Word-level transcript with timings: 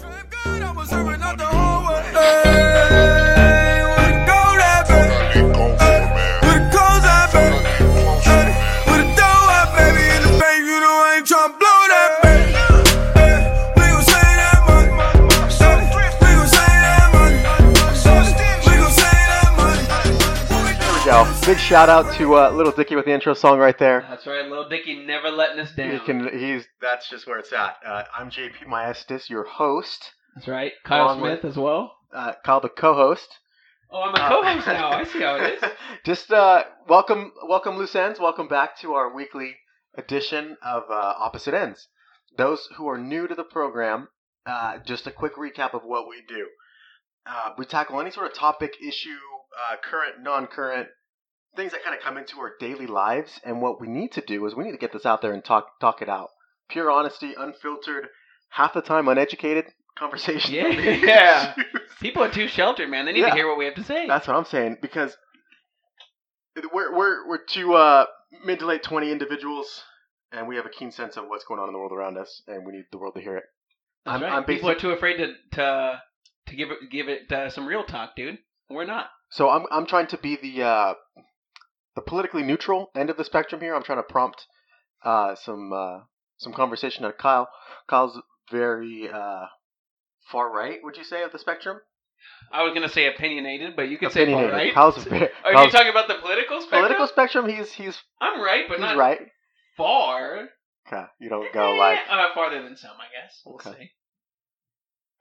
Trap 0.00 0.34
God, 0.44 0.62
I 0.62 0.72
was 0.72 0.88
serving 0.88 1.20
up 1.20 1.36
the 1.36 1.44
whole 1.44 1.69
shout 21.70 21.88
out 21.88 22.12
to 22.16 22.34
uh, 22.34 22.50
Lil 22.50 22.72
Dicky 22.72 22.96
with 22.96 23.04
the 23.04 23.12
intro 23.12 23.32
song 23.32 23.60
right 23.60 23.78
there. 23.78 24.04
That's 24.10 24.26
right, 24.26 24.44
Lil 24.44 24.68
Dicky 24.68 25.06
never 25.06 25.30
letting 25.30 25.60
us 25.60 25.70
down. 25.70 25.92
He 25.92 25.98
can, 26.00 26.28
he's 26.36 26.64
that's 26.82 27.08
just 27.08 27.28
where 27.28 27.38
it's 27.38 27.52
at. 27.52 27.76
Uh, 27.86 28.02
I'm 28.12 28.28
JP 28.28 28.66
Maestas, 28.66 29.30
your 29.30 29.44
host. 29.44 30.10
That's 30.34 30.48
right, 30.48 30.72
Kyle 30.84 31.04
Along 31.04 31.20
Smith 31.20 31.44
with- 31.44 31.52
as 31.52 31.56
well. 31.56 31.94
Uh, 32.12 32.32
Kyle, 32.44 32.60
the 32.60 32.68
co-host. 32.68 33.28
Oh, 33.88 34.02
I'm 34.02 34.14
a 34.16 34.18
Uh, 34.18 34.28
co-host 34.28 34.66
now. 34.66 34.90
I 34.90 35.04
see 35.04 35.20
how 35.20 35.36
it 35.36 35.62
is. 35.62 35.70
just 36.04 36.32
uh, 36.32 36.64
welcome, 36.88 37.30
welcome, 37.46 37.76
loose 37.76 37.94
ends. 37.94 38.18
Welcome 38.18 38.48
back 38.48 38.76
to 38.80 38.94
our 38.94 39.14
weekly 39.14 39.54
edition 39.96 40.56
of 40.64 40.84
uh, 40.90 40.94
Opposite 41.18 41.54
Ends. 41.54 41.86
Those 42.36 42.68
who 42.78 42.88
are 42.88 42.98
new 42.98 43.28
to 43.28 43.34
the 43.36 43.44
program, 43.44 44.08
uh, 44.44 44.78
just 44.84 45.06
a 45.06 45.12
quick 45.12 45.36
recap 45.36 45.72
of 45.72 45.82
what 45.84 46.08
we 46.08 46.16
do. 46.26 46.48
Uh, 47.24 47.50
we 47.56 47.64
tackle 47.64 48.00
any 48.00 48.10
sort 48.10 48.26
of 48.26 48.34
topic, 48.34 48.72
issue, 48.84 49.10
uh, 49.70 49.76
current, 49.88 50.20
non-current, 50.20 50.88
things 51.56 51.72
that 51.72 51.82
kind 51.84 51.96
of 51.96 52.02
come 52.02 52.16
into 52.16 52.38
our 52.40 52.52
daily 52.60 52.86
lives. 52.86 53.40
And 53.44 53.60
what 53.62 53.80
we 53.80 53.88
need 53.88 54.12
to 54.12 54.20
do 54.20 54.44
is 54.46 54.54
we 54.54 54.64
need 54.64 54.72
to 54.72 54.78
get 54.78 54.92
this 54.92 55.06
out 55.06 55.22
there 55.22 55.32
and 55.32 55.44
talk 55.44 55.78
talk 55.80 56.02
it 56.02 56.08
out. 56.08 56.28
Pure 56.68 56.90
honesty, 56.90 57.34
unfiltered, 57.36 58.08
half 58.50 58.74
the 58.74 58.80
time 58.82 59.08
uneducated 59.08 59.66
conversation. 59.98 60.54
Yeah, 60.54 60.68
yeah. 61.04 61.54
People 62.00 62.22
are 62.22 62.30
too 62.30 62.46
sheltered, 62.48 62.88
man. 62.88 63.06
They 63.06 63.12
need 63.12 63.20
Yeah. 63.20 63.30
to 63.30 63.34
hear 63.34 63.48
what 63.48 63.58
we 63.58 63.64
have 63.64 63.74
to 63.74 63.84
say. 63.84 64.06
That's 64.06 64.26
what 64.28 64.36
I'm 64.36 64.44
saying 64.44 64.78
because 64.80 65.16
we're 66.72 66.96
we're 66.96 67.28
we're 67.28 67.44
two 67.44 67.74
uh, 67.74 68.06
mid 68.44 68.58
to 68.60 68.66
late 68.66 68.82
twenty 68.82 69.10
individuals, 69.10 69.82
and 70.32 70.46
we 70.48 70.56
have 70.56 70.66
a 70.66 70.70
keen 70.70 70.90
sense 70.92 71.16
of 71.16 71.24
what's 71.28 71.44
going 71.44 71.60
on 71.60 71.68
in 71.68 71.72
the 71.72 71.78
world 71.78 71.92
around 71.92 72.18
us, 72.18 72.42
and 72.46 72.64
we 72.66 72.72
need 72.72 72.84
the 72.92 72.98
world 72.98 73.14
to 73.14 73.20
hear 73.20 73.36
it. 73.36 73.44
That's 74.04 74.14
I'm- 74.14 74.22
right. 74.22 74.32
I'm 74.32 74.44
People 74.44 74.70
are 74.70 74.74
too 74.78 74.90
afraid 74.90 75.16
to 75.18 75.32
to 75.52 76.00
to 76.46 76.56
give 76.56 76.70
it 76.70 76.78
give 76.90 77.08
it 77.08 77.30
uh, 77.32 77.50
some 77.50 77.66
real 77.66 77.84
talk, 77.84 78.16
dude. 78.16 78.38
We're 78.68 78.84
not. 78.84 79.06
So 79.30 79.48
I'm 79.50 79.64
I'm 79.70 79.86
trying 79.86 80.08
to 80.08 80.18
be 80.18 80.36
the 80.36 80.62
uh, 80.64 80.94
the 81.94 82.02
politically 82.02 82.42
neutral 82.42 82.90
end 82.96 83.10
of 83.10 83.16
the 83.16 83.24
spectrum 83.24 83.60
here. 83.60 83.74
I'm 83.74 83.82
trying 83.82 83.98
to 83.98 84.02
prompt 84.04 84.46
uh, 85.04 85.34
some 85.34 85.72
uh, 85.72 86.00
some 86.38 86.52
conversation 86.52 87.04
at 87.04 87.18
Kyle. 87.18 87.48
Kyle's 87.88 88.20
very 88.50 89.08
uh, 89.12 89.46
far 90.30 90.52
right, 90.52 90.78
would 90.82 90.96
you 90.96 91.04
say, 91.04 91.22
of 91.22 91.32
the 91.32 91.38
spectrum? 91.38 91.78
I 92.52 92.62
was 92.64 92.74
gonna 92.74 92.88
say 92.88 93.06
opinionated, 93.06 93.76
but 93.76 93.88
you 93.88 93.98
could 93.98 94.12
say 94.12 94.30
far 94.30 94.50
right. 94.50 94.74
Kyle's 94.74 95.02
very 95.04 95.28
Are 95.44 95.64
you 95.64 95.70
talking 95.70 95.90
about 95.90 96.08
the 96.08 96.16
political 96.20 96.60
spectrum? 96.60 96.82
political 96.82 97.06
spectrum. 97.06 97.48
He's 97.48 97.72
he's 97.72 97.98
I'm 98.20 98.40
right, 98.40 98.64
but 98.68 98.76
he's 98.78 98.82
not 98.82 98.96
right. 98.96 99.20
far. 99.76 100.48
Okay, 100.86 101.04
you 101.20 101.28
don't 101.28 101.52
go 101.52 101.72
like 101.74 101.98
Eh, 101.98 102.12
uh, 102.14 102.34
farther 102.34 102.62
than 102.62 102.76
some, 102.76 102.90
I 102.90 103.06
guess. 103.22 103.40
We'll 103.44 103.58
see. 103.60 103.90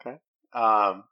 Okay. 0.01 0.17
Um, 0.53 1.03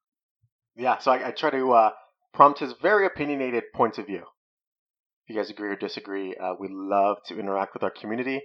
yeah, 0.75 0.97
so 0.97 1.11
I, 1.11 1.28
I 1.28 1.31
try 1.31 1.52
to 1.52 1.72
uh, 1.73 1.91
prompt 2.33 2.59
his 2.59 2.73
very 2.81 3.05
opinionated 3.05 3.66
points 3.73 3.97
of 3.97 4.08
view. 4.08 4.23
If 5.28 5.36
you 5.36 5.42
guys 5.42 5.50
agree 5.50 5.67
or 5.67 5.75
disagree, 5.75 6.36
uh, 6.36 6.53
we 6.58 6.70
love 6.72 7.17
to 7.25 7.38
interact 7.38 7.73
with 7.73 7.83
our 7.83 7.89
community. 7.89 8.42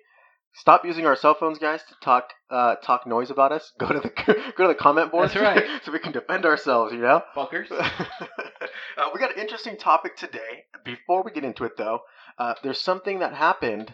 Stop 0.55 0.84
using 0.84 1.06
our 1.06 1.14
cell 1.14 1.34
phones, 1.39 1.58
guys, 1.58 1.80
to 1.84 1.94
talk 2.02 2.30
uh, 2.50 2.74
talk 2.84 3.06
noise 3.06 3.30
about 3.30 3.52
us. 3.52 3.70
Go 3.78 3.86
to 3.86 4.00
the 4.00 4.11
go 4.56 4.66
to 4.66 4.69
the 4.69 4.74
comment 4.74 5.12
board. 5.12 5.28
That's 5.28 5.41
right. 5.41 5.62
so 5.84 5.92
we 5.92 6.00
can 6.00 6.11
defend 6.11 6.44
ourselves. 6.44 6.92
You 6.92 6.98
know. 6.98 7.22
Fuckers. 7.36 7.70
uh, 7.70 9.11
we 9.14 9.20
got 9.20 9.33
an 9.33 9.41
interesting 9.41 9.77
topic 9.77 10.16
today. 10.16 10.64
Before 10.84 11.22
we 11.22 11.30
get 11.30 11.44
into 11.44 11.62
it, 11.62 11.77
though, 11.78 12.00
uh, 12.36 12.55
there's 12.64 12.80
something 12.80 13.20
that 13.20 13.33
happened. 13.33 13.92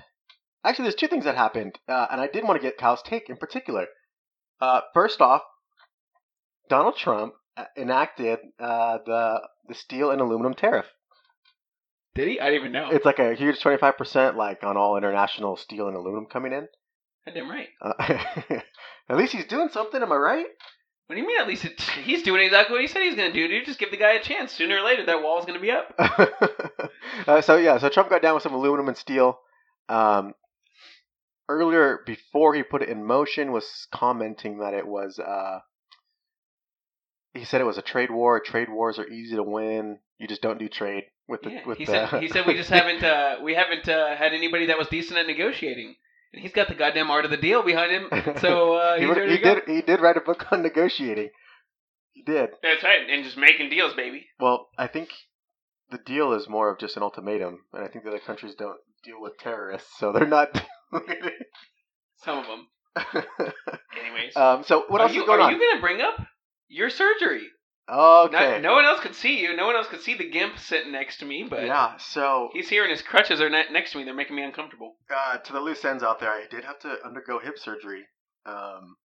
Actually, 0.64 0.84
there's 0.84 0.94
two 0.94 1.08
things 1.08 1.24
that 1.26 1.36
happened, 1.36 1.78
uh, 1.88 2.06
and 2.10 2.22
I 2.22 2.26
did 2.26 2.44
want 2.44 2.58
to 2.58 2.66
get 2.66 2.78
Kyle's 2.78 3.02
take 3.02 3.28
in 3.28 3.36
particular. 3.36 3.86
Uh, 4.62 4.80
first 4.94 5.20
off, 5.20 5.42
Donald 6.70 6.96
Trump 6.96 7.34
uh, 7.58 7.64
enacted 7.76 8.38
uh, 8.58 8.96
the 9.04 9.40
the 9.68 9.74
steel 9.74 10.10
and 10.10 10.22
aluminum 10.22 10.54
tariff. 10.54 10.86
Did 12.18 12.26
he? 12.26 12.40
I 12.40 12.46
didn't 12.46 12.60
even 12.60 12.72
know. 12.72 12.88
It's 12.90 13.04
like 13.04 13.20
a 13.20 13.32
huge 13.34 13.60
25% 13.60 14.34
like 14.34 14.64
on 14.64 14.76
all 14.76 14.96
international 14.96 15.56
steel 15.56 15.86
and 15.86 15.96
aluminum 15.96 16.26
coming 16.26 16.52
in. 16.52 16.66
Goddamn 17.24 17.48
right. 17.48 17.68
Uh, 17.80 17.92
at 19.08 19.16
least 19.16 19.34
he's 19.34 19.44
doing 19.44 19.68
something. 19.68 20.02
Am 20.02 20.10
I 20.10 20.16
right? 20.16 20.46
What 21.06 21.14
do 21.14 21.22
you 21.22 21.28
mean? 21.28 21.40
At 21.40 21.46
least 21.46 21.64
he's 22.02 22.24
doing 22.24 22.42
exactly 22.42 22.74
what 22.74 22.80
he 22.80 22.88
said 22.88 23.02
he's 23.02 23.14
going 23.14 23.32
to 23.32 23.38
do, 23.40 23.46
dude. 23.46 23.66
Just 23.66 23.78
give 23.78 23.92
the 23.92 23.96
guy 23.96 24.14
a 24.14 24.22
chance. 24.22 24.50
Sooner 24.52 24.78
or 24.78 24.84
later, 24.84 25.06
that 25.06 25.22
wall 25.22 25.38
is 25.38 25.44
going 25.44 25.60
to 25.60 25.64
be 25.64 25.70
up. 25.70 25.94
uh, 27.28 27.40
so 27.40 27.56
yeah, 27.56 27.78
so 27.78 27.88
Trump 27.88 28.10
got 28.10 28.20
down 28.20 28.34
with 28.34 28.42
some 28.42 28.52
aluminum 28.52 28.88
and 28.88 28.96
steel. 28.96 29.38
Um, 29.88 30.34
earlier, 31.48 32.00
before 32.04 32.52
he 32.52 32.64
put 32.64 32.82
it 32.82 32.88
in 32.88 33.06
motion, 33.06 33.52
was 33.52 33.86
commenting 33.92 34.58
that 34.58 34.74
it 34.74 34.88
was. 34.88 35.20
Uh, 35.20 35.60
he 37.34 37.44
said 37.44 37.60
it 37.60 37.64
was 37.64 37.78
a 37.78 37.82
trade 37.82 38.10
war. 38.10 38.40
Trade 38.40 38.68
wars 38.70 38.98
are 38.98 39.06
easy 39.08 39.36
to 39.36 39.42
win. 39.42 39.98
You 40.18 40.26
just 40.26 40.42
don't 40.42 40.58
do 40.58 40.68
trade 40.68 41.04
with 41.28 41.42
the 41.42 41.50
Yeah, 41.50 41.66
with 41.66 41.78
he 41.78 41.84
the. 41.84 42.08
said 42.08 42.22
he 42.22 42.28
said 42.28 42.46
we 42.46 42.54
just 42.54 42.70
haven't 42.78 43.02
uh, 43.04 43.36
we 43.42 43.54
haven't 43.54 43.88
uh, 43.88 44.16
had 44.16 44.32
anybody 44.32 44.66
that 44.66 44.78
was 44.78 44.88
decent 44.88 45.18
at 45.18 45.26
negotiating, 45.26 45.94
and 46.32 46.42
he's 46.42 46.52
got 46.52 46.68
the 46.68 46.74
goddamn 46.74 47.10
art 47.10 47.24
of 47.24 47.30
the 47.30 47.36
deal 47.36 47.62
behind 47.62 47.92
him. 47.92 48.36
So 48.40 48.74
uh, 48.74 48.96
he, 48.98 49.06
he 49.06 49.38
go. 49.38 49.54
did. 49.56 49.64
He 49.66 49.82
did 49.82 50.00
write 50.00 50.16
a 50.16 50.20
book 50.20 50.46
on 50.52 50.62
negotiating. 50.62 51.30
He 52.12 52.22
did. 52.22 52.50
That's 52.62 52.82
right, 52.82 53.08
and 53.08 53.22
just 53.24 53.36
making 53.36 53.70
deals, 53.70 53.94
baby. 53.94 54.26
Well, 54.40 54.68
I 54.76 54.88
think 54.88 55.10
the 55.90 55.98
deal 55.98 56.32
is 56.32 56.48
more 56.48 56.70
of 56.70 56.78
just 56.80 56.96
an 56.96 57.02
ultimatum, 57.04 57.60
and 57.72 57.84
I 57.84 57.88
think 57.88 58.04
the 58.04 58.10
other 58.10 58.18
countries 58.20 58.54
don't 58.58 58.78
deal 59.04 59.20
with 59.20 59.38
terrorists, 59.38 59.90
so 59.98 60.12
they're 60.12 60.26
not. 60.26 60.48
Some 62.24 62.38
of 62.38 62.44
them, 62.46 62.66
anyways. 64.02 64.34
um, 64.36 64.64
so 64.64 64.84
what 64.88 65.00
are 65.00 65.04
else 65.04 65.14
you, 65.14 65.20
is 65.22 65.26
going 65.26 65.38
are 65.40 65.44
on? 65.44 65.52
you 65.52 65.58
going 65.58 65.76
to 65.76 65.80
bring 65.80 66.00
up 66.00 66.16
your 66.68 66.90
surgery? 66.90 67.46
okay. 67.90 68.32
Not- 68.32 68.60
no 68.62 68.74
one 68.74 68.84
else 68.84 69.00
could 69.00 69.14
see 69.14 69.40
you. 69.40 69.56
No 69.56 69.66
one 69.66 69.76
else 69.76 69.88
could 69.88 70.02
see 70.02 70.14
the 70.14 70.28
gimp 70.28 70.58
sitting 70.58 70.92
next 70.92 71.18
to 71.18 71.24
me, 71.26 71.46
but 71.48 71.64
yeah. 71.64 71.96
So 71.98 72.50
he's 72.52 72.68
here 72.68 72.82
and 72.82 72.90
his 72.90 73.02
crutches 73.02 73.40
are 73.40 73.48
ne- 73.48 73.70
next 73.72 73.92
to 73.92 73.98
me. 73.98 74.04
They're 74.04 74.14
making 74.14 74.36
me 74.36 74.42
uncomfortable. 74.44 74.96
uh, 75.14 75.38
to 75.38 75.52
the 75.52 75.60
loose 75.60 75.84
ends 75.84 76.02
out 76.02 76.20
there, 76.20 76.30
I 76.30 76.44
did 76.50 76.64
have 76.64 76.78
to 76.80 76.96
undergo 77.04 77.38
hip 77.38 77.58
surgery. 77.58 78.04
Um, 78.44 78.96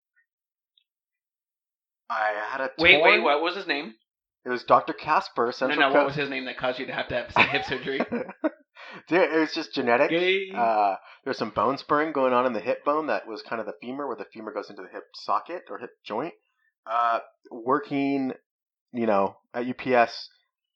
I 2.09 2.33
had 2.51 2.61
a 2.61 2.69
Wait, 2.77 2.97
torn- 2.97 3.09
wait, 3.11 3.19
what 3.23 3.41
was 3.41 3.55
his 3.55 3.67
name? 3.67 3.93
It 4.45 4.49
was 4.49 4.63
Dr. 4.65 4.93
Casper. 4.93 5.45
No, 5.45 5.51
Central 5.51 5.79
no, 5.79 5.89
Co- 5.89 5.97
what 5.99 6.07
was 6.07 6.15
his 6.15 6.29
name 6.29 6.45
that 6.45 6.57
caused 6.57 6.77
you 6.79 6.85
to 6.87 6.93
have 6.93 7.07
to 7.07 7.15
have 7.15 7.49
hip 7.49 7.63
surgery? 7.65 7.99
Dude, 9.07 9.21
it 9.31 9.39
was 9.39 9.53
just 9.53 9.73
genetic. 9.73 10.11
Uh, 10.55 10.95
there's 11.23 11.37
some 11.37 11.51
bone 11.51 11.77
spurring 11.77 12.11
going 12.11 12.33
on 12.33 12.45
in 12.45 12.51
the 12.53 12.59
hip 12.59 12.83
bone 12.83 13.07
that 13.07 13.25
was 13.27 13.41
kind 13.41 13.59
of 13.61 13.65
the 13.65 13.73
femur, 13.81 14.05
where 14.07 14.17
the 14.17 14.25
femur 14.33 14.53
goes 14.53 14.69
into 14.69 14.81
the 14.81 14.89
hip 14.89 15.03
socket 15.15 15.63
or 15.69 15.79
hip 15.79 15.91
joint. 16.05 16.33
Uh, 16.85 17.19
working, 17.51 18.33
you 18.91 19.05
know, 19.05 19.37
at 19.53 19.65
UPS, 19.67 20.29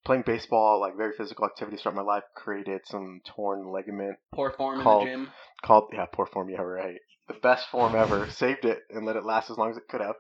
playing 0.06 0.24
baseball, 0.26 0.80
like 0.80 0.96
very 0.96 1.14
physical 1.18 1.46
activities 1.46 1.82
throughout 1.82 1.96
my 1.96 2.02
life, 2.02 2.24
created 2.36 2.82
some 2.86 3.22
torn 3.26 3.72
ligament 3.72 4.18
Poor 4.34 4.52
form 4.52 4.82
called- 4.82 5.08
in 5.08 5.22
the 5.22 5.26
gym. 5.26 5.34
called 5.64 5.90
yeah, 5.94 6.06
poor 6.06 6.26
form. 6.26 6.50
Yeah, 6.50 6.62
right. 6.62 7.00
The 7.28 7.34
best 7.36 7.68
form 7.70 7.96
ever. 7.96 8.28
Saved 8.32 8.64
it 8.66 8.84
and 8.90 9.06
let 9.06 9.16
it 9.18 9.26
last 9.26 9.50
as 9.50 9.58
long 9.58 9.70
as 9.72 9.78
it 9.78 9.88
could 9.90 10.02
have. 10.02 10.16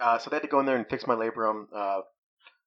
Uh, 0.00 0.18
so 0.18 0.28
they 0.30 0.36
had 0.36 0.42
to 0.42 0.48
go 0.48 0.58
in 0.58 0.66
there 0.66 0.76
and 0.76 0.88
fix 0.88 1.06
my 1.06 1.14
labrum, 1.14 1.66
uh, 1.72 2.00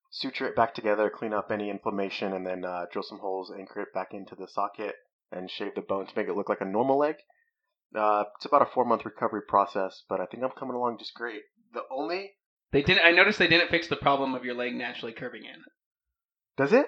suture 0.10 0.48
it 0.48 0.56
back 0.56 0.74
together, 0.74 1.10
clean 1.14 1.34
up 1.34 1.52
any 1.52 1.70
inflammation, 1.70 2.32
and 2.32 2.46
then 2.48 2.64
uh, 2.64 2.86
drill 2.92 3.04
some 3.04 3.20
holes, 3.20 3.52
anchor 3.58 3.82
it 3.82 3.94
back 3.94 4.14
into 4.14 4.36
the 4.36 4.48
socket, 4.48 4.96
and 5.34 5.52
shave 5.52 5.76
the 5.76 5.82
bone 5.82 6.06
to 6.08 6.14
make 6.16 6.28
it 6.30 6.36
look 6.38 6.48
like 6.48 6.62
a 6.62 6.66
normal 6.66 6.98
leg. 6.98 7.16
Uh, 7.94 8.24
it's 8.38 8.46
about 8.46 8.62
a 8.62 8.66
four 8.74 8.86
month 8.86 9.04
recovery 9.04 9.42
process, 9.46 10.04
but 10.08 10.22
I 10.22 10.26
think 10.26 10.44
I'm 10.44 10.52
coming 10.52 10.76
along 10.76 11.00
just 11.00 11.14
great. 11.14 11.42
The 11.74 11.82
only 11.92 12.32
They 12.72 12.82
didn't. 12.82 13.06
I 13.06 13.12
noticed 13.12 13.40
they 13.40 13.48
didn't 13.48 13.70
fix 13.70 13.88
the 13.88 13.96
problem 13.96 14.36
of 14.36 14.44
your 14.46 14.54
leg 14.56 14.74
naturally 14.76 15.14
curving 15.14 15.44
in. 15.46 15.64
does 16.58 16.74
it 16.74 16.88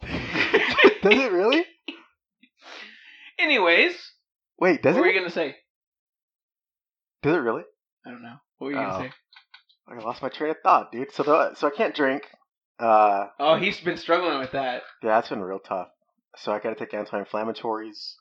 does 1.02 1.14
it 1.18 1.32
really? 1.32 1.64
Anyways, 3.38 3.94
Wait, 4.58 4.82
does 4.82 4.94
what 4.94 5.02
were 5.02 5.08
you 5.08 5.18
gonna 5.18 5.30
say? 5.30 5.56
Does 7.22 7.34
it 7.34 7.38
really? 7.40 7.62
I 8.06 8.10
don't 8.10 8.22
know. 8.22 8.36
What 8.58 8.66
were 8.68 8.72
you 8.72 8.78
Oh. 8.78 8.90
gonna 8.90 9.08
say? 9.08 9.12
I 9.88 9.98
lost 10.04 10.22
my 10.22 10.28
train 10.28 10.50
of 10.50 10.56
thought, 10.62 10.92
dude. 10.92 11.12
So 11.12 11.22
the, 11.22 11.54
so 11.54 11.66
I 11.66 11.70
can't 11.70 11.94
drink. 11.94 12.22
Uh, 12.78 13.26
Oh, 13.38 13.56
he's 13.56 13.80
been 13.80 13.96
struggling 13.96 14.38
with 14.38 14.52
that. 14.52 14.82
Yeah, 15.02 15.16
that's 15.16 15.28
been 15.30 15.42
real 15.42 15.58
tough. 15.58 15.88
So 16.36 16.52
I 16.52 16.60
got 16.60 16.70
to 16.70 16.76
take 16.76 16.94
anti-inflammatories, 16.94 18.14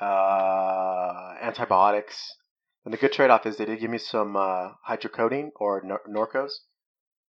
uh, 0.00 1.34
antibiotics, 1.42 2.16
and 2.84 2.94
the 2.94 2.98
good 2.98 3.12
trade-off 3.12 3.46
is 3.46 3.56
they 3.56 3.64
did 3.64 3.80
give 3.80 3.90
me 3.90 3.98
some 3.98 4.36
uh, 4.36 4.70
hydrocodone 4.88 5.50
or 5.56 5.82
Nor- 5.84 6.02
Norcos, 6.08 6.52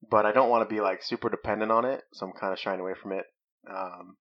but 0.08 0.24
I 0.26 0.32
don't 0.32 0.48
want 0.48 0.68
to 0.68 0.74
be 0.74 0.80
like 0.80 1.02
super 1.02 1.28
dependent 1.28 1.72
on 1.72 1.84
it, 1.84 2.02
so 2.12 2.26
I'm 2.26 2.32
kind 2.32 2.52
of 2.52 2.58
shying 2.58 2.80
away 2.80 2.94
from 3.00 3.12
it. 3.12 3.24
Um, 3.68 4.16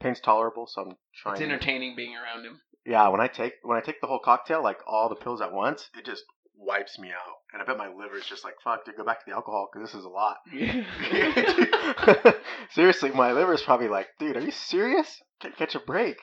pain's 0.00 0.20
tolerable, 0.20 0.66
so 0.66 0.82
I'm 0.82 0.96
trying. 1.22 1.34
It's 1.34 1.42
entertaining 1.42 1.94
being 1.96 2.14
around 2.16 2.44
him. 2.44 2.60
Yeah, 2.84 3.08
when 3.08 3.20
I 3.20 3.28
take 3.28 3.54
when 3.62 3.78
I 3.78 3.80
take 3.80 4.00
the 4.00 4.08
whole 4.08 4.18
cocktail, 4.18 4.62
like 4.62 4.78
all 4.86 5.08
the 5.08 5.14
pills 5.14 5.40
at 5.40 5.52
once, 5.52 5.88
it 5.96 6.04
just 6.04 6.24
wipes 6.56 6.98
me 6.98 7.08
out, 7.10 7.36
and 7.52 7.62
I 7.62 7.64
bet 7.64 7.78
my 7.78 7.88
liver's 7.88 8.26
just 8.26 8.44
like 8.44 8.54
fuck, 8.62 8.84
dude, 8.84 8.96
go 8.96 9.04
back 9.04 9.20
to 9.20 9.24
the 9.26 9.34
alcohol 9.34 9.68
because 9.72 9.88
this 9.88 9.98
is 9.98 10.04
a 10.04 10.08
lot. 10.08 10.38
Seriously, 12.72 13.10
my 13.10 13.32
liver's 13.32 13.62
probably 13.62 13.88
like, 13.88 14.08
dude, 14.18 14.36
are 14.36 14.40
you 14.40 14.50
serious? 14.50 15.22
Can't 15.40 15.56
catch 15.56 15.74
a 15.74 15.80
break. 15.80 16.16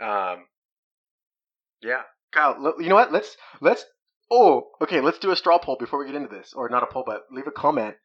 Um, 0.00 0.46
yeah, 1.82 2.02
Kyle. 2.34 2.74
You 2.78 2.88
know 2.88 2.96
what? 2.96 3.12
Let's 3.12 3.36
let's. 3.60 3.84
Oh, 4.30 4.68
okay. 4.82 5.00
Let's 5.00 5.18
do 5.18 5.30
a 5.30 5.36
straw 5.36 5.58
poll 5.58 5.76
before 5.78 5.98
we 5.98 6.06
get 6.06 6.14
into 6.14 6.34
this, 6.34 6.52
or 6.54 6.68
not 6.68 6.82
a 6.82 6.86
poll, 6.86 7.04
but 7.06 7.22
leave 7.30 7.46
a 7.46 7.52
comment 7.52 7.96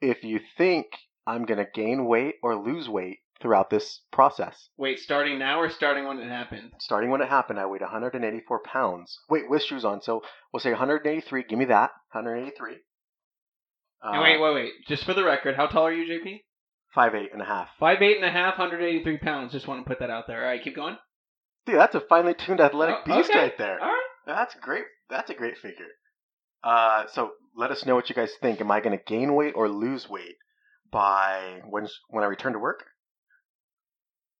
if 0.00 0.24
you 0.24 0.40
think 0.56 0.86
I'm 1.26 1.44
gonna 1.44 1.66
gain 1.72 2.06
weight 2.06 2.36
or 2.42 2.56
lose 2.56 2.88
weight 2.88 3.18
throughout 3.40 3.70
this 3.70 4.00
process. 4.12 4.68
Wait, 4.76 4.98
starting 4.98 5.38
now 5.38 5.60
or 5.60 5.68
starting 5.68 6.06
when 6.06 6.18
it 6.18 6.28
happened? 6.28 6.72
Starting 6.78 7.10
when 7.10 7.20
it 7.20 7.28
happened, 7.28 7.58
I 7.58 7.66
weighed 7.66 7.80
184 7.80 8.60
pounds. 8.62 9.18
Wait, 9.28 9.50
with 9.50 9.62
shoes 9.62 9.84
on, 9.84 10.00
so 10.00 10.22
we'll 10.52 10.60
say 10.60 10.70
183. 10.70 11.44
Give 11.48 11.58
me 11.58 11.64
that. 11.66 11.90
183. 12.12 12.76
Uh, 14.02 14.20
wait, 14.20 14.40
wait, 14.40 14.54
wait. 14.54 14.72
Just 14.88 15.04
for 15.04 15.14
the 15.14 15.24
record, 15.24 15.56
how 15.56 15.66
tall 15.66 15.86
are 15.86 15.92
you, 15.92 16.04
JP? 16.04 16.40
Five 16.94 17.14
eight 17.14 17.30
and 17.32 17.40
a 17.40 17.44
half. 17.44 17.68
Five 17.80 18.02
eight 18.02 18.16
and 18.16 18.26
a 18.26 18.30
half, 18.30 18.58
183 18.58 19.18
pounds. 19.18 19.52
Just 19.52 19.66
want 19.66 19.82
to 19.82 19.88
put 19.88 20.00
that 20.00 20.10
out 20.10 20.26
there. 20.26 20.42
All 20.42 20.48
right, 20.48 20.62
keep 20.62 20.76
going. 20.76 20.96
Dude, 21.66 21.76
that's 21.76 21.94
a 21.94 22.00
finely 22.00 22.34
tuned 22.34 22.60
athletic 22.60 22.96
Oh, 23.00 23.16
beast 23.16 23.30
okay. 23.30 23.38
right 23.38 23.58
there. 23.58 23.80
All 23.80 23.88
right. 23.88 24.02
That's 24.26 24.54
great. 24.56 24.84
That's 25.10 25.30
a 25.30 25.34
great 25.34 25.58
figure. 25.58 25.86
Uh, 26.64 27.04
so 27.12 27.32
let 27.56 27.70
us 27.70 27.84
know 27.86 27.94
what 27.94 28.08
you 28.08 28.14
guys 28.14 28.32
think. 28.40 28.60
Am 28.60 28.70
I 28.70 28.80
going 28.80 28.96
to 28.96 29.04
gain 29.04 29.34
weight 29.34 29.54
or 29.56 29.68
lose 29.68 30.08
weight 30.08 30.36
by 30.90 31.60
when 31.68 31.86
when 32.08 32.24
I 32.24 32.28
return 32.28 32.52
to 32.52 32.58
work? 32.58 32.84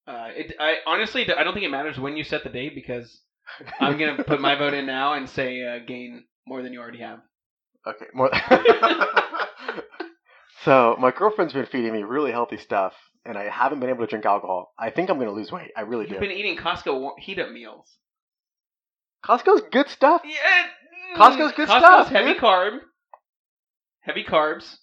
Uh, 0.07 0.29
it, 0.35 0.55
I 0.59 0.77
honestly, 0.87 1.31
I 1.33 1.45
don't 1.45 1.55
think 1.55 1.65
it 1.65 1.71
matters 1.71 1.99
when 1.99 2.17
you 2.17 2.25
set 2.25 2.43
the 2.43 2.51
date 2.51 2.75
because 2.75 3.21
I'm 3.81 3.99
gonna 3.99 4.23
put 4.25 4.41
my 4.41 4.57
vote 4.57 4.75
in 4.75 4.87
now 4.87 5.15
and 5.15 5.29
say 5.29 5.65
uh, 5.65 5.79
gain 5.87 6.25
more 6.47 6.63
than 6.63 6.73
you 6.73 6.81
already 6.81 6.99
have. 6.99 7.21
Okay, 7.87 8.07
more. 8.15 8.31
so 10.65 10.97
my 10.99 11.11
girlfriend's 11.11 11.55
been 11.55 11.67
feeding 11.67 11.93
me 11.93 12.03
really 12.03 12.33
healthy 12.33 12.57
stuff, 12.57 12.95
and 13.25 13.39
I 13.39 13.49
haven't 13.49 13.81
been 13.81 13.89
able 13.91 14.05
to 14.05 14.07
drink 14.07 14.25
alcohol. 14.27 14.73
I 14.79 14.91
think 14.91 15.11
I'm 15.11 15.17
going 15.17 15.29
to 15.29 15.35
lose 15.35 15.53
weight. 15.53 15.71
I 15.77 15.83
really 15.83 16.07
do. 16.07 16.13
You've 16.15 16.23
do. 16.23 16.29
been 16.29 16.37
eating 16.37 16.57
Costco 16.57 17.13
heat 17.19 17.39
up 17.39 17.51
meals. 17.51 17.87
Costco's 19.25 19.63
good 19.71 19.89
stuff. 19.89 20.23
Yeah, 20.25 20.35
mm, 20.35 21.17
Costco's 21.17 21.53
good 21.53 21.69
Costco's 21.69 21.79
stuff, 21.81 22.09
heavy 22.09 22.33
dude. 22.33 22.43
carb, 22.43 22.79
heavy 24.01 24.25
carbs, 24.25 24.77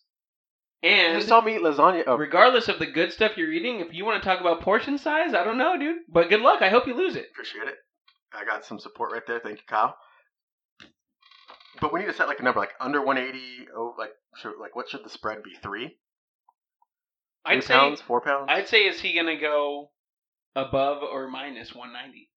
And 0.82 1.16
You 1.22 1.22
saw 1.28 1.42
me 1.42 1.56
eat 1.56 1.62
lasagna. 1.62 2.04
Oh, 2.08 2.16
regardless 2.16 2.70
of 2.70 2.80
the 2.80 2.86
good 2.86 3.12
stuff 3.12 3.36
you're 3.36 3.52
eating, 3.52 3.82
if 3.82 3.94
you 3.94 4.06
want 4.06 4.22
to 4.24 4.28
talk 4.28 4.40
about 4.40 4.62
portion 4.62 4.98
size, 4.98 5.34
I 5.34 5.44
don't 5.44 5.58
know, 5.58 5.78
dude. 5.78 5.98
But 6.08 6.30
good 6.30 6.42
luck. 6.42 6.62
I 6.62 6.70
hope 6.70 6.88
you 6.88 6.96
lose 6.96 7.16
it. 7.18 7.28
Appreciate 7.32 7.68
it. 7.68 7.76
I 8.34 8.46
got 8.46 8.64
some 8.64 8.80
support 8.80 9.12
right 9.12 9.24
there. 9.28 9.40
Thank 9.40 9.58
you, 9.58 9.64
Kyle. 9.68 9.96
But 11.82 11.94
we 11.94 12.00
need 12.00 12.08
to 12.08 12.14
set 12.14 12.28
like 12.28 12.40
a 12.40 12.44
number, 12.44 12.60
like 12.60 12.74
under 12.80 13.02
180. 13.02 13.68
Oh, 13.76 13.96
like 13.98 14.12
should, 14.38 14.54
like 14.60 14.76
what 14.76 14.90
should 14.90 15.04
the 15.04 15.10
spread 15.10 15.44
be? 15.44 15.52
Three, 15.62 15.98
I'd 17.46 17.64
Three 17.64 17.76
say 17.76 17.96
four 18.06 18.22
pounds. 18.22 18.48
I'd 18.50 18.68
say 18.68 18.86
is 18.88 19.00
he 19.02 19.14
gonna 19.16 19.40
go 19.40 19.92
above 20.56 21.04
or 21.04 21.28
minus 21.30 21.74
190? 21.74 22.30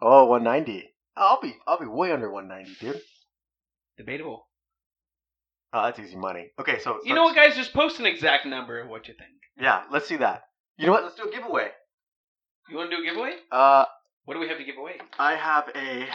Oh, 0.00 0.26
190. 0.26 0.90
I'll 1.16 1.40
be 1.40 1.56
I'll 1.66 1.78
be 1.78 1.86
way 1.86 2.12
under 2.12 2.30
190, 2.30 2.78
dude. 2.80 3.00
Debatable. 3.96 4.48
Oh, 5.72 5.82
that's 5.84 5.98
easy 5.98 6.16
money. 6.16 6.50
Okay, 6.58 6.78
so 6.78 7.00
You 7.04 7.14
know 7.14 7.24
what, 7.24 7.34
guys? 7.36 7.56
Just 7.56 7.72
post 7.72 7.98
an 7.98 8.06
exact 8.06 8.46
number 8.46 8.80
of 8.80 8.88
what 8.88 9.08
you 9.08 9.14
think. 9.14 9.30
Yeah, 9.56 9.82
let's 9.90 10.06
see 10.06 10.16
that. 10.16 10.42
You 10.76 10.86
know 10.86 10.92
what? 10.92 11.04
Let's 11.04 11.16
do 11.16 11.28
a 11.28 11.32
giveaway. 11.32 11.68
You 12.68 12.76
want 12.76 12.90
to 12.90 12.96
do 12.96 13.02
a 13.02 13.06
giveaway? 13.06 13.36
Uh, 13.50 13.84
What 14.24 14.34
do 14.34 14.40
we 14.40 14.48
have 14.48 14.58
to 14.58 14.64
give 14.64 14.76
away? 14.78 14.94
I 15.18 15.34
have 15.36 15.68
a 15.74 16.08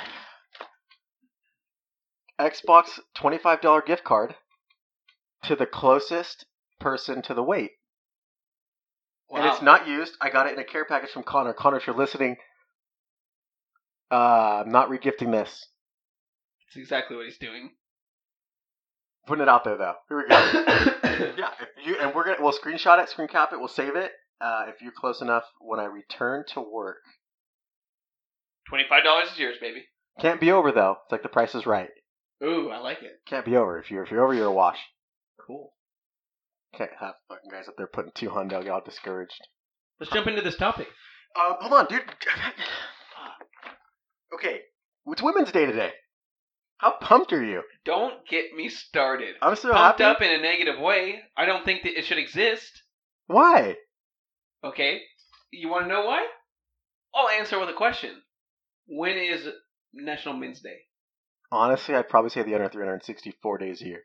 Xbox 2.39 2.99
$25 3.17 3.85
gift 3.85 4.03
card 4.03 4.35
to 5.43 5.55
the 5.55 5.65
closest 5.65 6.45
person 6.79 7.21
to 7.23 7.33
the 7.33 7.43
weight. 7.43 7.71
And 9.31 9.45
it's 9.45 9.61
not 9.61 9.87
used. 9.87 10.13
I 10.19 10.29
got 10.29 10.47
it 10.47 10.53
in 10.53 10.59
a 10.59 10.63
care 10.63 10.85
package 10.85 11.11
from 11.11 11.23
Connor. 11.23 11.53
Connor, 11.53 11.77
if 11.77 11.85
you're 11.85 11.95
listening, 11.95 12.37
uh, 14.11 14.63
I'm 14.65 14.71
not 14.71 14.89
regifting 14.89 15.31
this. 15.31 15.67
It's 16.67 16.77
exactly 16.77 17.15
what 17.15 17.25
he's 17.25 17.37
doing. 17.37 17.71
Putting 19.27 19.43
it 19.43 19.49
out 19.49 19.63
there 19.63 19.77
though. 19.77 19.93
Here 20.07 20.17
we 20.17 20.27
go. 20.27 21.33
yeah, 21.37 21.51
you 21.85 21.97
and 21.99 22.15
we're 22.15 22.23
gonna 22.25 22.37
we'll 22.39 22.53
screenshot 22.53 23.01
it, 23.01 23.09
screen 23.09 23.27
cap 23.27 23.53
it, 23.53 23.59
we'll 23.59 23.67
save 23.67 23.95
it. 23.95 24.11
Uh, 24.41 24.65
if 24.67 24.81
you're 24.81 24.91
close 24.91 25.21
enough 25.21 25.43
when 25.59 25.79
I 25.79 25.85
return 25.85 26.45
to 26.53 26.61
work. 26.61 26.97
Twenty-five 28.67 29.03
dollars 29.03 29.29
is 29.31 29.37
yours, 29.37 29.57
baby. 29.61 29.85
Can't 30.19 30.39
be 30.39 30.51
over 30.51 30.71
though. 30.71 30.97
It's 31.03 31.11
like 31.11 31.23
the 31.23 31.29
price 31.29 31.53
is 31.53 31.65
right. 31.65 31.89
Ooh, 32.43 32.69
I 32.69 32.79
like 32.79 33.03
it. 33.03 33.19
Can't 33.27 33.45
be 33.45 33.55
over. 33.55 33.77
If 33.77 33.91
you're 33.91 34.03
if 34.03 34.11
you're 34.11 34.23
over, 34.23 34.33
you're 34.33 34.47
a 34.47 34.51
wash. 34.51 34.79
Cool. 35.45 35.73
Can't 36.77 36.91
have 36.99 37.15
fucking 37.27 37.49
guys 37.51 37.67
up 37.67 37.75
there 37.77 37.87
putting 37.87 38.11
two 38.13 38.29
hundo 38.29 38.61
get 38.63 38.71
all 38.71 38.81
discouraged. 38.83 39.39
Let's 39.99 40.11
jump 40.13 40.27
into 40.27 40.41
this 40.41 40.57
topic. 40.57 40.87
Uh, 41.35 41.55
hold 41.59 41.73
on, 41.73 41.85
dude. 41.87 42.01
okay, 44.33 44.59
it's 45.07 45.21
Women's 45.21 45.51
Day 45.51 45.65
today. 45.65 45.91
How 46.77 46.93
pumped 47.01 47.33
are 47.33 47.43
you? 47.43 47.63
Don't 47.83 48.25
get 48.29 48.53
me 48.55 48.69
started. 48.69 49.35
I'm 49.41 49.55
so 49.57 49.71
Pumped 49.73 49.99
happy. 49.99 50.15
up 50.15 50.21
in 50.21 50.39
a 50.39 50.41
negative 50.41 50.79
way. 50.79 51.19
I 51.35 51.45
don't 51.45 51.65
think 51.65 51.83
that 51.83 51.97
it 51.97 52.05
should 52.05 52.19
exist. 52.19 52.71
Why? 53.27 53.75
Okay. 54.63 54.99
You 55.51 55.69
want 55.69 55.85
to 55.85 55.89
know 55.89 56.05
why? 56.05 56.25
I'll 57.13 57.27
answer 57.27 57.59
with 57.59 57.67
a 57.69 57.73
question. 57.73 58.11
When 58.87 59.17
is 59.17 59.45
National 59.93 60.37
Men's 60.37 60.61
Day? 60.61 60.77
Honestly, 61.51 61.95
I'd 61.95 62.07
probably 62.07 62.29
say 62.29 62.43
the 62.43 62.55
under 62.55 62.69
364 62.69 63.57
days 63.57 63.81
a 63.81 63.85
year. 63.85 64.03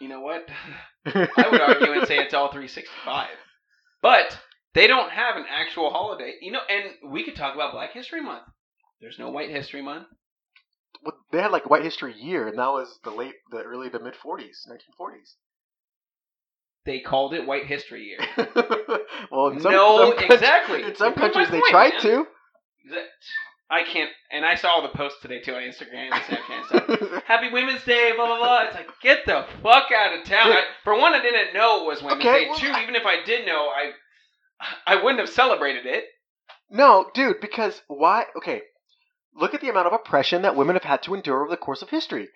You 0.00 0.08
know 0.08 0.20
what? 0.20 0.48
I 1.06 1.48
would 1.50 1.60
argue 1.60 1.92
and 1.92 2.06
say 2.06 2.18
it's 2.18 2.34
all 2.34 2.48
365. 2.48 3.28
But 4.02 4.38
they 4.74 4.86
don't 4.86 5.10
have 5.10 5.36
an 5.36 5.44
actual 5.50 5.90
holiday. 5.90 6.34
You 6.40 6.52
know, 6.52 6.60
and 6.68 7.12
we 7.12 7.24
could 7.24 7.36
talk 7.36 7.54
about 7.54 7.72
Black 7.72 7.92
History 7.92 8.22
Month. 8.22 8.44
There's 9.00 9.18
no 9.18 9.30
White 9.30 9.50
History 9.50 9.82
Month. 9.82 10.06
Well, 11.04 11.14
they 11.32 11.40
had 11.40 11.52
like 11.52 11.70
White 11.70 11.84
History 11.84 12.14
Year, 12.18 12.48
and 12.48 12.58
that 12.58 12.68
was 12.68 12.98
the 13.04 13.10
late, 13.10 13.34
the 13.50 13.58
early 13.62 13.90
to 13.90 13.98
mid 13.98 14.14
40s, 14.14 14.66
1940s. 14.68 15.34
They 16.84 17.00
called 17.00 17.34
it 17.34 17.46
White 17.46 17.66
History 17.66 18.04
Year. 18.04 18.18
well, 19.30 19.48
in 19.48 19.60
some, 19.60 19.72
No, 19.72 20.14
some 20.16 20.30
exactly. 20.30 20.82
In 20.82 20.96
some 20.96 21.14
countries, 21.14 21.50
they 21.50 21.60
point, 21.60 21.70
tried 21.70 21.92
man. 21.94 22.02
to. 22.02 22.26
That- 22.90 23.06
I 23.70 23.82
can't. 23.82 24.10
And 24.32 24.46
I 24.46 24.54
saw 24.54 24.68
all 24.70 24.82
the 24.82 24.88
posts 24.96 25.20
today 25.20 25.40
too 25.40 25.54
on 25.54 25.62
Instagram 25.62 26.10
and 26.10 26.22
Snapchat 26.24 26.56
and 26.56 26.66
stuff. 26.66 27.22
Happy 27.26 27.50
Women's 27.52 27.84
Day, 27.84 28.12
blah 28.16 28.26
blah 28.26 28.38
blah. 28.38 28.62
It's 28.64 28.74
like 28.74 28.88
get 29.02 29.26
the 29.26 29.44
fuck 29.62 29.90
out 29.94 30.18
of 30.18 30.24
town. 30.24 30.52
I, 30.52 30.62
for 30.84 30.98
one, 30.98 31.12
I 31.14 31.20
didn't 31.20 31.52
know 31.54 31.82
it 31.82 31.86
was 31.86 32.02
Women's 32.02 32.24
Okay, 32.24 32.44
Day. 32.44 32.48
well, 32.50 32.58
Two, 32.58 32.70
I- 32.72 32.82
even 32.82 32.94
if 32.96 33.04
I 33.04 33.22
did 33.24 33.46
know, 33.46 33.68
I 33.68 33.92
I 34.86 34.96
wouldn't 35.02 35.20
have 35.20 35.28
celebrated 35.28 35.84
it. 35.86 36.04
no, 36.70 37.10
dude, 37.14 37.40
because 37.40 37.82
why? 37.88 38.24
Okay, 38.38 38.62
look 39.34 39.52
at 39.54 39.60
the 39.60 39.68
amount 39.68 39.86
of 39.86 39.92
oppression 39.92 40.42
that 40.42 40.56
women 40.56 40.74
have 40.76 40.84
had 40.84 41.02
to 41.02 41.14
endure 41.14 41.42
over 41.42 41.50
the 41.50 41.56
course 41.58 41.82
of 41.82 41.90
history. 41.90 42.28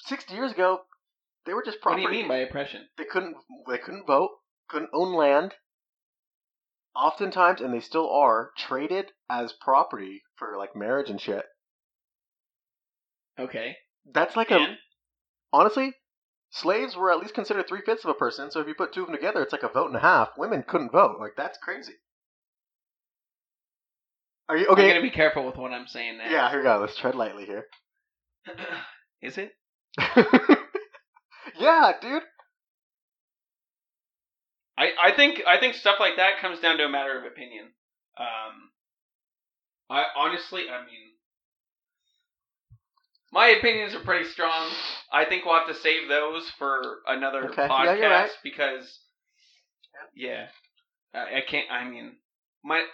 Sixty 0.00 0.34
years 0.34 0.52
ago, 0.52 0.80
they 1.46 1.54
were 1.54 1.62
just 1.64 1.78
What 1.82 1.92
property. 1.96 2.06
do 2.06 2.12
you 2.12 2.18
mean 2.20 2.28
by 2.28 2.36
oppression? 2.38 2.82
They 2.98 3.04
couldn't. 3.04 3.36
They 3.68 3.78
couldn't 3.78 4.06
vote. 4.06 4.30
Couldn't 4.68 4.90
own 4.92 5.14
land. 5.14 5.54
Oftentimes, 6.96 7.60
and 7.60 7.74
they 7.74 7.80
still 7.80 8.08
are, 8.10 8.50
traded 8.56 9.10
as 9.28 9.52
property 9.52 10.22
for 10.36 10.56
like 10.56 10.76
marriage 10.76 11.10
and 11.10 11.20
shit. 11.20 11.44
Okay. 13.38 13.76
That's 14.12 14.36
like 14.36 14.50
a 14.50 14.76
honestly, 15.52 15.94
slaves 16.50 16.96
were 16.96 17.10
at 17.10 17.18
least 17.18 17.34
considered 17.34 17.66
three 17.66 17.80
fifths 17.84 18.04
of 18.04 18.10
a 18.10 18.14
person. 18.14 18.50
So 18.50 18.60
if 18.60 18.68
you 18.68 18.74
put 18.74 18.92
two 18.92 19.00
of 19.02 19.06
them 19.08 19.16
together, 19.16 19.42
it's 19.42 19.52
like 19.52 19.62
a 19.62 19.68
vote 19.68 19.88
and 19.88 19.96
a 19.96 20.00
half. 20.00 20.30
Women 20.38 20.64
couldn't 20.66 20.92
vote. 20.92 21.16
Like 21.18 21.32
that's 21.36 21.58
crazy. 21.58 21.94
Are 24.48 24.56
you 24.56 24.66
I'm 24.66 24.72
okay? 24.74 24.88
gonna 24.88 25.00
be 25.00 25.10
careful 25.10 25.46
with 25.46 25.56
what 25.56 25.72
I'm 25.72 25.86
saying 25.86 26.18
now. 26.18 26.30
yeah, 26.30 26.50
here 26.50 26.58
we 26.58 26.64
go. 26.64 26.78
Let's 26.78 26.96
tread 26.96 27.14
lightly 27.14 27.46
here. 27.46 27.64
Is 29.22 29.38
it? 29.38 29.52
yeah, 31.58 31.92
dude. 32.00 32.22
I, 34.76 34.88
I 35.02 35.12
think 35.16 35.42
I 35.46 35.58
think 35.58 35.74
stuff 35.74 35.96
like 36.00 36.16
that 36.16 36.40
comes 36.40 36.58
down 36.60 36.78
to 36.78 36.84
a 36.84 36.88
matter 36.88 37.16
of 37.18 37.24
opinion. 37.24 37.66
Um, 38.18 38.70
I 39.90 40.04
honestly, 40.16 40.62
I 40.70 40.80
mean, 40.84 41.12
my 43.32 43.48
opinions 43.48 43.94
are 43.94 44.00
pretty 44.00 44.28
strong. 44.28 44.68
I 45.12 45.24
think 45.24 45.44
we'll 45.44 45.54
have 45.58 45.68
to 45.68 45.74
save 45.74 46.08
those 46.08 46.50
for 46.58 46.80
another 47.06 47.44
Okay. 47.50 47.62
Yeah, 47.62 47.68
podcast 47.68 47.98
you're 47.98 48.10
right. 48.10 48.30
because, 48.42 48.98
yeah, 50.14 50.46
I, 51.12 51.38
I 51.38 51.40
can't. 51.48 51.70
I 51.70 51.84
mean, 51.88 52.16
my 52.64 52.84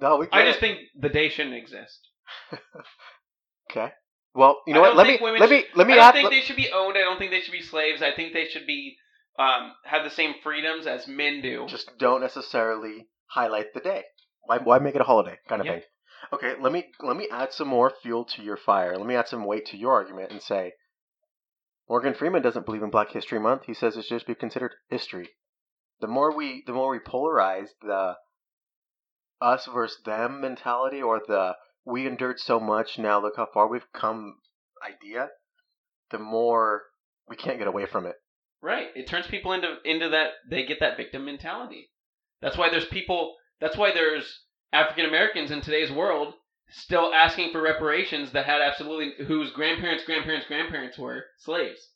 No, 0.00 0.18
we. 0.18 0.26
I 0.32 0.44
just 0.44 0.60
think 0.60 0.78
the 0.98 1.08
day 1.08 1.28
shouldn't 1.28 1.54
exist. 1.56 2.00
Okay. 3.70 3.92
Well, 4.32 4.60
you 4.66 4.74
know 4.74 4.80
what? 4.80 4.88
don't 4.94 4.96
Let 4.98 5.06
me 5.08 5.18
let 5.20 5.50
me 5.50 5.64
let 5.74 5.86
me 5.88 5.94
I 5.94 5.96
don't 5.96 6.04
add. 6.04 6.12
think 6.14 6.24
let- 6.24 6.30
they 6.30 6.40
should 6.40 6.56
be 6.56 6.70
owned. 6.70 6.96
I 6.96 7.00
don't 7.00 7.18
think 7.18 7.32
they 7.32 7.40
should 7.40 7.52
be 7.52 7.62
slaves. 7.62 8.00
I 8.00 8.12
think 8.14 8.32
they 8.32 8.44
should 8.46 8.64
be 8.66 8.96
um, 9.38 9.72
have 9.84 10.04
the 10.04 10.10
same 10.10 10.34
freedoms 10.42 10.86
as 10.86 11.06
men 11.06 11.40
do. 11.42 11.66
just 11.68 11.90
don't 11.98 12.20
necessarily 12.20 13.08
highlight 13.26 13.74
the 13.74 13.80
day. 13.80 14.04
Why, 14.44 14.58
why 14.58 14.78
make 14.78 14.94
it 14.94 15.00
a 15.00 15.04
holiday 15.04 15.38
kind 15.48 15.60
of 15.60 15.66
Yeah. 15.66 15.72
thing? 15.74 15.82
Okay, 16.32 16.54
let 16.60 16.72
me 16.72 16.86
let 17.00 17.16
me 17.16 17.28
add 17.30 17.52
some 17.52 17.68
more 17.68 17.90
fuel 18.02 18.24
to 18.24 18.42
your 18.42 18.56
fire. 18.56 18.96
Let 18.96 19.06
me 19.06 19.14
add 19.14 19.28
some 19.28 19.44
weight 19.44 19.66
to 19.66 19.76
your 19.76 19.92
argument 19.92 20.32
and 20.32 20.42
say 20.42 20.72
Morgan 21.88 22.14
Freeman 22.14 22.42
doesn't 22.42 22.66
believe 22.66 22.82
in 22.82 22.90
Black 22.90 23.10
History 23.10 23.38
Month. 23.38 23.64
He 23.66 23.74
says 23.74 23.96
it 23.96 24.02
should 24.06 24.16
just 24.16 24.26
be 24.26 24.34
considered 24.34 24.72
history. 24.88 25.28
The 26.00 26.08
more 26.08 26.34
we 26.34 26.62
the 26.66 26.72
more 26.72 26.90
we 26.90 26.98
polarize 26.98 27.68
the 27.80 28.16
us 29.40 29.66
versus 29.66 30.00
them 30.04 30.40
mentality 30.40 31.02
or 31.02 31.20
the 31.26 31.56
we 31.84 32.06
endured 32.06 32.40
so 32.40 32.58
much 32.58 32.98
now 32.98 33.20
look 33.20 33.34
how 33.36 33.46
far 33.52 33.68
we've 33.68 33.92
come 33.92 34.36
idea, 34.84 35.28
the 36.10 36.18
more 36.18 36.82
we 37.28 37.36
can't 37.36 37.58
get 37.58 37.68
away 37.68 37.86
from 37.86 38.06
it. 38.06 38.16
Right. 38.62 38.88
It 38.94 39.06
turns 39.06 39.26
people 39.26 39.52
into 39.52 39.76
into 39.84 40.08
that 40.08 40.30
they 40.48 40.64
get 40.64 40.80
that 40.80 40.96
victim 40.96 41.24
mentality. 41.24 41.90
That's 42.40 42.56
why 42.56 42.70
there's 42.70 42.86
people 42.86 43.36
that's 43.60 43.76
why 43.76 43.92
there's 43.92 44.40
African 44.72 45.06
Americans 45.06 45.50
in 45.50 45.60
today's 45.60 45.90
world 45.90 46.34
still 46.68 47.12
asking 47.14 47.52
for 47.52 47.62
reparations 47.62 48.32
that 48.32 48.46
had 48.46 48.60
absolutely 48.60 49.24
whose 49.26 49.52
grandparents, 49.52 50.04
grandparents, 50.04 50.46
grandparents 50.46 50.98
were 50.98 51.24
slaves. 51.38 51.90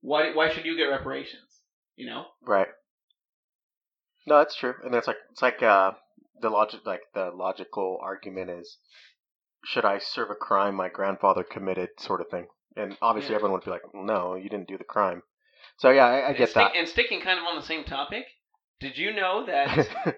Why 0.00 0.32
why 0.34 0.50
should 0.52 0.66
you 0.66 0.76
get 0.76 0.84
reparations? 0.84 1.62
You 1.96 2.06
know? 2.06 2.26
Right. 2.42 2.68
No, 4.26 4.38
that's 4.38 4.56
true. 4.56 4.74
And 4.84 4.94
it's 4.94 5.06
like 5.06 5.16
it's 5.30 5.42
like 5.42 5.62
uh 5.62 5.92
the 6.40 6.50
logic 6.50 6.80
like 6.84 7.02
the 7.14 7.30
logical 7.34 7.98
argument 8.02 8.50
is 8.50 8.78
should 9.64 9.84
I 9.84 9.98
serve 9.98 10.30
a 10.30 10.34
crime 10.34 10.74
my 10.74 10.88
grandfather 10.88 11.42
committed 11.42 11.90
sort 11.98 12.20
of 12.20 12.28
thing. 12.28 12.48
And 12.76 12.96
obviously 13.00 13.30
Yeah. 13.30 13.36
everyone 13.36 13.52
would 13.58 13.64
be 13.64 13.70
like, 13.70 13.82
No, 13.94 14.34
you 14.34 14.48
didn't 14.50 14.68
do 14.68 14.76
the 14.76 14.84
crime. 14.84 15.22
So 15.78 15.90
yeah, 15.90 16.06
I, 16.06 16.18
I 16.18 16.28
and, 16.28 16.36
get 16.36 16.50
stick- 16.50 16.54
that. 16.72 16.76
and 16.76 16.88
sticking 16.88 17.20
kind 17.20 17.38
of 17.38 17.44
on 17.44 17.56
the 17.56 17.66
same 17.66 17.84
topic, 17.84 18.24
did 18.80 18.96
you 18.96 19.12
know 19.12 19.44
that 19.46 19.88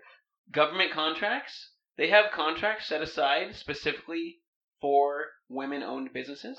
government 0.52 0.92
contracts 0.92 1.70
they 1.96 2.08
have 2.10 2.26
contracts 2.32 2.86
set 2.88 3.00
aside 3.00 3.54
specifically 3.54 4.36
for 4.80 5.24
women-owned 5.48 6.12
businesses. 6.12 6.58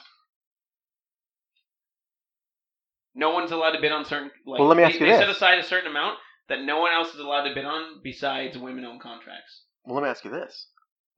No 3.13 3.31
one's 3.31 3.51
allowed 3.51 3.71
to 3.71 3.81
bid 3.81 3.91
on 3.91 4.05
certain. 4.05 4.31
Like, 4.45 4.59
Well, 4.59 4.67
let 4.67 4.77
me 4.77 4.83
they, 4.83 4.89
ask 4.89 4.99
you 4.99 5.05
they 5.05 5.13
set 5.17 5.29
aside 5.29 5.59
a 5.59 5.63
certain 5.63 5.89
amount 5.89 6.17
that 6.49 6.61
no 6.63 6.79
one 6.79 6.91
else 6.93 7.13
is 7.13 7.19
allowed 7.19 7.47
to 7.47 7.53
bid 7.53 7.65
on 7.65 7.99
besides 8.03 8.57
women-owned 8.57 9.01
contracts. 9.01 9.63
well 9.85 9.95
let 9.95 10.03
me 10.03 10.09
ask 10.09 10.23
you 10.25 10.31
this. 10.31 10.67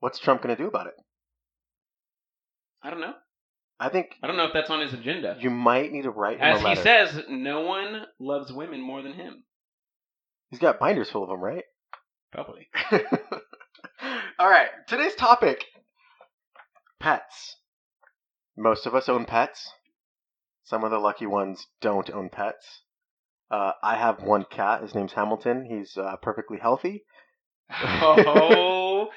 What's 0.00 0.18
Trump 0.18 0.42
gonna 0.42 0.56
do 0.56 0.66
about 0.66 0.86
it? 0.86 0.94
I 2.82 2.90
don't 2.90 3.00
know. 3.00 3.14
I 3.82 3.88
think 3.88 4.10
I 4.22 4.26
don't 4.26 4.36
know 4.36 4.44
if 4.44 4.52
that's 4.52 4.68
on 4.70 4.80
his 4.80 4.92
agenda. 4.92 5.36
you 5.40 5.48
might 5.50 5.90
need 5.90 6.02
to 6.02 6.10
write 6.10 6.36
him 6.36 6.42
As 6.42 6.56
a 6.56 6.60
he 6.60 6.64
letter. 6.66 6.82
says, 6.82 7.24
no 7.30 7.62
one 7.62 8.04
loves 8.18 8.52
women 8.52 8.80
more 8.82 9.00
than 9.02 9.14
him. 9.14 9.42
He's 10.50 10.60
got 10.60 10.78
binders 10.78 11.08
full 11.10 11.22
of 11.22 11.30
them, 11.30 11.40
right? 11.40 11.64
Probably. 12.30 12.68
All 14.38 14.48
right, 14.50 14.68
today's 14.86 15.14
topic 15.14 15.64
pets. 17.00 17.56
Most 18.56 18.86
of 18.86 18.94
us 18.94 19.08
own 19.08 19.24
pets. 19.24 19.70
Some 20.64 20.84
of 20.84 20.90
the 20.90 20.98
lucky 20.98 21.26
ones 21.26 21.66
don't 21.80 22.10
own 22.10 22.28
pets. 22.28 22.82
Uh, 23.50 23.72
I 23.82 23.96
have 23.96 24.22
one 24.22 24.44
cat. 24.48 24.82
His 24.82 24.94
name's 24.94 25.12
Hamilton. 25.14 25.64
He's 25.64 25.96
uh, 25.96 26.16
perfectly 26.22 26.58
healthy. 26.58 27.04
Oh, 27.82 29.08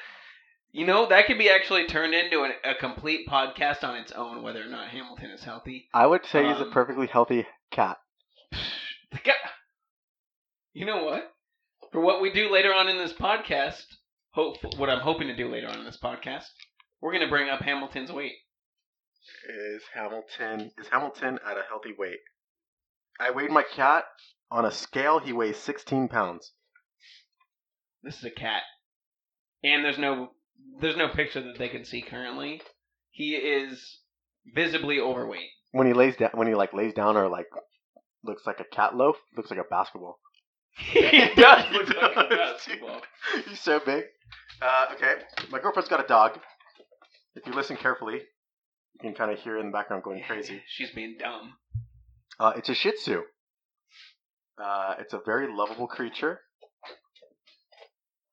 you 0.74 0.86
know 0.86 1.08
that 1.08 1.28
could 1.28 1.38
be 1.38 1.50
actually 1.50 1.86
turned 1.88 2.14
into 2.14 2.40
a, 2.44 2.72
a 2.72 2.76
complete 2.76 3.28
podcast 3.28 3.84
on 3.84 3.96
its 3.96 4.12
own, 4.12 4.42
whether 4.44 4.62
or 4.62 4.68
not 4.68 4.90
Hamilton 4.90 5.30
is 5.30 5.44
healthy. 5.44 5.88
I 5.94 6.06
would 6.08 6.26
say 6.26 6.44
he's 6.46 6.58
a 6.60 6.66
Um, 6.66 6.72
perfectly 6.72 7.08
healthy 7.08 7.46
cat. 7.72 7.98
The 9.12 9.20
guy, 9.20 9.34
you 10.74 10.88
know 10.88 11.04
what? 11.04 11.32
For 11.92 12.02
what 12.02 12.20
we 12.20 12.34
do 12.34 12.52
later 12.52 12.74
on 12.74 12.90
in 12.90 12.98
this 12.98 13.14
podcast, 13.14 13.86
hope 14.32 14.58
what 14.78 14.90
I'm 14.90 15.02
hoping 15.02 15.28
to 15.28 15.36
do 15.36 15.52
later 15.52 15.68
on 15.68 15.78
in 15.78 15.86
this 15.86 16.00
podcast, 16.04 16.46
we're 17.00 17.14
gonna 17.14 17.30
bring 17.30 17.48
up 17.48 17.62
Hamilton's 17.62 18.12
weight. 18.12 18.34
Is 19.48 19.84
Hamilton 19.94 20.72
is 20.80 20.88
Hamilton 20.88 21.38
at 21.48 21.58
a 21.58 21.64
healthy 21.70 21.94
weight? 21.96 22.18
I 23.20 23.30
weighed 23.30 23.52
my 23.52 23.62
cat 23.62 24.06
on 24.50 24.66
a 24.66 24.72
scale. 24.72 25.20
He 25.20 25.32
weighs 25.32 25.58
16 25.58 26.08
pounds. 26.08 26.52
This 28.02 28.18
is 28.18 28.24
a 28.24 28.32
cat, 28.32 28.64
and 29.64 29.86
there's 29.86 30.00
no 30.00 30.32
there's 30.80 30.98
no 30.98 31.10
picture 31.10 31.42
that 31.42 31.58
they 31.58 31.70
can 31.70 31.86
see 31.86 32.02
currently. 32.02 32.62
He 33.12 33.36
is 33.36 34.00
visibly 34.54 35.00
overweight. 35.00 35.50
When 35.72 35.88
he 35.88 35.94
lays 35.94 36.16
down, 36.16 36.32
when 36.34 36.48
he 36.48 36.56
like 36.56 36.74
lays 36.74 36.94
down 36.94 37.18
or 37.18 37.30
like 37.30 37.48
looks 38.24 38.46
like 38.46 38.60
a 38.60 38.76
cat 38.76 38.96
loaf, 38.96 39.18
looks 39.36 39.50
like 39.50 39.60
a 39.60 39.70
basketball. 39.70 40.20
he 40.78 41.30
does 41.36 41.72
look 41.72 41.90
like 41.90 42.16
a 42.16 42.30
basketball. 42.36 43.02
He's 43.48 43.60
so 43.60 43.80
big. 43.80 44.06
Uh, 44.62 44.86
okay, 44.94 45.14
my 45.52 45.60
girlfriend's 45.60 45.90
got 45.90 46.04
a 46.04 46.08
dog. 46.08 46.40
If 47.36 47.46
you 47.48 47.54
listen 47.54 47.78
carefully, 47.78 48.16
you 48.16 49.00
can 49.02 49.14
kind 49.14 49.32
of 49.32 49.40
hear 49.40 49.58
in 49.58 49.68
the 49.68 49.72
background 49.72 50.04
going 50.04 50.24
crazy. 50.28 50.62
She's 50.68 50.92
being 50.92 51.18
dumb. 51.20 51.54
Uh, 52.40 52.54
it's 52.56 52.70
a 52.70 52.74
Shih 52.74 52.94
Tzu. 52.94 53.22
Uh, 54.64 54.96
it's 55.00 55.14
a 55.14 55.20
very 55.26 55.48
lovable 55.52 55.88
creature. 55.88 56.40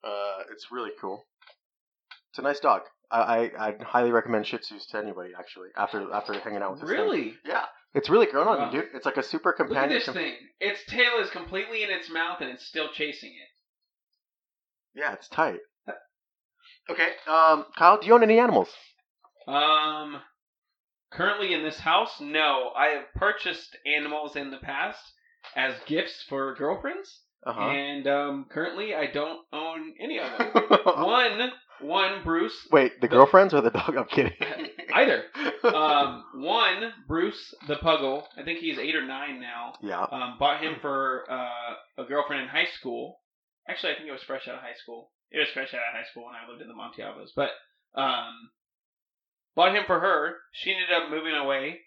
Uh, 0.02 0.42
it's 0.52 0.66
really 0.70 0.90
cool. 1.00 1.26
It's 2.30 2.38
a 2.38 2.42
nice 2.42 2.60
dog. 2.60 2.82
I, 3.10 3.50
I 3.58 3.66
I'd 3.68 3.82
highly 3.82 4.12
recommend 4.12 4.46
Shih 4.46 4.58
Tzus 4.58 4.86
to 4.92 4.98
anybody. 4.98 5.30
Actually, 5.38 5.68
after 5.76 6.12
after 6.12 6.32
hanging 6.34 6.62
out 6.62 6.72
with 6.72 6.80
this 6.82 6.90
thing. 6.90 6.98
Really? 7.00 7.34
yeah, 7.44 7.64
it's 7.94 8.08
really 8.08 8.26
grown 8.26 8.46
on 8.46 8.58
Wow. 8.58 8.70
me, 8.70 8.78
dude. 8.78 8.88
It's 8.94 9.04
like 9.06 9.16
a 9.16 9.22
super 9.22 9.50
Look 9.50 9.60
at 9.60 9.66
companion. 9.66 9.98
this 9.98 10.08
thing. 10.14 10.34
Its 10.60 10.80
tail 10.86 11.18
is 11.20 11.30
completely 11.30 11.82
in 11.82 11.90
its 11.90 12.08
mouth 12.08 12.40
and 12.40 12.50
it's 12.50 12.64
still 12.66 12.88
chasing 12.92 13.30
it. 13.30 14.98
Yeah, 15.00 15.12
it's 15.12 15.28
tight. 15.28 15.58
Okay, 16.88 17.10
um, 17.28 17.66
Kyle, 17.76 17.98
do 18.00 18.06
you 18.06 18.14
own 18.14 18.22
any 18.24 18.38
animals? 18.40 18.68
Um, 19.46 20.20
currently 21.12 21.52
in 21.54 21.62
this 21.62 21.78
house, 21.78 22.20
no. 22.20 22.70
I 22.76 22.86
have 22.88 23.04
purchased 23.14 23.76
animals 23.86 24.34
in 24.34 24.50
the 24.50 24.56
past 24.58 24.98
as 25.54 25.74
gifts 25.86 26.24
for 26.28 26.54
girlfriends, 26.54 27.20
Uh 27.46 27.50
and 27.52 28.06
um, 28.08 28.46
currently 28.50 28.94
I 28.94 29.06
don't 29.06 29.40
own 29.52 29.94
any 30.00 30.18
of 30.18 30.36
them. 30.36 30.50
huh. 30.54 31.04
one, 31.06 31.52
one 31.82 32.22
Bruce, 32.24 32.54
Wait, 32.70 33.00
the 33.00 33.08
girlfriends 33.08 33.54
or 33.54 33.60
the 33.60 33.70
dog? 33.70 33.94
I'm 33.96 34.04
kidding. 34.06 34.32
either. 34.94 35.24
Um, 35.64 36.24
one 36.34 36.92
Bruce 37.06 37.54
the 37.68 37.76
Puggle. 37.76 38.24
I 38.36 38.42
think 38.42 38.58
he's 38.60 38.78
eight 38.78 38.94
or 38.96 39.06
nine 39.06 39.40
now. 39.40 39.74
yeah. 39.82 40.02
Um, 40.02 40.36
bought 40.38 40.62
him 40.62 40.76
for 40.80 41.24
uh, 41.30 42.02
a 42.02 42.04
girlfriend 42.04 42.42
in 42.42 42.48
high 42.48 42.68
school. 42.78 43.20
Actually, 43.68 43.92
I 43.92 43.96
think 43.96 44.08
it 44.08 44.12
was 44.12 44.22
fresh 44.22 44.48
out 44.48 44.56
of 44.56 44.60
high 44.60 44.76
school. 44.82 45.10
It 45.30 45.38
was 45.38 45.48
fresh 45.54 45.72
out 45.74 45.80
of 45.80 45.94
high 45.94 46.08
school 46.10 46.24
when 46.26 46.34
I 46.34 46.48
lived 46.50 46.62
in 46.62 46.68
the 46.68 46.74
Montiavos. 46.74 47.30
But 47.36 47.50
um, 47.94 48.50
bought 49.54 49.74
him 49.74 49.84
for 49.86 50.00
her. 50.00 50.34
She 50.52 50.72
ended 50.72 50.90
up 50.90 51.10
moving 51.10 51.34
away 51.34 51.80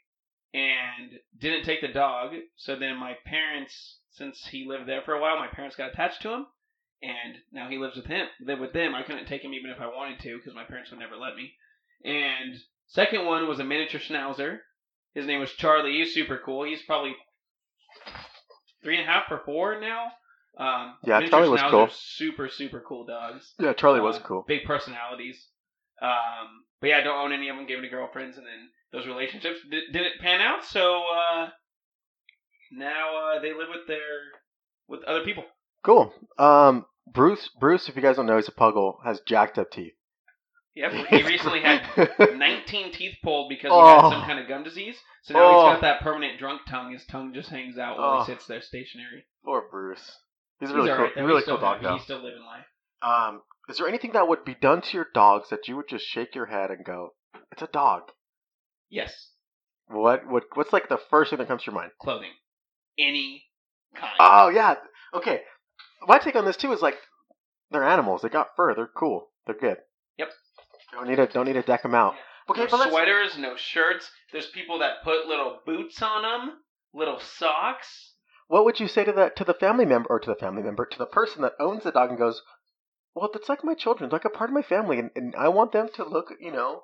and 0.54 1.20
didn't 1.38 1.66
take 1.66 1.82
the 1.82 1.88
dog. 1.88 2.32
So 2.56 2.76
then 2.76 2.98
my 2.98 3.14
parents, 3.26 4.00
since 4.12 4.48
he 4.52 4.66
lived 4.68 4.88
there 4.88 5.02
for 5.04 5.14
a 5.14 5.22
while, 5.22 5.38
my 5.38 5.48
parents 5.48 5.76
got 5.76 5.92
attached 5.92 6.22
to 6.22 6.34
him, 6.34 6.46
and 7.04 7.36
now 7.52 7.70
he 7.70 7.78
lives 7.78 7.96
with 7.98 8.06
him. 8.06 8.28
Live 8.42 8.60
with 8.60 8.74
them. 8.74 8.96
I 8.96 9.04
couldn't 9.04 9.28
take 9.28 9.44
him 9.44 9.54
even 9.54 9.70
if 9.70 9.80
I 9.82 9.88
wanted 9.88 10.20
to 10.22 10.38
because 10.38 10.56
my 10.56 10.64
parents 10.64 10.90
would 10.90 11.00
never 11.00 11.16
let 11.18 11.36
me. 11.36 11.52
And 12.06 12.56
second 12.88 13.26
one 13.26 13.48
was 13.48 13.60
a 13.60 13.64
miniature 13.64 14.00
schnauzer. 14.00 14.60
His 15.14 15.26
name 15.26 15.40
was 15.40 15.52
Charlie. 15.52 15.98
He's 15.98 16.14
super 16.14 16.40
cool. 16.44 16.64
He's 16.64 16.82
probably 16.84 17.14
three 18.84 18.98
and 19.00 19.08
a 19.08 19.12
half 19.12 19.24
or 19.30 19.42
four 19.46 19.80
now. 19.80 20.08
Um, 20.58 20.96
Yeah, 21.04 21.28
Charlie 21.28 21.50
was 21.50 21.62
cool. 21.62 21.90
Super, 21.92 22.48
super 22.50 22.80
cool 22.88 23.06
dogs. 23.06 23.54
Yeah, 23.60 23.74
Charlie 23.74 24.02
was 24.02 24.18
Uh, 24.18 24.22
cool. 24.22 24.46
Big 24.48 24.66
personalities. 24.66 25.48
Um, 26.02 26.66
but 26.82 26.88
yeah, 26.88 26.98
I 26.98 27.02
don't 27.02 27.18
own 27.26 27.32
any 27.34 27.50
of 27.50 27.56
them. 27.56 27.66
Gave 27.66 27.78
them 27.78 27.84
to 27.86 27.90
girlfriends, 27.90 28.38
and 28.38 28.46
then 28.46 28.70
those 28.92 29.08
relationships 29.08 29.60
di- 29.70 29.92
didn't 29.92 30.20
pan 30.20 30.42
out. 30.42 30.64
So 30.66 31.04
uh, 31.06 31.50
now 32.72 33.18
uh, 33.36 33.40
they 33.42 33.50
live 33.54 33.70
with 33.70 33.88
their 33.88 34.00
with 34.88 35.04
other 35.06 35.24
people. 35.24 35.44
Cool. 35.84 36.14
Um, 36.38 36.86
Bruce, 37.12 37.50
Bruce, 37.60 37.90
if 37.90 37.96
you 37.96 38.02
guys 38.02 38.16
don't 38.16 38.26
know, 38.26 38.38
he's 38.38 38.48
a 38.48 38.52
puggle, 38.52 38.96
has 39.04 39.20
jacked 39.28 39.58
up 39.58 39.72
teeth. 39.72 39.94
Yep, 40.76 40.92
he 41.10 41.24
recently 41.24 41.60
had 41.62 41.84
19 42.38 42.92
teeth 42.94 43.16
pulled 43.24 43.50
because 43.50 43.70
he 43.70 43.78
Oh. 43.78 44.02
had 44.02 44.10
some 44.10 44.24
kind 44.26 44.40
of 44.40 44.48
gum 44.48 44.64
disease. 44.64 44.98
So 45.24 45.34
now 45.36 45.42
Oh. 45.44 45.52
he's 45.70 45.74
got 45.76 45.82
that 45.82 46.02
permanent 46.02 46.40
drunk 46.40 46.62
tongue. 46.68 46.92
His 46.94 47.06
tongue 47.06 47.34
just 47.34 47.50
hangs 47.50 47.78
out 47.78 47.98
while 47.98 48.20
Oh. 48.22 48.24
he 48.24 48.32
sits 48.32 48.48
there 48.48 48.62
stationary. 48.62 49.26
Poor 49.46 49.68
Bruce. 49.70 50.20
He's 50.60 50.72
a 50.72 50.76
really 50.76 50.90
all 50.92 50.98
cool, 50.98 51.06
right, 51.08 51.16
really 51.18 51.44
cool 51.44 51.58
dog 51.58 51.82
though. 51.84 51.96
He's 51.96 52.04
still 52.04 52.20
living 52.24 52.44
life. 52.44 52.66
Um, 53.02 53.42
is 53.70 53.78
there 53.78 53.88
anything 53.88 54.14
that 54.14 54.28
would 54.28 54.46
be 54.46 54.56
done 54.56 54.82
to 54.82 54.98
your 54.98 55.08
dogs 55.14 55.50
that 55.50 55.68
you 55.68 55.76
would 55.76 55.90
just 55.90 56.06
shake 56.06 56.34
your 56.36 56.46
head 56.46 56.72
and 56.72 56.86
go, 56.86 57.10
"It's 57.52 57.62
a 57.62 57.68
dog"? 57.68 58.04
Yes, 58.90 59.32
What? 59.88 60.26
What? 60.26 60.44
What's 60.56 60.72
like 60.72 60.88
the 60.88 60.98
first 61.10 61.30
thing 61.30 61.40
that 61.40 61.48
comes 61.50 61.64
to 61.64 61.72
your 61.72 61.80
mind? 61.80 61.92
clothing, 62.00 62.32
any 62.98 63.46
kind. 63.94 64.14
Oh 64.20 64.48
yeah. 64.50 64.76
Okay. 65.14 65.42
My 66.08 66.20
take 66.20 66.36
on 66.36 66.46
this 66.46 66.58
too 66.58 66.72
is 66.74 66.82
like 66.82 66.96
they're 67.72 67.84
animals. 67.84 68.22
They 68.22 68.30
got 68.30 68.56
fur. 68.56 68.76
They're 68.76 68.90
cool. 68.96 69.30
They're 69.46 69.56
good. 69.56 69.78
Yep. 70.18 70.30
Don't 70.92 71.08
need 71.08 71.16
to 71.16 71.28
don't 71.28 71.46
need 71.46 71.54
to 71.54 71.62
deck 71.62 71.84
them 71.84 71.96
out. 71.96 72.16
Okay, 72.50 72.62
no 72.64 72.68
but 72.70 72.80
let's, 72.80 72.92
sweaters, 72.92 73.38
no 73.38 73.56
shirts. 73.56 74.12
There's 74.32 74.48
people 74.48 74.80
that 74.80 75.04
put 75.04 75.28
little 75.28 75.60
boots 75.66 76.02
on 76.02 76.24
them, 76.24 76.58
little 76.94 77.20
socks. 77.20 78.16
what 78.48 78.66
would 78.66 78.80
you 78.80 78.88
say 78.88 79.04
to 79.06 79.14
the 79.14 79.32
to 79.38 79.46
the 79.46 79.54
family 79.54 79.86
member 79.86 80.10
or 80.10 80.20
to 80.20 80.30
the 80.30 80.36
family 80.36 80.62
member 80.62 80.86
to 80.86 80.98
the 80.98 81.06
person 81.06 81.42
that 81.44 81.54
owns 81.60 81.84
the 81.84 81.92
dog 81.92 82.10
and 82.10 82.20
goes, 82.20 82.42
well, 83.16 83.30
that's 83.32 83.48
like 83.50 83.64
my 83.64 83.76
children, 83.76 84.08
It's 84.08 84.14
like 84.14 84.26
a 84.26 84.30
part 84.30 84.50
of 84.50 84.54
my 84.56 84.62
family, 84.62 85.00
and, 85.00 85.12
and 85.16 85.36
I 85.36 85.50
want 85.50 85.72
them 85.72 85.88
to 85.96 86.04
look, 86.04 86.34
you 86.40 86.52
know, 86.52 86.82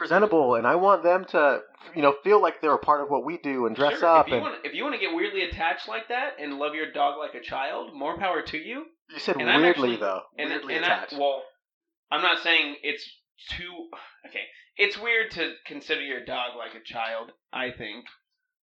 presentable, 0.00 0.54
and 0.56 0.66
I 0.66 0.74
want 0.76 1.02
them 1.02 1.24
to, 1.26 1.60
you 1.94 2.02
know, 2.02 2.14
feel 2.24 2.40
like 2.42 2.60
they're 2.60 2.74
a 2.74 2.78
part 2.78 3.02
of 3.02 3.10
what 3.10 3.24
we 3.24 3.38
do 3.38 3.66
and 3.66 3.76
dress 3.76 4.00
Sure, 4.00 4.08
up. 4.08 4.26
If 4.26 4.30
you 4.30 4.34
and 4.36 4.42
want, 4.44 4.54
if 4.64 4.74
you 4.74 4.82
want 4.82 4.94
to 4.96 5.00
get 5.00 5.14
weirdly 5.14 5.42
attached 5.44 5.86
like 5.88 6.08
that 6.08 6.34
and 6.40 6.58
love 6.58 6.74
your 6.74 6.90
dog 6.92 7.18
like 7.18 7.34
a 7.34 7.40
child, 7.44 7.94
more 7.94 8.18
power 8.18 8.42
to 8.42 8.58
you. 8.58 8.86
you 9.10 9.18
said 9.18 9.36
and 9.36 9.46
weirdly 9.46 9.68
actually- 9.70 9.96
though, 9.96 10.22
And 10.38 10.50
weirdly 10.50 10.74
and 10.76 10.84
attached. 10.84 11.14
I, 11.14 11.18
well, 11.18 11.42
I'm 12.10 12.22
not 12.22 12.42
saying 12.42 12.76
it's 12.82 13.08
too 13.50 13.88
okay. 14.26 14.42
It's 14.76 14.96
weird 14.98 15.30
to 15.32 15.52
consider 15.66 16.00
your 16.00 16.24
dog 16.24 16.56
like 16.56 16.74
a 16.74 16.82
child. 16.84 17.32
I 17.52 17.70
think, 17.70 18.06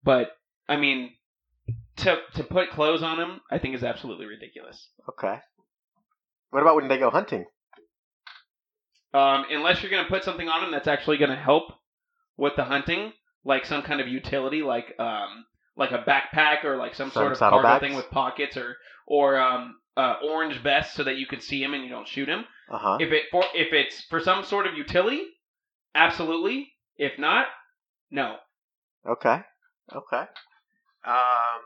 but 0.03 0.31
I 0.69 0.77
mean, 0.77 1.11
to 1.99 2.19
to 2.35 2.45
put 2.45 2.71
clothes 2.71 3.03
on 3.03 3.21
him, 3.21 3.41
I 3.51 3.59
think 3.59 3.75
is 3.75 3.85
absolutely 3.85 4.27
ridiculous. 4.27 4.89
okay. 5.09 5.41
What 6.51 6.63
about 6.63 6.77
when 6.77 6.89
they 6.89 6.97
go 6.99 7.11
hunting? 7.11 7.45
Um, 9.15 9.45
unless 9.51 9.83
you're 9.83 9.91
gonna 9.91 10.09
put 10.09 10.25
something 10.25 10.49
on 10.49 10.63
them 10.63 10.71
that's 10.73 10.89
actually 10.89 11.17
gonna 11.19 11.37
help 11.37 11.73
with 12.37 12.55
the 12.57 12.65
hunting, 12.65 13.13
like 13.45 13.65
some 13.65 13.83
kind 13.83 14.01
of 14.01 14.09
utility, 14.09 14.63
like 14.63 14.95
um, 14.99 15.45
like 15.77 15.93
a 15.93 15.99
backpack 15.99 16.65
or 16.65 16.77
like 16.77 16.95
some, 16.95 17.11
Some 17.11 17.23
sort 17.23 17.33
of 17.33 17.39
cargo 17.39 17.79
thing 17.81 17.97
with 17.97 18.11
pockets 18.11 18.57
or 18.57 18.77
or 19.07 19.39
um, 19.41 19.77
uh, 19.97 20.17
orange 20.23 20.59
vest 20.63 20.95
so 20.95 21.05
that 21.05 21.17
you 21.17 21.27
can 21.27 21.41
see 21.41 21.63
him 21.63 21.73
and 21.75 21.83
you 21.85 21.91
don't 21.91 22.09
shoot 22.09 22.29
him. 22.29 22.45
Uh 22.71 22.79
huh. 22.79 22.99
If 23.01 23.13
it 23.13 23.25
for 23.31 23.45
if 23.55 23.73
it's 23.73 24.03
for 24.11 24.21
some 24.21 24.45
sort 24.45 24.67
of 24.67 24.75
utility, 24.75 25.23
absolutely. 25.95 26.73
If 26.97 27.19
not, 27.19 27.47
no. 28.11 28.37
Okay. 29.09 29.41
Okay. 29.95 30.25
Um. 31.07 31.61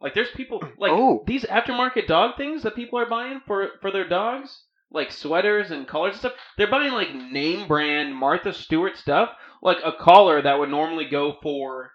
Like 0.00 0.14
there's 0.14 0.30
people 0.32 0.60
like 0.78 0.92
Oh. 0.92 1.22
these 1.26 1.44
aftermarket 1.44 2.06
dog 2.06 2.36
things 2.36 2.62
that 2.64 2.74
people 2.74 2.98
are 2.98 3.08
buying 3.08 3.40
for 3.46 3.68
for 3.80 3.90
their 3.90 4.08
dogs, 4.08 4.64
like 4.94 5.12
sweaters 5.12 5.70
and 5.70 5.86
collars 5.86 6.12
and 6.12 6.20
stuff. 6.20 6.32
They're 6.56 6.70
buying 6.70 6.92
like 6.92 7.14
name 7.14 7.68
brand 7.68 8.14
Martha 8.14 8.54
Stewart 8.54 8.96
stuff, 8.96 9.30
like 9.60 9.78
a 9.84 9.92
collar 9.92 10.40
that 10.40 10.58
would 10.58 10.70
normally 10.70 11.06
go 11.06 11.36
for 11.42 11.90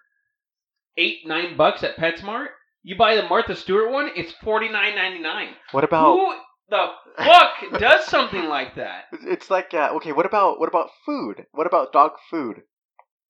eight 0.96 1.26
nine 1.26 1.56
bucks 1.56 1.82
at 1.82 1.96
PetSmart. 1.96 2.48
You 2.82 2.96
buy 2.96 3.16
the 3.16 3.24
Martha 3.24 3.56
Stewart 3.56 3.90
one, 3.90 4.10
it's 4.14 4.32
forty 4.44 4.68
nine 4.68 4.94
ninety 4.94 5.20
nine. 5.20 5.48
What 5.72 5.84
about? 5.84 6.14
Who 6.14 6.34
the 6.68 6.86
fuck 7.16 7.80
does 7.80 8.04
something 8.04 8.44
like 8.44 8.76
that? 8.76 9.04
It's 9.12 9.50
like 9.50 9.74
uh, 9.74 9.90
okay. 9.96 10.12
What 10.12 10.26
about 10.26 10.60
what 10.60 10.68
about 10.68 10.90
food? 11.04 11.46
What 11.52 11.66
about 11.66 11.92
dog 11.92 12.12
food? 12.30 12.62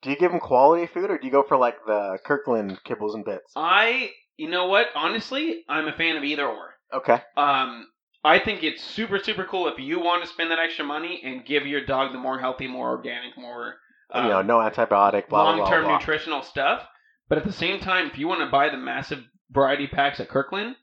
Do 0.02 0.10
you 0.10 0.16
give 0.16 0.30
them 0.30 0.40
quality 0.40 0.86
food, 0.86 1.10
or 1.10 1.18
do 1.18 1.26
you 1.26 1.32
go 1.32 1.42
for 1.42 1.56
like 1.56 1.76
the 1.86 2.18
Kirkland 2.24 2.78
kibbles 2.86 3.14
and 3.14 3.24
bits? 3.24 3.52
I, 3.54 4.10
you 4.38 4.48
know 4.48 4.66
what? 4.66 4.86
Honestly, 4.94 5.62
I'm 5.68 5.88
a 5.88 5.92
fan 5.92 6.16
of 6.16 6.24
either 6.24 6.46
or. 6.46 6.74
Okay. 6.92 7.20
Um, 7.36 7.86
I 8.22 8.38
think 8.38 8.62
it's 8.62 8.82
super 8.82 9.18
super 9.18 9.44
cool 9.44 9.68
if 9.68 9.78
you 9.78 9.98
want 10.00 10.22
to 10.22 10.28
spend 10.28 10.50
that 10.50 10.58
extra 10.58 10.84
money 10.84 11.20
and 11.24 11.44
give 11.44 11.66
your 11.66 11.84
dog 11.84 12.12
the 12.12 12.18
more 12.18 12.38
healthy, 12.38 12.66
more 12.66 12.90
organic, 12.90 13.36
more 13.36 13.76
you 14.14 14.22
know, 14.22 14.40
um, 14.40 14.46
no 14.46 14.58
antibiotic. 14.58 15.28
Blah 15.28 15.54
blah 15.54 15.64
long 15.64 15.70
term 15.70 15.86
nutritional 15.86 16.42
stuff. 16.42 16.82
But 17.28 17.38
at 17.38 17.44
the 17.44 17.52
same 17.52 17.80
time, 17.80 18.08
if 18.08 18.18
you 18.18 18.26
want 18.26 18.40
to 18.40 18.50
buy 18.50 18.68
the 18.70 18.76
massive 18.76 19.20
variety 19.50 19.86
packs 19.86 20.18
at 20.20 20.28
Kirkland, 20.28 20.74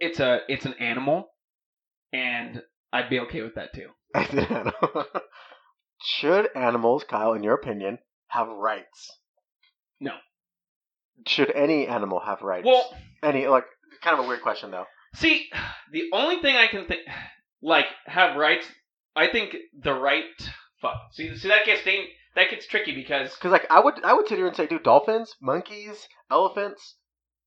it's 0.00 0.20
a 0.20 0.40
it's 0.48 0.64
an 0.64 0.74
animal, 0.80 1.28
and 2.12 2.62
I'd 2.92 3.10
be 3.10 3.20
okay 3.20 3.42
with 3.42 3.54
that 3.56 3.74
too. 3.74 3.90
Should 6.02 6.48
animals, 6.54 7.04
Kyle, 7.08 7.34
in 7.34 7.42
your 7.42 7.54
opinion, 7.54 7.98
have 8.28 8.48
rights? 8.48 9.18
No. 10.00 10.12
Should 11.26 11.50
any 11.50 11.86
animal 11.86 12.20
have 12.20 12.42
rights? 12.42 12.66
Well, 12.66 12.94
any 13.22 13.46
like 13.46 13.64
kind 14.02 14.18
of 14.18 14.24
a 14.24 14.28
weird 14.28 14.42
question 14.42 14.70
though. 14.70 14.86
See, 15.14 15.48
the 15.92 16.04
only 16.12 16.40
thing 16.40 16.56
I 16.56 16.66
can 16.66 16.86
think, 16.86 17.02
like, 17.62 17.86
have 18.06 18.36
rights. 18.36 18.66
I 19.16 19.28
think 19.28 19.56
the 19.78 19.94
right. 19.94 20.24
Fuck. 20.80 20.96
See, 21.12 21.34
see 21.36 21.48
that 21.48 21.64
gets 21.64 21.84
dang- 21.84 22.08
that 22.34 22.50
gets 22.50 22.66
tricky 22.66 22.94
because 22.94 23.32
Because 23.34 23.52
like 23.52 23.66
I 23.70 23.80
would 23.80 24.04
I 24.04 24.12
would 24.12 24.26
sit 24.28 24.38
here 24.38 24.46
and 24.48 24.56
say, 24.56 24.66
dude, 24.66 24.82
dolphins, 24.82 25.34
monkeys, 25.40 26.08
elephants, 26.30 26.96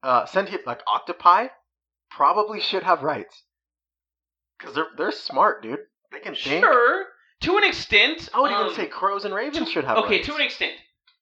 uh, 0.02 0.26
sentient 0.26 0.66
like 0.66 0.82
octopi, 0.92 1.48
probably 2.10 2.62
should 2.62 2.84
have 2.84 3.04
rights. 3.04 3.44
Because 4.58 4.74
they're 4.76 4.88
they're 4.98 5.12
smart, 5.12 5.62
dude. 5.62 5.80
They 6.12 6.20
can 6.20 6.36
think. 6.36 6.64
Sure, 6.64 7.06
to 7.42 7.58
an 7.58 7.64
extent. 7.66 8.30
I 8.34 8.40
would 8.40 8.52
even 8.52 8.68
um, 8.68 8.74
say 8.74 8.88
crows 8.88 9.26
and 9.26 9.34
ravens 9.36 9.68
to- 9.68 9.72
should 9.72 9.84
have 9.84 9.98
Okay, 10.00 10.16
rights. 10.18 10.28
to 10.28 10.36
an 10.36 10.42
extent. 10.42 10.74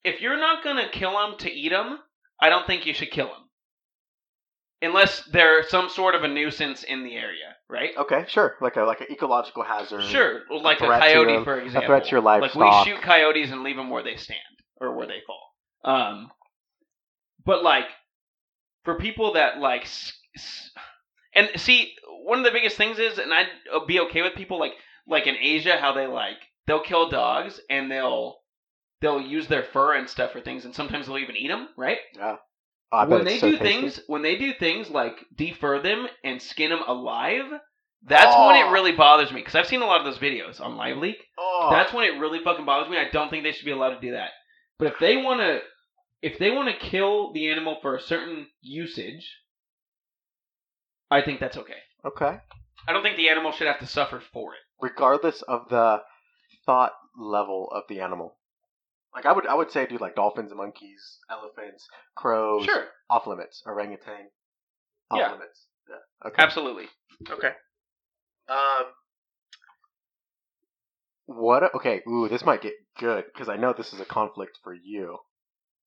If 0.04 0.20
you're 0.20 0.38
not 0.38 0.62
gonna 0.62 0.88
kill 0.90 1.10
them 1.12 1.36
to 1.40 1.50
eat 1.52 1.70
them, 1.70 1.98
I 2.40 2.48
don't 2.48 2.66
think 2.66 2.86
you 2.86 2.94
should 2.94 3.10
kill 3.10 3.26
them, 3.26 3.45
unless 4.82 5.24
they're 5.32 5.62
some 5.68 5.88
sort 5.88 6.14
of 6.14 6.22
a 6.22 6.28
nuisance 6.28 6.82
in 6.82 7.02
the 7.04 7.14
area, 7.14 7.54
right? 7.68 7.90
Okay, 7.96 8.24
sure. 8.28 8.56
Like 8.60 8.76
a 8.76 8.82
like 8.82 9.00
an 9.00 9.08
ecological 9.10 9.62
hazard. 9.62 10.02
Sure, 10.04 10.42
like 10.50 10.80
a, 10.80 10.86
to 10.86 10.98
coyote, 11.00 11.32
your- 11.32 11.44
for 11.44 11.60
example. 11.60 11.82
A 11.82 11.86
threat 11.86 12.04
to 12.04 12.10
your 12.10 12.20
Like 12.20 12.54
we 12.54 12.60
shoot 12.84 13.00
coyotes 13.02 13.50
and 13.50 13.62
leave 13.62 13.76
them 13.76 13.90
where 13.90 14.02
they 14.02 14.16
stand 14.16 14.40
or 14.80 14.94
where 14.96 15.06
they 15.06 15.20
fall. 15.26 15.42
Um, 15.84 16.30
but 17.44 17.62
like 17.62 17.86
for 18.84 18.96
people 18.96 19.34
that 19.34 19.58
like, 19.58 19.86
and 21.34 21.48
see, 21.56 21.92
one 22.24 22.38
of 22.38 22.44
the 22.44 22.50
biggest 22.50 22.76
things 22.76 22.98
is, 22.98 23.18
and 23.18 23.32
I'd 23.32 23.46
be 23.86 24.00
okay 24.00 24.22
with 24.22 24.34
people 24.34 24.58
like 24.58 24.72
like 25.08 25.26
in 25.26 25.36
Asia 25.40 25.76
how 25.80 25.92
they 25.92 26.06
like 26.06 26.36
they'll 26.66 26.82
kill 26.82 27.08
dogs 27.08 27.60
and 27.70 27.90
they'll 27.90 28.38
they'll 29.00 29.20
use 29.20 29.46
their 29.46 29.62
fur 29.62 29.94
and 29.94 30.08
stuff 30.08 30.32
for 30.32 30.40
things, 30.40 30.64
and 30.64 30.74
sometimes 30.74 31.06
they'll 31.06 31.18
even 31.18 31.36
eat 31.36 31.48
them, 31.48 31.68
right? 31.76 31.98
Oh, 32.20 32.38
I 32.92 33.04
when 33.04 33.24
they 33.24 33.38
so 33.38 33.50
do 33.50 33.58
tasty. 33.58 33.80
things, 33.80 34.00
when 34.06 34.22
they 34.22 34.36
do 34.36 34.52
things 34.54 34.88
like 34.90 35.16
defer 35.34 35.80
them 35.80 36.06
and 36.24 36.40
skin 36.40 36.70
them 36.70 36.82
alive. 36.86 37.44
That's 38.02 38.36
when 38.36 38.56
Oh. 38.62 38.68
it 38.68 38.70
really 38.70 38.92
bothers 38.92 39.32
me 39.32 39.40
because 39.40 39.56
I've 39.56 39.66
seen 39.66 39.82
a 39.82 39.86
lot 39.86 39.98
of 40.00 40.04
those 40.06 40.18
videos 40.18 40.60
on 40.60 40.76
LiveLeak, 40.76 41.16
Oh, 41.38 41.68
that's 41.72 41.92
when 41.92 42.04
it 42.04 42.20
really 42.20 42.38
fucking 42.44 42.64
bothers 42.64 42.88
me. 42.88 42.96
I 42.98 43.08
don't 43.10 43.30
think 43.30 43.42
they 43.42 43.50
should 43.52 43.64
be 43.64 43.72
allowed 43.72 43.94
to 43.94 44.00
do 44.00 44.12
that. 44.12 44.30
But 44.78 44.88
if 44.92 44.98
they 45.00 45.16
want 45.16 45.40
to, 45.40 45.60
if 46.22 46.38
they 46.38 46.50
want 46.50 46.68
to 46.68 46.76
kill 46.86 47.32
the 47.32 47.48
animal 47.50 47.78
for 47.82 47.96
a 47.96 48.00
certain 48.00 48.46
usage, 48.60 49.28
I 51.10 51.22
think 51.22 51.40
that's 51.40 51.56
okay. 51.56 51.78
okay. 52.04 52.38
I 52.86 52.92
don't 52.92 53.02
think 53.02 53.16
the 53.16 53.28
animal 53.30 53.50
should 53.52 53.66
have 53.66 53.80
to 53.80 53.86
suffer 53.86 54.20
for 54.32 54.52
it. 54.54 54.60
Regardless 54.80 55.42
of 55.42 55.68
the 55.70 56.02
thought 56.64 56.92
level 57.18 57.68
of 57.72 57.84
the 57.88 58.00
animal. 58.00 58.36
Like 59.16 59.26
I 59.26 59.32
would 59.32 59.46
I 59.46 59.54
would 59.54 59.70
say, 59.72 59.86
dude, 59.86 60.00
like 60.02 60.14
dolphins, 60.14 60.50
and 60.50 60.58
monkeys, 60.58 61.18
elephants, 61.30 61.88
crows, 62.14 62.64
Sure, 62.66 62.84
off 63.10 63.26
limits, 63.26 63.62
orangutan, 63.66 64.28
off 65.10 65.18
Yeah. 65.18 65.32
limits. 65.32 65.66
Yeah. 65.88 66.28
Okay. 66.28 66.42
absolutely. 66.42 66.84
Okay. 67.28 67.52
Um. 68.48 68.84
What? 71.24 71.74
Okay. 71.74 72.02
Ooh, 72.08 72.28
this 72.28 72.44
might 72.44 72.60
get 72.62 72.74
good 72.98 73.24
because 73.32 73.48
I 73.48 73.56
know 73.56 73.72
this 73.72 73.92
is 73.92 74.00
a 74.00 74.04
conflict 74.04 74.58
for 74.62 74.74
you. 74.74 75.18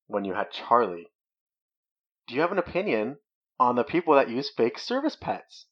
When 0.07 0.25
you 0.25 0.33
had 0.33 0.51
Charlie, 0.51 1.07
do 2.27 2.33
you 2.33 2.41
have 2.41 2.51
an 2.51 2.57
opinion 2.57 3.17
on 3.59 3.75
the 3.75 3.83
people 3.83 4.15
that 4.15 4.29
use 4.29 4.49
fake 4.49 4.79
service 4.79 5.15
pets? 5.15 5.67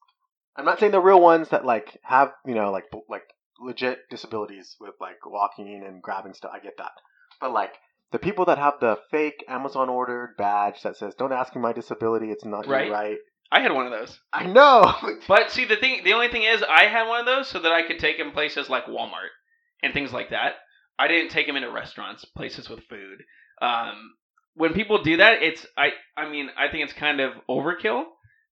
I'm 0.55 0.65
not 0.65 0.79
saying 0.79 0.91
the 0.91 1.01
real 1.01 1.19
ones 1.19 1.49
that 1.49 1.65
like 1.65 1.99
have 2.03 2.33
you 2.45 2.53
know 2.53 2.71
like 2.71 2.85
b- 2.91 3.01
like 3.09 3.23
legit 3.59 3.99
disabilities 4.11 4.75
with 4.79 4.93
like 5.01 5.25
walking 5.25 5.83
and 5.85 6.03
grabbing 6.03 6.33
stuff. 6.35 6.51
I 6.53 6.59
get 6.59 6.77
that, 6.77 6.91
but 7.39 7.51
like 7.51 7.73
the 8.11 8.19
people 8.19 8.45
that 8.45 8.57
have 8.57 8.79
the 8.79 8.97
fake 9.11 9.43
Amazon 9.47 9.89
ordered 9.89 10.35
badge 10.37 10.81
that 10.83 10.97
says 10.97 11.15
"Don't 11.15 11.33
ask 11.33 11.55
me 11.55 11.61
my 11.61 11.73
disability. 11.73 12.31
It's 12.31 12.45
not 12.45 12.67
Right. 12.67 12.91
right." 12.91 13.17
I 13.51 13.61
had 13.61 13.71
one 13.71 13.85
of 13.85 13.91
those. 13.93 14.19
I 14.33 14.45
know. 14.45 14.93
But 15.27 15.51
see, 15.51 15.63
the 15.65 15.77
thing, 15.77 16.03
the 16.03 16.13
only 16.13 16.27
thing 16.27 16.43
is, 16.43 16.63
I 16.63 16.83
had 16.87 17.07
one 17.07 17.21
of 17.21 17.25
those 17.25 17.47
so 17.47 17.59
that 17.59 17.71
I 17.71 17.81
could 17.87 17.99
take 17.99 18.17
them 18.17 18.31
places 18.31 18.69
like 18.69 18.85
Walmart 18.87 19.31
and 19.81 19.93
things 19.93 20.11
like 20.11 20.31
that. 20.31 20.55
I 20.99 21.07
didn't 21.07 21.31
take 21.31 21.47
them 21.47 21.55
into 21.55 21.71
restaurants, 21.71 22.25
places 22.25 22.69
with 22.69 22.83
food. 22.89 23.23
Um, 23.61 24.15
when 24.55 24.73
people 24.73 25.01
do 25.01 25.17
that, 25.17 25.43
it's 25.43 25.65
I. 25.77 25.91
I 26.17 26.29
mean, 26.29 26.49
I 26.57 26.67
think 26.69 26.83
it's 26.83 26.93
kind 26.93 27.19
of 27.21 27.33
overkill. 27.49 28.03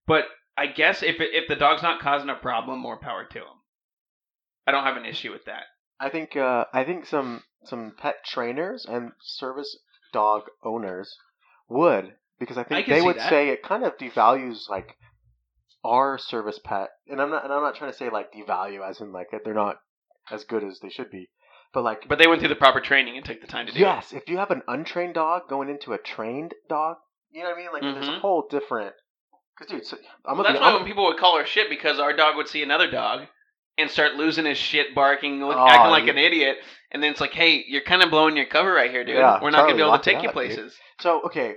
But 0.08 0.26
I 0.58 0.67
guess 0.67 1.04
if 1.04 1.19
it, 1.19 1.30
if 1.34 1.48
the 1.48 1.56
dog's 1.56 1.82
not 1.84 2.00
causing 2.00 2.30
a 2.30 2.36
problem, 2.36 2.80
more 2.80 2.98
power 2.98 3.26
to 3.26 3.39
him. 3.39 3.56
I 4.67 4.71
don't 4.71 4.84
have 4.84 4.98
an 4.98 5.06
issue 5.06 5.32
with 5.32 5.45
that. 5.45 5.63
I 6.00 6.10
think 6.10 6.36
uh, 6.36 6.65
I 6.74 6.84
think 6.84 7.06
some 7.06 7.43
some 7.67 7.93
pet 7.97 8.23
trainers 8.25 8.86
and 8.86 9.12
service 9.21 9.78
dog 10.13 10.43
owners 10.63 11.17
would 11.69 12.15
because 12.39 12.58
I 12.58 12.63
think 12.63 12.88
I 12.88 12.93
they 12.93 13.01
would 13.01 13.17
that. 13.17 13.30
say 13.30 13.49
it 13.49 13.63
kind 13.63 13.84
of 13.84 13.97
devalues 13.97 14.69
like 14.69 14.97
our 15.84 16.17
service 16.17 16.60
pet, 16.63 16.89
and 17.08 17.21
I'm 17.21 17.30
not 17.30 17.43
and 17.43 17.54
I'm 17.54 17.62
not 17.62 17.75
trying 17.75 17.91
to 17.91 17.97
say 17.97 18.10
like 18.10 18.34
devalue 18.34 18.88
as 18.88 19.01
in 19.01 19.12
like 19.12 19.28
they're 19.43 19.54
not 19.54 19.78
as 20.32 20.43
good 20.43 20.63
as 20.63 20.80
they 20.80 20.89
should 20.89 21.12
be, 21.12 21.30
but 21.73 21.84
like 21.84 22.08
But 22.08 22.17
they 22.17 22.28
went 22.28 22.39
through 22.39 22.49
the 22.49 22.56
proper 22.56 22.82
training 22.82 23.17
and 23.17 23.25
take 23.25 23.41
the 23.41 23.47
time 23.47 23.67
to 23.67 23.71
do 23.73 23.80
yes, 23.80 24.13
if 24.13 24.28
you 24.28 24.38
have 24.38 24.51
an 24.51 24.63
untrained 24.67 25.13
dog 25.13 25.47
going 25.47 25.69
into 25.69 25.93
a 25.93 25.97
trained 25.97 26.54
dog, 26.69 26.97
you 27.32 27.43
know 27.43 27.49
what 27.49 27.58
I 27.58 27.62
mean? 27.62 27.69
Like 27.73 27.82
there's 27.82 28.08
a 28.08 28.12
Mhm. 28.12 28.21
whole 28.21 28.47
different. 28.49 28.95
Because 29.58 29.71
dude, 29.71 29.86
so, 29.86 29.97
I'm 30.25 30.38
Well, 30.38 30.43
that's 30.43 30.58
be, 30.58 30.62
why 30.62 30.69
I'm, 30.69 30.75
when 30.75 30.86
people 30.86 31.06
would 31.06 31.17
call 31.17 31.38
her 31.38 31.45
shit 31.45 31.69
because 31.69 31.99
our 31.99 32.13
dog 32.13 32.36
would 32.36 32.47
see 32.47 32.62
another 32.63 32.89
dog 32.89 33.28
and 33.78 33.90
start 33.90 34.16
losing 34.16 34.46
his 34.46 34.58
shit, 34.58 34.96
barking, 34.96 35.40
look, 35.44 35.58
Oh, 35.58 35.68
acting 35.68 35.92
like 35.92 36.08
an 36.08 36.18
idiot, 36.18 36.58
and 36.92 37.04
then 37.04 37.12
it's 37.12 37.20
like, 37.22 37.34
hey, 37.34 37.64
you're 37.68 37.82
kind 37.84 38.02
of 38.04 38.10
blowing 38.10 38.38
your 38.38 38.46
cover 38.46 38.72
right 38.74 38.90
here, 38.90 39.04
dude. 39.04 39.16
Yeah, 39.18 39.40
We're 39.42 39.50
not 39.52 39.64
gonna 39.66 39.76
be 39.76 39.82
able 39.82 39.98
to 39.98 40.04
take 40.04 40.24
you 40.24 40.30
up, 40.30 40.36
dude. 40.36 40.56
places. 40.56 40.78
so 41.02 41.22
okay, 41.26 41.56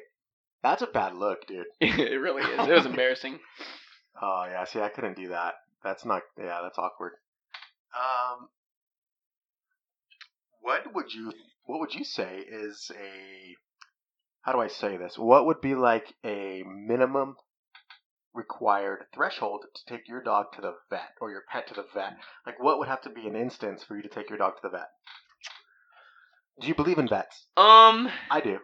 that's 0.62 0.82
a 0.82 0.86
bad 0.86 1.14
look, 1.14 1.46
dude. 1.46 1.66
it 1.80 2.20
really 2.20 2.42
is. 2.42 2.68
It 2.68 2.72
was 2.72 2.86
embarrassing. 2.92 3.38
Oh 4.20 4.46
yeah, 4.50 4.64
see, 4.64 4.80
I 4.80 4.88
couldn't 4.88 5.16
do 5.16 5.28
that. 5.28 5.54
That's 5.84 6.04
not. 6.04 6.22
Yeah, 6.36 6.58
that's 6.62 6.78
awkward. 6.78 7.12
Um, 7.94 8.48
what 10.60 10.92
would 10.94 11.12
you 11.14 11.32
What 11.64 11.80
would 11.80 11.94
you 11.94 12.04
say 12.04 12.38
is 12.50 12.90
a 12.94 13.54
How 14.42 14.52
do 14.52 14.60
I 14.60 14.66
say 14.68 14.96
this? 14.96 15.16
What 15.16 15.46
would 15.46 15.60
be 15.60 15.74
like 15.74 16.12
a 16.24 16.62
minimum 16.66 17.36
required 18.38 19.04
threshold 19.12 19.64
to 19.74 19.92
take 19.94 20.08
your 20.08 20.22
dog 20.22 20.46
to 20.54 20.60
the 20.62 20.74
vet 20.88 21.10
or 21.20 21.30
your 21.30 21.42
pet 21.52 21.66
to 21.68 21.74
the 21.74 21.84
vet? 21.92 22.14
Like, 22.46 22.62
what 22.62 22.78
would 22.78 22.88
have 22.88 23.02
to 23.02 23.10
be 23.10 23.26
an 23.26 23.34
instance 23.36 23.82
for 23.82 23.96
you 23.96 24.02
to 24.02 24.08
take 24.08 24.30
your 24.30 24.38
dog 24.38 24.52
to 24.54 24.60
the 24.62 24.70
vet? 24.70 24.88
Do 26.60 26.68
you 26.68 26.74
believe 26.74 26.98
in 26.98 27.08
vets? 27.08 27.46
Um. 27.56 28.08
I 28.30 28.40
do. 28.42 28.58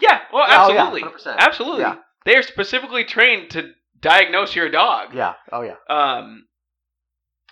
Yeah. 0.00 0.20
Well, 0.32 0.44
Oh, 0.48 0.72
yeah, 0.72 0.82
absolutely. 0.82 1.02
100%. 1.32 1.36
Absolutely. 1.38 1.80
Yeah. 1.82 1.96
They 2.24 2.36
are 2.36 2.42
specifically 2.42 3.04
trained 3.04 3.50
to 3.50 3.70
diagnose 4.00 4.54
your 4.56 4.70
dog. 4.70 5.14
Yeah. 5.14 5.34
Oh 5.52 5.62
yeah. 5.62 5.76
Um. 5.88 6.46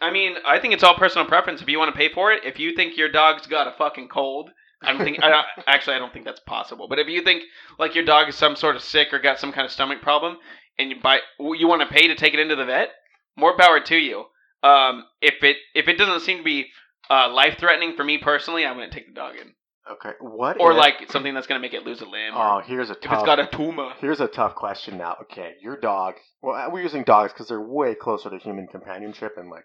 I 0.00 0.10
mean, 0.10 0.34
I 0.44 0.58
think 0.58 0.74
it's 0.74 0.82
all 0.82 0.96
personal 0.96 1.26
preference. 1.28 1.62
If 1.62 1.68
you 1.68 1.78
want 1.78 1.94
to 1.94 1.98
pay 1.98 2.12
for 2.12 2.32
it, 2.32 2.44
if 2.44 2.58
you 2.58 2.74
think 2.74 2.96
your 2.96 3.10
dog's 3.10 3.46
got 3.46 3.68
a 3.68 3.74
fucking 3.78 4.08
cold, 4.08 4.50
I 4.82 4.92
don't 4.92 5.02
think. 5.04 5.22
I 5.22 5.28
don't, 5.28 5.46
actually, 5.68 5.94
I 5.94 5.98
don't 6.00 6.12
think 6.12 6.24
that's 6.24 6.40
possible. 6.40 6.88
But 6.88 6.98
if 6.98 7.06
you 7.06 7.22
think 7.22 7.44
like 7.78 7.94
your 7.94 8.04
dog 8.04 8.28
is 8.28 8.34
some 8.34 8.56
sort 8.56 8.74
of 8.76 8.82
sick 8.82 9.08
or 9.12 9.20
got 9.20 9.38
some 9.38 9.52
kind 9.52 9.64
of 9.64 9.70
stomach 9.70 10.02
problem, 10.02 10.36
and 10.78 10.90
you 10.90 10.96
buy, 11.02 11.18
you 11.38 11.68
want 11.68 11.82
to 11.82 11.88
pay 11.94 12.08
to 12.08 12.14
take 12.14 12.34
it 12.34 12.40
into 12.40 12.56
the 12.56 12.64
vet, 12.64 12.88
more 13.36 13.56
power 13.56 13.80
to 13.80 13.96
you. 13.96 14.24
Um, 14.62 15.04
if 15.20 15.42
it 15.42 15.56
if 15.74 15.88
it 15.88 15.98
doesn't 15.98 16.20
seem 16.20 16.38
to 16.38 16.44
be 16.44 16.66
uh, 17.10 17.28
life 17.32 17.56
threatening 17.58 17.96
for 17.96 18.04
me 18.04 18.18
personally, 18.18 18.64
I'm 18.64 18.74
gonna 18.76 18.90
take 18.90 19.08
the 19.08 19.14
dog 19.14 19.34
in. 19.36 19.52
Okay. 19.90 20.12
What? 20.20 20.60
Or 20.60 20.70
if- 20.70 20.78
like 20.78 21.10
something 21.10 21.34
that's 21.34 21.48
gonna 21.48 21.60
make 21.60 21.74
it 21.74 21.84
lose 21.84 22.00
a 22.00 22.04
limb. 22.04 22.34
Oh, 22.34 22.60
here's 22.64 22.88
a 22.90 22.92
if 22.92 23.00
tough. 23.00 23.14
it's 23.14 23.22
got 23.24 23.40
a 23.40 23.46
tumor. 23.48 23.92
Here's 24.00 24.20
a 24.20 24.28
tough 24.28 24.54
question 24.54 24.96
now. 24.98 25.16
Okay, 25.22 25.54
your 25.60 25.76
dog. 25.80 26.14
Well, 26.42 26.70
we're 26.70 26.82
using 26.82 27.02
dogs 27.02 27.32
because 27.32 27.48
they're 27.48 27.60
way 27.60 27.94
closer 27.96 28.30
to 28.30 28.38
human 28.38 28.68
companionship 28.68 29.32
and 29.36 29.50
like, 29.50 29.64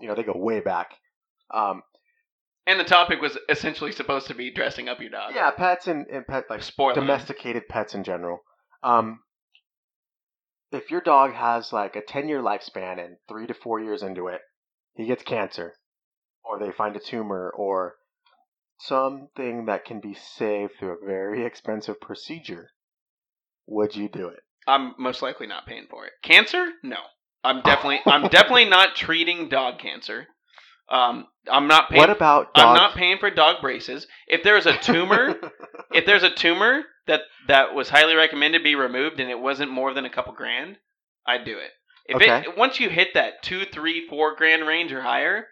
you 0.00 0.06
know, 0.08 0.14
they 0.14 0.22
go 0.22 0.34
way 0.36 0.60
back. 0.60 0.90
Um, 1.52 1.82
And 2.68 2.78
the 2.78 2.84
topic 2.84 3.20
was 3.20 3.36
essentially 3.48 3.90
supposed 3.92 4.28
to 4.28 4.34
be 4.34 4.50
dressing 4.52 4.88
up 4.88 5.00
your 5.00 5.10
dog. 5.10 5.32
yeah, 5.34 5.50
pets 5.50 5.88
and, 5.88 6.06
and 6.06 6.24
pet 6.26 6.44
like 6.48 6.62
Spoiler. 6.62 6.94
domesticated 6.94 7.66
pets 7.68 7.94
in 7.94 8.04
general. 8.04 8.40
Um, 8.84 9.20
if 10.72 10.90
your 10.90 11.00
dog 11.00 11.32
has 11.32 11.72
like 11.72 11.96
a 11.96 12.02
ten 12.02 12.28
year 12.28 12.42
lifespan 12.42 13.04
and 13.04 13.16
three 13.28 13.46
to 13.46 13.54
four 13.54 13.80
years 13.80 14.02
into 14.02 14.28
it, 14.28 14.40
he 14.94 15.06
gets 15.06 15.22
cancer, 15.22 15.74
or 16.44 16.58
they 16.58 16.72
find 16.72 16.96
a 16.96 17.00
tumor, 17.00 17.52
or 17.56 17.96
something 18.78 19.66
that 19.66 19.84
can 19.84 20.00
be 20.00 20.14
saved 20.14 20.72
through 20.78 20.96
a 21.02 21.06
very 21.06 21.44
expensive 21.44 22.00
procedure, 22.00 22.70
would 23.66 23.94
you 23.96 24.08
do 24.08 24.28
it? 24.28 24.40
I'm 24.66 24.94
most 24.98 25.22
likely 25.22 25.46
not 25.46 25.66
paying 25.66 25.86
for 25.88 26.06
it. 26.06 26.12
Cancer? 26.22 26.70
No. 26.82 26.98
I'm 27.44 27.62
definitely 27.62 28.00
I'm 28.06 28.28
definitely 28.28 28.68
not 28.68 28.96
treating 28.96 29.48
dog 29.48 29.78
cancer. 29.78 30.26
Um, 30.88 31.26
I'm 31.50 31.66
not 31.66 31.88
paying. 31.90 31.98
what 32.00 32.10
about 32.10 32.54
dogs? 32.54 32.64
I'm 32.66 32.74
not 32.74 32.94
paying 32.94 33.18
for 33.18 33.30
dog 33.30 33.60
braces. 33.60 34.06
If 34.28 34.42
there's 34.44 34.66
a 34.66 34.76
tumor, 34.78 35.34
if 35.92 36.06
there's 36.06 36.22
a 36.22 36.30
tumor 36.34 36.82
that 37.06 37.22
that 37.48 37.74
was 37.74 37.88
highly 37.88 38.14
recommended 38.14 38.62
be 38.62 38.74
removed 38.74 39.18
and 39.20 39.30
it 39.30 39.38
wasn't 39.40 39.70
more 39.70 39.92
than 39.94 40.04
a 40.04 40.10
couple 40.10 40.32
grand, 40.32 40.76
I'd 41.26 41.44
do 41.44 41.58
it. 41.58 41.70
If 42.08 42.16
Okay. 42.16 42.48
it 42.48 42.56
once 42.56 42.78
you 42.78 42.88
hit 42.88 43.14
that 43.14 43.42
two, 43.42 43.64
three, 43.64 44.06
four 44.08 44.36
grand 44.36 44.64
range 44.66 44.92
or 44.92 45.02
higher, 45.02 45.46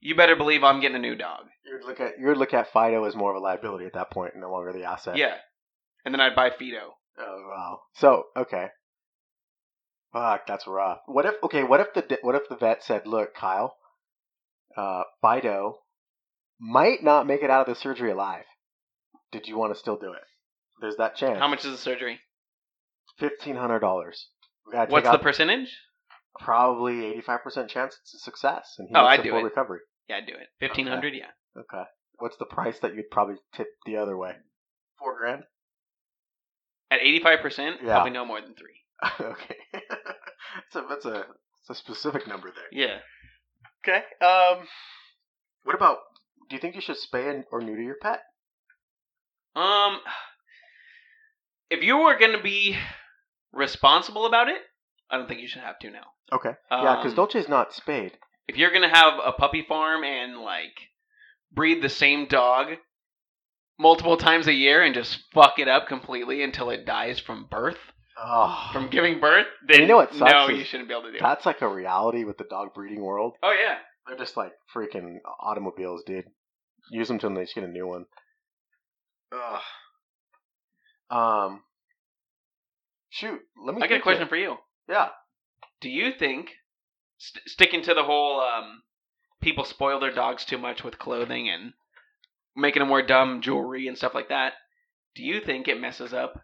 you 0.00 0.16
better 0.16 0.34
believe 0.34 0.64
I'm 0.64 0.80
getting 0.80 0.96
a 0.96 1.00
new 1.00 1.14
dog. 1.14 1.44
You 1.64 1.74
would 1.78 1.86
look 1.88 2.00
at 2.00 2.18
you 2.18 2.26
would 2.26 2.36
look 2.38 2.52
at 2.54 2.72
Fido 2.72 3.04
as 3.04 3.14
more 3.14 3.30
of 3.30 3.36
a 3.36 3.44
liability 3.44 3.86
at 3.86 3.92
that 3.94 4.10
point, 4.10 4.32
and 4.34 4.42
no 4.42 4.50
longer 4.50 4.72
the 4.72 4.82
asset. 4.84 5.16
Yeah, 5.16 5.36
and 6.04 6.12
then 6.12 6.20
I'd 6.20 6.34
buy 6.34 6.50
Fido. 6.50 6.94
Oh 7.20 7.44
wow. 7.48 7.80
So 7.94 8.24
okay. 8.36 8.66
Fuck, 10.12 10.46
that's 10.46 10.66
rough. 10.66 10.98
What 11.06 11.24
if 11.24 11.34
okay? 11.44 11.62
What 11.62 11.80
if 11.80 11.94
the 11.94 12.18
what 12.22 12.34
if 12.34 12.48
the 12.48 12.56
vet 12.56 12.82
said, 12.82 13.06
"Look, 13.06 13.34
Kyle, 13.34 13.76
uh, 14.76 15.02
Fido 15.20 15.78
might 16.60 17.02
not 17.02 17.26
make 17.26 17.42
it 17.42 17.50
out 17.50 17.68
of 17.68 17.74
the 17.74 17.80
surgery 17.80 18.10
alive. 18.10 18.44
Did 19.32 19.48
you 19.48 19.56
want 19.58 19.72
to 19.74 19.78
still 19.78 19.96
do 19.96 20.12
it? 20.12 20.22
There's 20.80 20.96
that 20.96 21.16
chance. 21.16 21.38
How 21.38 21.48
much 21.48 21.64
is 21.64 21.72
the 21.72 21.78
surgery? 21.78 22.20
Fifteen 23.18 23.56
hundred 23.56 23.80
dollars. 23.80 24.28
What's 24.64 25.08
the 25.10 25.18
percentage? 25.18 25.68
probably 26.40 27.04
eighty-five 27.04 27.42
percent 27.42 27.68
chance 27.68 27.94
it's 28.02 28.14
a 28.14 28.18
success, 28.18 28.74
and 28.78 28.88
he 28.88 28.94
Oh, 28.96 29.02
makes 29.02 29.12
I'd 29.12 29.20
a 29.20 29.22
do 29.24 29.30
full 29.30 29.40
it. 29.40 29.44
recovery. 29.44 29.80
Yeah, 30.08 30.16
I'd 30.16 30.26
do 30.26 30.32
it. 30.32 30.48
Fifteen 30.60 30.86
hundred. 30.86 31.14
Yeah. 31.14 31.26
Okay. 31.58 31.82
What's 32.18 32.36
the 32.38 32.46
price 32.46 32.78
that 32.80 32.94
you'd 32.94 33.10
probably 33.10 33.36
tip 33.54 33.66
the 33.86 33.96
other 33.98 34.16
way? 34.16 34.32
Four 34.98 35.18
grand. 35.18 35.42
At 36.90 37.00
eighty 37.02 37.20
five 37.22 37.40
percent, 37.40 37.76
Yeah. 37.82 37.94
probably 37.94 38.12
no 38.12 38.24
more 38.24 38.40
than 38.40 38.54
three. 38.54 38.80
okay. 39.20 39.56
that's 39.72 40.76
a 40.76 40.86
that's 40.88 41.04
a 41.04 41.26
that's 41.68 41.70
a 41.70 41.74
specific 41.74 42.26
number 42.26 42.50
there. 42.54 42.68
Yeah. 42.86 42.98
Okay. 43.86 44.02
Um. 44.20 44.66
What 45.64 45.74
about? 45.76 45.98
Do 46.48 46.56
you 46.56 46.60
think 46.60 46.74
you 46.74 46.80
should 46.80 46.96
spay 46.96 47.30
and- 47.30 47.44
or 47.50 47.60
neuter 47.60 47.82
your 47.82 47.96
pet? 48.00 48.20
Um, 49.54 50.00
if 51.70 51.82
you 51.82 51.98
were 51.98 52.18
going 52.18 52.32
to 52.36 52.42
be 52.42 52.76
responsible 53.52 54.26
about 54.26 54.48
it, 54.48 54.60
I 55.10 55.16
don't 55.18 55.28
think 55.28 55.40
you 55.40 55.48
should 55.48 55.62
have 55.62 55.78
to 55.80 55.90
now. 55.90 56.06
Okay. 56.32 56.52
yeah, 56.70 56.96
because 56.96 57.12
Um, 57.12 57.16
Dolce's 57.16 57.48
not 57.48 57.72
spayed. 57.74 58.18
If 58.48 58.56
you're 58.56 58.70
going 58.70 58.88
to 58.88 58.94
have 58.96 59.14
a 59.22 59.32
puppy 59.32 59.62
farm 59.62 60.04
and 60.04 60.38
like 60.40 60.74
breed 61.52 61.82
the 61.82 61.88
same 61.90 62.26
dog 62.26 62.76
multiple 63.78 64.16
times 64.16 64.46
a 64.46 64.52
year 64.54 64.82
and 64.82 64.94
just 64.94 65.22
fuck 65.32 65.58
it 65.58 65.68
up 65.68 65.86
completely 65.86 66.42
until 66.42 66.70
it 66.70 66.84
dies 66.86 67.20
from 67.20 67.44
birth, 67.46 67.91
Oh, 68.24 68.68
from 68.72 68.88
giving 68.88 69.18
birth, 69.18 69.46
then 69.66 69.80
You 69.80 69.86
know 69.86 69.96
what 69.96 70.14
sucks 70.14 70.32
no, 70.32 70.48
you 70.48 70.64
shouldn't 70.64 70.88
be 70.88 70.94
able 70.94 71.04
to 71.04 71.12
do 71.12 71.18
that's 71.20 71.44
like 71.44 71.60
a 71.60 71.68
reality 71.68 72.22
with 72.24 72.38
the 72.38 72.44
dog 72.44 72.72
breeding 72.72 73.02
world. 73.02 73.34
Oh 73.42 73.52
yeah. 73.52 73.78
They're 74.06 74.16
just 74.16 74.36
like 74.36 74.52
freaking 74.74 75.16
automobiles, 75.40 76.02
dude. 76.06 76.26
Use 76.90 77.08
them 77.08 77.18
till 77.18 77.34
they 77.34 77.42
just 77.42 77.54
get 77.54 77.64
a 77.64 77.68
new 77.68 77.86
one. 77.86 78.04
Ugh. 79.32 79.60
Um. 81.10 81.62
Shoot. 83.10 83.40
Let 83.64 83.74
me. 83.74 83.82
I 83.82 83.86
got 83.88 83.98
a 83.98 84.02
question 84.02 84.22
here. 84.22 84.28
for 84.28 84.36
you. 84.36 84.56
Yeah. 84.88 85.08
Do 85.80 85.88
you 85.88 86.12
think 86.18 86.50
st- 87.18 87.48
sticking 87.48 87.82
to 87.82 87.94
the 87.94 88.02
whole 88.02 88.40
um, 88.40 88.82
people 89.40 89.64
spoil 89.64 90.00
their 90.00 90.14
dogs 90.14 90.44
too 90.44 90.58
much 90.58 90.82
with 90.82 90.98
clothing 90.98 91.48
and 91.48 91.72
making 92.56 92.80
them 92.80 92.88
wear 92.88 93.04
dumb 93.04 93.40
jewelry 93.42 93.88
and 93.88 93.96
stuff 93.96 94.14
like 94.14 94.28
that? 94.28 94.54
Do 95.14 95.22
you 95.22 95.40
think 95.40 95.68
it 95.68 95.80
messes 95.80 96.12
up 96.14 96.42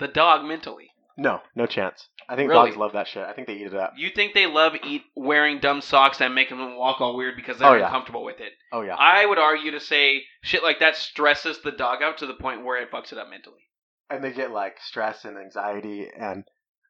the 0.00 0.08
dog 0.08 0.44
mentally? 0.44 0.88
No, 1.16 1.40
no 1.54 1.66
chance. 1.66 2.08
I 2.28 2.34
think 2.36 2.48
Really? 2.50 2.70
dogs 2.70 2.76
love 2.78 2.92
that 2.94 3.06
shit. 3.08 3.22
I 3.24 3.32
think 3.34 3.46
they 3.46 3.54
eat 3.54 3.66
it 3.66 3.74
up. 3.74 3.92
You 3.96 4.08
think 4.10 4.32
they 4.32 4.46
love 4.46 4.72
eat 4.84 5.02
wearing 5.14 5.58
dumb 5.60 5.80
socks 5.82 6.18
that 6.18 6.28
make 6.32 6.48
them 6.48 6.76
walk 6.76 7.00
all 7.00 7.16
weird 7.16 7.36
because 7.36 7.58
they're 7.58 7.68
Oh, 7.68 7.74
yeah. 7.74 7.84
uncomfortable 7.86 8.24
with 8.24 8.40
it? 8.40 8.52
Oh 8.72 8.80
yeah. 8.82 8.94
I 8.96 9.26
would 9.26 9.38
argue 9.38 9.70
to 9.72 9.80
say 9.80 10.22
shit 10.42 10.62
like 10.62 10.78
that 10.80 10.96
stresses 10.96 11.60
the 11.62 11.72
dog 11.72 12.02
out 12.02 12.18
to 12.18 12.26
the 12.26 12.34
point 12.34 12.64
where 12.64 12.80
it 12.80 12.90
fucks 12.90 13.12
it 13.12 13.18
up 13.18 13.28
mentally. 13.28 13.60
and 14.08 14.24
they 14.24 14.32
get 14.32 14.50
like 14.50 14.78
stress 14.80 15.24
and 15.24 15.36
anxiety 15.38 16.08
and 16.18 16.44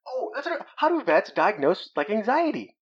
oh 0.08 0.30
that's 0.34 0.46
what, 0.46 0.64
how 0.76 0.88
do 0.88 1.02
vets 1.04 1.30
diagnose 1.32 1.90
like 1.96 2.08
anxiety 2.08 2.74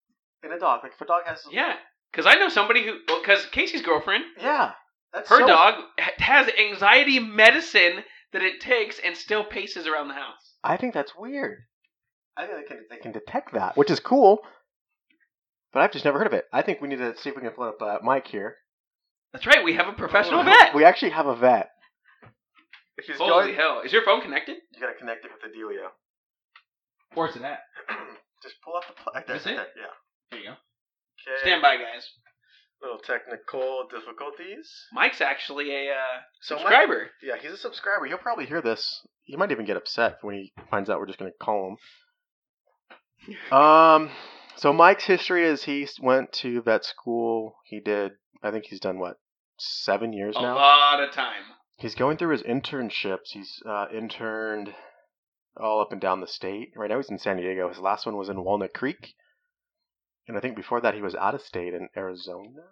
in 0.44 0.52
a 0.52 0.60
dog 0.60 0.82
like 0.84 0.92
if 0.94 1.02
a 1.02 1.06
dog 1.06 1.22
has 1.26 1.44
Yeah, 1.50 1.74
because 2.12 2.26
I 2.28 2.36
know 2.36 2.50
somebody 2.50 2.84
who, 2.84 2.98
because 3.20 3.46
Casey's 3.48 3.82
girlfriend, 3.82 4.24
yeah 4.40 4.74
that's 5.14 5.30
her 5.30 5.40
so- 5.40 5.48
dog 5.48 5.76
ha- 6.00 6.12
has 6.20 6.48
anxiety 6.50 7.20
medicine 7.20 8.04
that 8.34 8.42
it 8.42 8.60
takes 8.62 9.00
and 9.04 9.16
still 9.16 9.44
paces 9.44 9.88
around 9.88 10.08
the 10.10 10.14
house. 10.14 10.56
i 10.64 10.78
think 10.78 10.94
that's 10.94 11.14
weird 11.18 11.60
i 12.36 12.46
think 12.46 12.58
they 12.60 12.68
can 12.68 12.86
they 12.90 12.98
can 12.98 13.12
detect 13.12 13.54
that 13.54 13.76
which 13.78 13.90
is 13.92 14.00
cool 14.00 14.40
but 15.74 15.82
i've 15.82 15.92
just 15.92 16.06
never 16.06 16.18
heard 16.18 16.28
of 16.28 16.34
it 16.34 16.46
i 16.54 16.62
think 16.62 16.82
we 16.82 16.88
need 16.88 16.98
to 17.00 17.16
see 17.18 17.30
if 17.30 17.36
we 17.36 17.42
can 17.42 17.52
flip 17.54 17.76
up 17.82 17.82
uh, 17.82 17.98
mike 18.04 18.28
here 18.28 18.56
That's 19.34 19.46
right, 19.48 19.64
we 19.64 19.74
have 19.76 19.88
a 19.88 19.94
professional 19.94 20.42
Oh, 20.42 20.44
vet. 20.44 20.76
we 20.76 20.84
actually 20.86 21.12
have 21.12 21.28
a 21.28 21.36
vet 21.36 21.70
if 22.98 23.06
he's 23.06 23.18
Holy 23.18 23.30
going 23.30 23.56
hell! 23.56 23.82
Is 23.86 23.94
your 23.94 24.04
phone 24.04 24.22
connected? 24.22 24.58
you 24.74 24.80
gotta 24.82 24.98
connect 24.98 25.24
it 25.24 25.32
with 25.32 25.42
the 25.46 25.56
dealio 25.58 25.90
Where's 27.14 27.36
it 27.36 27.44
at? 27.44 27.60
just 28.44 28.56
pull 28.64 28.76
up 28.76 28.84
the 28.88 28.94
plug. 29.02 29.14
right 29.16 29.28
there, 29.28 29.36
it? 29.38 29.44
there, 29.44 29.54
yeah 29.56 29.94
There 30.32 30.40
you 30.40 30.46
go. 30.48 30.52
okay 30.54 31.40
Stand 31.42 31.62
by, 31.62 31.78
guys. 31.78 32.10
Little 32.82 33.00
technical 33.00 33.88
difficulties 33.90 34.72
Mike's 34.94 35.22
actually 35.22 35.72
a 35.72 35.92
uh, 35.92 35.96
So 36.42 36.56
Mike- 36.56 36.64
subscriber. 36.64 37.10
Yeah, 37.24 37.36
he's 37.42 37.52
a 37.52 37.58
subscriber. 37.58 38.06
He'll 38.06 38.18
probably 38.18 38.46
hear 38.46 38.62
this. 38.62 39.02
He 39.24 39.36
might 39.36 39.52
even 39.52 39.66
get 39.66 39.78
upset 39.78 40.18
when 40.22 40.36
he 40.36 40.54
finds 40.70 40.90
out 40.90 41.00
we're 41.00 41.08
just 41.08 41.20
going 41.20 41.32
to 41.32 41.38
call 41.46 41.70
him. 41.70 41.78
Um, 43.52 44.10
so 44.56 44.72
Mike's 44.72 45.06
history 45.06 45.44
is 45.46 45.64
he 45.64 45.88
went 46.02 46.32
to 46.34 46.62
vet 46.62 46.86
school. 46.86 47.58
He 47.66 47.80
did. 47.80 48.12
I 48.42 48.52
think 48.52 48.66
he's 48.66 48.80
done 48.80 49.00
what 49.00 49.18
seven 49.58 50.14
years 50.14 50.36
now? 50.36 50.40
a 50.40 50.44
now. 50.44 50.56
lot 50.56 51.04
of 51.04 51.12
time. 51.12 51.44
He's 51.78 51.96
going 51.96 52.18
through 52.18 52.32
his 52.32 52.44
internships. 52.44 53.32
He's 53.34 53.62
uh, 53.68 53.86
interned 53.94 54.74
all 55.60 55.82
up 55.82 55.92
and 55.92 56.00
down 56.00 56.22
the 56.22 56.28
state. 56.28 56.70
Right 56.76 56.90
now 56.90 56.98
he's 56.98 57.10
in 57.10 57.18
San 57.20 57.38
Diego. 57.38 57.68
His 57.68 57.80
last 57.80 58.06
one 58.06 58.16
was 58.16 58.30
in 58.30 58.42
Walnut 58.44 58.74
Creek, 58.74 59.14
and 60.28 60.38
I 60.38 60.40
think 60.40 60.56
before 60.56 60.82
that 60.82 60.94
he 60.94 61.02
was 61.02 61.16
out 61.16 61.36
of 61.36 61.42
state 61.42 61.74
in 61.74 61.90
Arizona. 61.96 62.64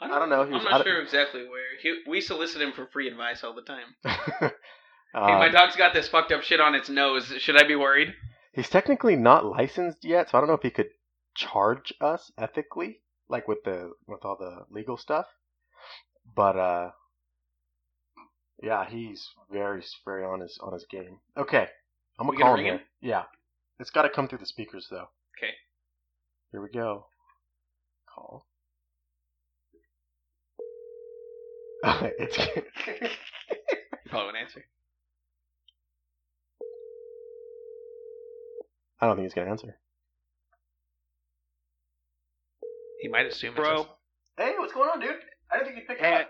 I 0.00 0.06
don't 0.18 0.30
know, 0.30 0.44
he 0.44 0.52
was 0.52 0.62
I'm 0.64 0.70
not 0.70 0.80
of- 0.82 0.86
sure 0.86 1.02
exactly 1.02 1.42
where. 1.48 1.76
He, 1.82 2.02
we 2.08 2.20
solicit 2.20 2.62
him 2.62 2.72
for 2.72 2.86
free 2.86 3.08
advice 3.08 3.42
all 3.42 3.54
the 3.54 3.62
time. 3.62 3.94
um, 4.04 4.12
hey, 5.12 5.38
my 5.38 5.48
dog's 5.48 5.76
got 5.76 5.92
this 5.92 6.08
fucked 6.08 6.30
up 6.32 6.42
shit 6.42 6.60
on 6.60 6.74
its 6.74 6.88
nose. 6.88 7.32
Should 7.38 7.60
I 7.60 7.66
be 7.66 7.74
worried? 7.76 8.14
He's 8.52 8.68
technically 8.68 9.16
not 9.16 9.44
licensed 9.44 10.04
yet, 10.04 10.30
so 10.30 10.38
I 10.38 10.40
don't 10.40 10.48
know 10.48 10.54
if 10.54 10.62
he 10.62 10.70
could 10.70 10.90
charge 11.34 11.92
us 12.00 12.30
ethically, 12.38 13.00
like 13.28 13.46
with 13.48 13.64
the 13.64 13.92
with 14.06 14.24
all 14.24 14.36
the 14.38 14.64
legal 14.70 14.96
stuff. 14.96 15.26
But 16.34 16.56
uh, 16.56 16.90
yeah, 18.62 18.88
he's 18.88 19.28
very 19.50 19.82
very 20.04 20.24
on 20.24 20.40
his 20.40 20.58
on 20.62 20.72
his 20.72 20.86
game. 20.90 21.18
Okay, 21.36 21.68
I'm 22.18 22.26
gonna 22.26 22.38
gonna 22.38 22.44
call 22.44 22.52
him 22.54 22.56
ring 22.58 22.64
here. 22.66 22.74
him? 22.74 22.80
Yeah, 23.00 23.22
it's 23.78 23.90
got 23.90 24.02
to 24.02 24.08
come 24.10 24.28
through 24.28 24.38
the 24.38 24.46
speakers 24.46 24.86
though. 24.90 25.08
Okay. 25.38 25.52
Here 26.52 26.62
we 26.62 26.70
go. 26.70 27.06
Call. 28.12 28.46
it's 32.18 32.38
You 34.08 34.10
probably 34.10 34.26
won't 34.26 34.36
answer. 34.38 34.64
I 39.00 39.06
don't 39.06 39.16
think 39.16 39.26
he's 39.26 39.34
gonna 39.34 39.50
answer. 39.50 39.76
He 43.00 43.08
might 43.08 43.26
assume 43.26 43.50
it's 43.50 43.58
Bro. 43.58 43.82
us. 43.82 43.86
Hey, 44.38 44.54
what's 44.58 44.72
going 44.72 44.88
on, 44.88 45.00
dude? 45.00 45.10
I 45.52 45.58
didn't 45.58 45.66
think 45.66 45.78
you'd 45.78 45.88
pick 45.88 45.98
up. 45.98 46.04
Hey, 46.04 46.24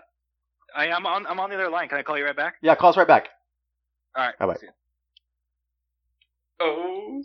I, 0.75 0.91
I'm 0.91 1.05
on. 1.05 1.25
I'm 1.25 1.39
on 1.39 1.49
the 1.49 1.55
other 1.55 1.69
line. 1.69 1.87
Can 1.87 1.97
I 1.97 2.03
call 2.03 2.17
you 2.17 2.25
right 2.25 2.35
back? 2.35 2.55
Yeah, 2.61 2.75
call 2.75 2.89
us 2.89 2.97
right 2.97 3.07
back. 3.07 3.29
All 4.15 4.25
right. 4.25 4.37
Bye-bye. 4.37 4.55
see 4.55 4.65
you. 4.67 4.71
Oh. 6.59 7.23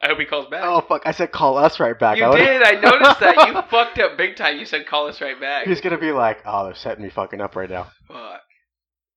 I 0.00 0.06
hope 0.08 0.18
he 0.18 0.26
calls 0.26 0.46
back. 0.46 0.62
Oh 0.64 0.80
fuck! 0.80 1.02
I 1.04 1.10
said 1.12 1.32
call 1.32 1.58
us 1.58 1.80
right 1.80 1.98
back. 1.98 2.18
I 2.18 2.20
you 2.20 2.28
would've- 2.28 2.44
did. 2.46 2.62
I 2.62 2.72
noticed 2.80 3.20
that. 3.20 3.48
You 3.48 3.62
fucked 3.70 3.98
up 3.98 4.16
big 4.16 4.36
time. 4.36 4.58
You 4.58 4.64
said 4.64 4.86
call 4.86 5.08
us 5.08 5.20
right 5.20 5.38
back. 5.40 5.66
He's 5.66 5.80
gonna 5.80 5.98
be 5.98 6.12
like, 6.12 6.38
"Oh, 6.46 6.66
they're 6.66 6.74
setting 6.74 7.02
me 7.04 7.10
fucking 7.10 7.40
up 7.40 7.56
right 7.56 7.68
now." 7.70 7.88
Fuck. 8.06 8.40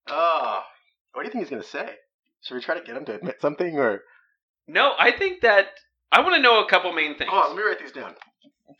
Oh, 0.07 0.59
what 1.13 1.21
do 1.21 1.27
you 1.27 1.31
think 1.31 1.43
he's 1.45 1.51
gonna 1.51 1.63
say? 1.63 1.89
Should 2.41 2.55
we 2.55 2.61
try 2.61 2.75
to 2.79 2.83
get 2.85 2.97
him 2.97 3.05
to 3.05 3.13
admit 3.15 3.39
something, 3.41 3.77
or 3.77 4.01
No, 4.67 4.93
I 4.97 5.11
think 5.11 5.41
that 5.41 5.67
I 6.11 6.21
want 6.21 6.35
to 6.35 6.41
know 6.41 6.63
a 6.63 6.67
couple 6.69 6.91
main 6.93 7.15
things. 7.15 7.29
Oh. 7.31 7.45
Let 7.49 7.55
me 7.55 7.63
write 7.63 7.79
these 7.79 7.91
down. 7.91 8.15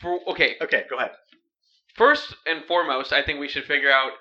For, 0.01 0.19
okay, 0.29 0.55
Okay, 0.61 0.85
go 0.89 0.97
ahead. 0.97 1.11
first 1.95 2.33
and 2.47 2.65
foremost, 2.65 3.13
I 3.13 3.21
think 3.23 3.39
we 3.39 3.47
should 3.47 3.65
figure 3.65 3.91
out 3.91 4.11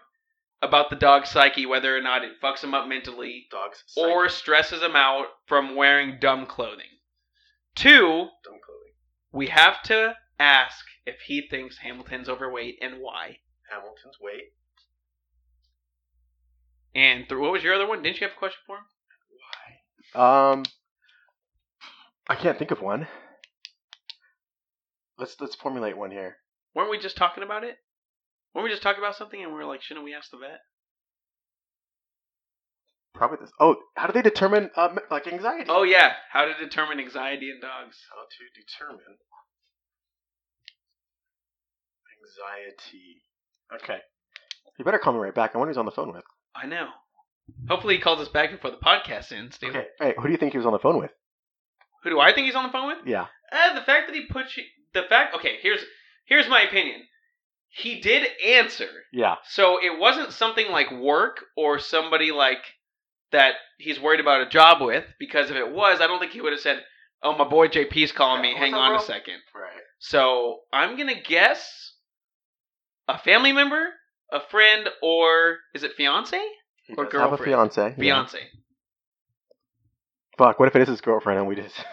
about 0.60 0.90
the 0.90 0.96
dog's 0.96 1.30
psyche, 1.30 1.64
whether 1.64 1.96
or 1.96 2.02
not 2.02 2.22
it 2.22 2.32
fucks 2.42 2.62
him 2.62 2.74
up 2.74 2.86
mentally 2.86 3.46
Dogs 3.50 3.82
or 3.96 4.28
stresses 4.28 4.82
him 4.82 4.94
out 4.94 5.26
from 5.46 5.74
wearing 5.74 6.18
dumb 6.20 6.44
clothing. 6.44 6.84
Two, 7.74 8.28
dumb 8.44 8.58
clothing. 8.64 8.94
we 9.32 9.46
have 9.48 9.82
to 9.84 10.14
ask 10.38 10.84
if 11.06 11.20
he 11.26 11.46
thinks 11.48 11.78
Hamilton's 11.78 12.28
overweight 12.28 12.78
and 12.82 12.96
why. 13.00 13.38
Hamilton's 13.70 14.18
weight. 14.20 14.52
And 16.94 17.28
th- 17.28 17.38
what 17.38 17.52
was 17.52 17.62
your 17.62 17.74
other 17.74 17.86
one? 17.86 18.02
Didn't 18.02 18.20
you 18.20 18.26
have 18.26 18.36
a 18.36 18.38
question 18.38 18.58
for 18.66 18.76
him? 18.78 18.84
Why? 20.12 20.52
Um, 20.52 20.64
I 22.28 22.34
can't 22.34 22.58
think 22.58 22.70
of 22.70 22.82
one. 22.82 23.06
Let's 25.18 25.36
let's 25.40 25.54
formulate 25.54 25.96
one 25.96 26.10
here. 26.10 26.38
Weren't 26.74 26.90
we 26.90 26.98
just 26.98 27.16
talking 27.16 27.44
about 27.44 27.62
it? 27.64 27.76
Weren't 28.54 28.64
we 28.64 28.70
just 28.70 28.82
talking 28.82 29.02
about 29.02 29.16
something 29.16 29.42
and 29.42 29.52
we 29.52 29.58
were 29.58 29.66
like, 29.66 29.82
shouldn't 29.82 30.04
we 30.04 30.14
ask 30.14 30.30
the 30.30 30.38
vet? 30.38 30.60
Probably 33.14 33.38
this. 33.40 33.50
Oh, 33.60 33.76
how 33.96 34.06
do 34.06 34.12
they 34.12 34.22
determine 34.22 34.70
um, 34.76 34.98
like 35.10 35.26
anxiety? 35.26 35.66
Oh 35.68 35.82
yeah, 35.82 36.12
how 36.32 36.44
to 36.44 36.54
determine 36.54 37.00
anxiety 37.00 37.50
in 37.50 37.60
dogs. 37.60 37.98
how 38.10 38.22
to 38.22 38.60
determine 38.60 39.16
anxiety. 42.18 43.22
Okay. 43.74 43.98
You 44.78 44.84
better 44.84 44.98
call 44.98 45.12
me 45.12 45.18
right 45.18 45.34
back. 45.34 45.52
I 45.54 45.58
wonder 45.58 45.70
who's 45.70 45.78
on 45.78 45.84
the 45.84 45.90
phone 45.90 46.12
with. 46.12 46.24
I 46.54 46.66
know. 46.66 46.88
Hopefully 47.68 47.96
he 47.96 48.00
calls 48.00 48.20
us 48.20 48.28
back 48.28 48.50
before 48.52 48.70
the 48.70 48.76
podcast 48.78 49.32
ends, 49.32 49.58
dude. 49.58 49.70
Okay. 49.70 49.86
Hey, 49.98 50.14
who 50.16 50.24
do 50.24 50.30
you 50.30 50.36
think 50.38 50.52
he 50.52 50.58
was 50.58 50.66
on 50.66 50.72
the 50.72 50.78
phone 50.78 50.98
with? 50.98 51.10
Who 52.04 52.10
do 52.10 52.20
I 52.20 52.32
think 52.32 52.46
he's 52.46 52.54
on 52.54 52.64
the 52.64 52.72
phone 52.72 52.86
with? 52.88 52.98
Yeah. 53.06 53.26
Uh, 53.52 53.74
the 53.74 53.82
fact 53.84 54.06
that 54.06 54.14
he 54.14 54.26
put 54.26 54.56
you, 54.56 54.62
the 54.94 55.02
fact. 55.08 55.34
Okay, 55.36 55.56
here's 55.60 55.80
here's 56.26 56.48
my 56.48 56.62
opinion. 56.62 57.02
He 57.68 58.00
did 58.00 58.26
answer, 58.44 58.88
Yeah. 59.12 59.36
so 59.48 59.78
it 59.80 59.96
wasn't 59.98 60.32
something 60.32 60.70
like 60.72 60.90
work 60.90 61.44
or 61.56 61.78
somebody 61.78 62.32
like 62.32 62.58
that 63.32 63.54
he's 63.78 64.00
worried 64.00 64.20
about 64.20 64.40
a 64.42 64.48
job 64.48 64.80
with. 64.82 65.04
Because 65.18 65.50
if 65.50 65.56
it 65.56 65.70
was, 65.72 66.00
I 66.00 66.06
don't 66.06 66.18
think 66.20 66.32
he 66.32 66.40
would 66.40 66.52
have 66.52 66.60
said, 66.60 66.82
"Oh, 67.22 67.36
my 67.36 67.44
boy 67.48 67.68
JP's 67.68 68.12
calling 68.12 68.42
me. 68.42 68.52
Yeah, 68.52 68.58
Hang 68.58 68.74
on 68.74 68.92
a 68.94 68.96
bro?" 68.98 69.04
second. 69.06 69.40
Right. 69.54 69.82
So 69.98 70.60
I'm 70.72 70.96
gonna 70.96 71.20
guess 71.20 71.94
a 73.08 73.18
family 73.18 73.52
member, 73.52 73.88
a 74.32 74.40
friend, 74.40 74.88
or 75.02 75.58
is 75.74 75.82
it 75.82 75.92
fiance? 75.96 76.38
He 76.86 76.94
Or 76.96 77.04
does 77.04 77.12
have 77.14 77.32
a 77.32 77.36
girlfriend. 77.36 77.52
fiance. 77.74 77.82
yeah. 77.82 77.94
Fiance. 77.96 78.38
Fuck. 80.38 80.58
What 80.58 80.68
if 80.68 80.76
it 80.76 80.82
is 80.82 80.88
his 80.88 81.00
girlfriend 81.00 81.38
and 81.40 81.48
we 81.48 81.54
just? 81.56 81.76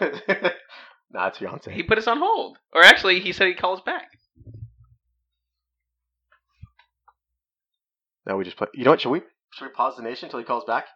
nah, 1.10 1.28
it's 1.28 1.38
fiance. 1.38 1.72
He 1.72 1.82
put 1.82 1.98
us 1.98 2.06
on 2.06 2.18
hold, 2.18 2.56
or 2.72 2.82
actually, 2.82 3.20
he 3.20 3.32
said 3.32 3.46
he'd 3.48 3.58
call 3.58 3.74
us 3.74 3.82
back. 3.84 4.08
No, 8.26 8.36
we 8.36 8.44
just 8.44 8.56
play. 8.56 8.68
You 8.74 8.84
know 8.84 8.90
what? 8.92 9.00
Should 9.00 9.10
we 9.10 9.22
should 9.54 9.64
we 9.66 9.70
pause 9.72 9.96
the 9.96 10.02
nation 10.02 10.26
until 10.26 10.38
he 10.40 10.44
calls 10.44 10.64
back? 10.64 10.86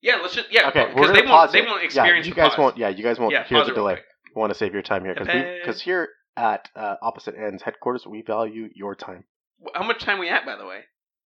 Yeah, 0.00 0.16
let's 0.22 0.34
just 0.34 0.48
yeah. 0.52 0.68
Okay, 0.68 0.84
we're 0.84 0.94
because 0.94 1.06
gonna 1.08 1.22
they 1.22 1.26
won't 1.28 1.52
they 1.52 1.58
it. 1.60 1.66
won't 1.66 1.80
Yeah, 1.82 1.86
experience. 1.86 2.26
you 2.26 2.34
guys 2.34 2.50
pause. 2.50 2.58
won't. 2.58 2.76
Yeah, 2.78 2.88
you 2.88 3.02
guys 3.02 3.18
won't 3.18 3.32
Yeah, 3.32 3.44
hear 3.44 3.64
the 3.64 3.72
delay. 3.72 3.94
quick. 3.94 4.04
We 4.34 4.40
want 4.40 4.52
to 4.52 4.58
save 4.58 4.72
your 4.72 4.82
time 4.82 5.04
here 5.04 5.14
because 5.14 5.34
we 5.34 5.58
because 5.60 5.82
here 5.82 6.08
at 6.36 6.68
uh, 6.76 6.94
opposite 7.02 7.34
ends 7.36 7.62
headquarters 7.62 8.06
we 8.06 8.22
value 8.22 8.68
your 8.74 8.94
time. 8.94 9.24
How 9.74 9.84
much 9.84 10.04
time 10.04 10.18
we 10.20 10.28
at, 10.28 10.46
by 10.46 10.56
the 10.56 10.64
way? 10.66 10.80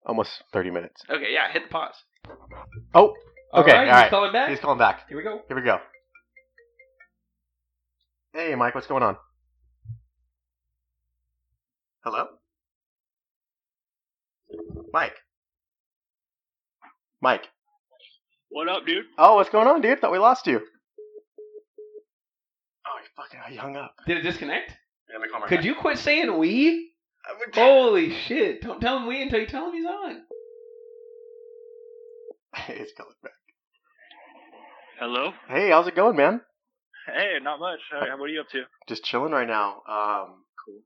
Almost 0.06 0.44
thirty 0.54 0.72
minutes. 0.72 1.02
Okay, 1.10 1.34
yeah, 1.34 1.52
hit 1.52 1.64
the 1.64 1.70
pause. 1.70 1.96
Oh, 2.96 3.14
Okay, 3.54 3.72
all 3.72 3.78
right, 3.78 3.88
all 3.88 3.94
right. 3.94 4.04
he's 4.06 4.10
calling 4.10 4.32
back. 4.32 4.50
he's 4.50 4.60
calling 4.62 4.78
back. 4.80 5.02
Here 5.10 5.18
we 5.18 5.24
go. 5.24 5.42
Here 5.50 5.58
we 5.58 5.64
go. 5.64 5.80
Hey, 8.34 8.56
Mike, 8.56 8.74
what's 8.74 8.88
going 8.88 9.04
on? 9.04 9.18
Hello, 12.06 12.26
Mike. 14.94 15.16
Mike. 17.22 17.44
What 18.52 18.68
up, 18.68 18.86
dude? 18.86 19.06
Oh, 19.18 19.36
what's 19.36 19.50
going 19.50 19.68
on, 19.68 19.82
dude? 19.82 20.00
Thought 20.00 20.12
we 20.12 20.18
lost 20.18 20.46
you. 20.48 20.58
Oh, 22.86 23.00
you 23.00 23.08
fucking 23.16 23.40
he 23.50 23.56
hung 23.56 23.76
up. 23.78 23.96
Did 24.06 24.18
it 24.18 24.22
disconnect? 24.22 24.72
Yeah, 25.10 25.18
let 25.20 25.22
me 25.24 25.30
call 25.30 25.40
my 25.42 25.48
Could 25.48 25.64
you 25.64 25.76
quit 25.76 25.98
saying 25.98 26.38
we? 26.38 26.92
guy. 27.54 27.62
Holy 27.62 28.12
shit! 28.14 28.62
Don't 28.62 28.82
tell 28.82 28.98
him 28.98 29.08
we 29.08 29.22
until 29.22 29.40
you 29.40 29.46
tell 29.48 29.68
him 29.68 29.74
he's 29.74 29.86
on. 29.86 30.22
He's 32.68 32.92
calling 32.98 33.14
back. 33.24 33.32
Hello. 35.00 35.32
Hey, 35.48 35.70
how's 35.70 35.88
it 35.88 35.96
going, 35.96 36.18
man? 36.18 36.42
Hey, 37.08 37.38
not 37.42 37.60
much. 37.60 37.80
Hey, 37.92 38.10
what 38.18 38.26
are 38.26 38.34
you 38.34 38.42
up 38.42 38.50
to? 38.50 38.64
Just 38.90 39.04
chilling 39.06 39.32
right 39.32 39.48
now. 39.48 39.82
Um, 39.88 40.44
Cool. 40.66 40.82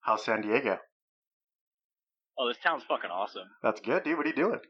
how's 0.00 0.24
San 0.24 0.40
Diego? 0.40 0.78
Oh, 2.38 2.48
this 2.48 2.56
town's 2.64 2.82
fucking 2.88 3.10
awesome. 3.10 3.44
That's 3.62 3.80
good, 3.80 4.02
dude. 4.04 4.16
What 4.16 4.24
are 4.26 4.30
you 4.30 4.34
doing? 4.34 4.60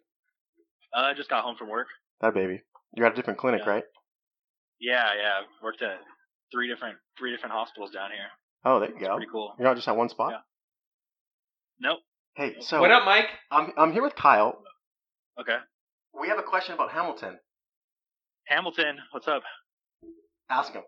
Uh, 0.94 1.00
I 1.02 1.14
just 1.14 1.30
got 1.30 1.44
home 1.44 1.54
from 1.56 1.68
work. 1.68 1.86
That 2.20 2.34
baby. 2.34 2.62
You're 2.94 3.06
at 3.06 3.12
a 3.12 3.16
different 3.16 3.38
clinic, 3.38 3.62
Yeah. 3.64 3.70
right? 3.72 3.84
Yeah, 4.78 5.14
yeah. 5.14 5.40
Worked 5.62 5.82
at 5.82 6.00
three 6.52 6.68
different 6.68 6.98
three 7.18 7.30
different 7.30 7.52
hospitals 7.54 7.90
down 7.90 8.10
here. 8.10 8.28
Oh, 8.64 8.80
there 8.80 8.88
you 8.90 8.96
It's 8.96 9.04
go. 9.04 9.14
pretty 9.16 9.30
cool. 9.30 9.54
You're 9.58 9.68
not 9.68 9.76
just 9.76 9.88
at 9.88 9.96
one 9.96 10.08
spot. 10.08 10.32
Yeah. 10.32 10.40
Nope. 11.90 12.00
Hey, 12.34 12.56
so 12.60 12.80
what 12.80 12.90
up, 12.90 13.04
Mike? 13.04 13.28
I'm 13.50 13.72
I'm 13.76 13.92
here 13.92 14.02
with 14.02 14.14
Kyle. 14.16 14.62
Okay. 15.38 15.56
We 16.18 16.28
have 16.28 16.38
a 16.38 16.42
question 16.42 16.74
about 16.74 16.90
Hamilton. 16.90 17.38
Hamilton, 18.46 18.98
what's 19.12 19.28
up? 19.28 19.42
Ask 20.50 20.72
him. 20.72 20.82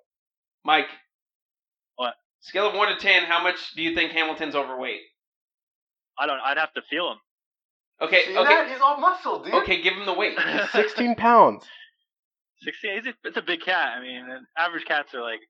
Mike. 0.64 0.88
What? 1.96 2.14
Scale 2.40 2.68
of 2.68 2.74
one 2.74 2.88
to 2.88 2.96
ten, 2.96 3.24
how 3.24 3.42
much 3.42 3.74
do 3.76 3.82
you 3.82 3.94
think 3.94 4.12
Hamilton's 4.12 4.54
overweight? 4.54 5.00
I 6.18 6.26
don't. 6.26 6.40
I'd 6.40 6.58
have 6.58 6.72
to 6.74 6.82
feel 6.90 7.10
him. 7.12 7.18
Okay, 8.02 8.24
See 8.26 8.36
okay, 8.36 8.44
that? 8.48 8.68
He's 8.70 8.80
all 8.80 8.98
muscle, 8.98 9.42
dude. 9.44 9.54
okay. 9.54 9.80
Give 9.82 9.94
him 9.94 10.06
the 10.06 10.14
weight. 10.14 10.38
He's 10.38 10.70
16 10.72 11.14
pounds. 11.16 11.64
Sixteen. 12.62 12.96
He's 12.96 13.06
a, 13.06 13.14
it's 13.24 13.36
a 13.36 13.42
big 13.42 13.60
cat. 13.60 13.98
I 13.98 14.00
mean, 14.00 14.24
average 14.58 14.84
cats 14.84 15.14
are 15.14 15.22
like. 15.22 15.40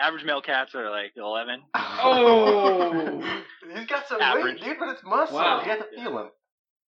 Average 0.00 0.24
male 0.24 0.40
cats 0.40 0.74
are 0.74 0.88
like 0.90 1.12
eleven. 1.16 1.60
Oh. 1.74 3.42
He's 3.76 3.86
got 3.86 4.06
some 4.08 4.20
Average. 4.22 4.60
weight, 4.60 4.64
dude, 4.64 4.76
but 4.78 4.88
it's 4.88 5.02
muscle. 5.04 5.36
Wow. 5.36 5.60
You 5.62 5.70
have 5.70 5.78
to 5.80 5.96
feel 5.96 6.18
him. 6.18 6.28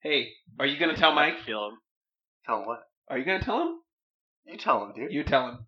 Hey, 0.02 0.28
are 0.58 0.66
you 0.66 0.78
gonna 0.80 0.96
tell 0.96 1.12
Mike? 1.14 1.40
Feel 1.44 1.68
him. 1.68 1.74
Tell 2.46 2.60
him 2.60 2.66
what? 2.66 2.80
Are 3.08 3.18
you 3.18 3.24
gonna 3.24 3.42
tell 3.44 3.60
him? 3.62 3.74
You 4.46 4.56
tell 4.56 4.84
him, 4.84 4.92
dude. 4.94 5.12
You 5.12 5.22
tell 5.24 5.48
him. 5.48 5.58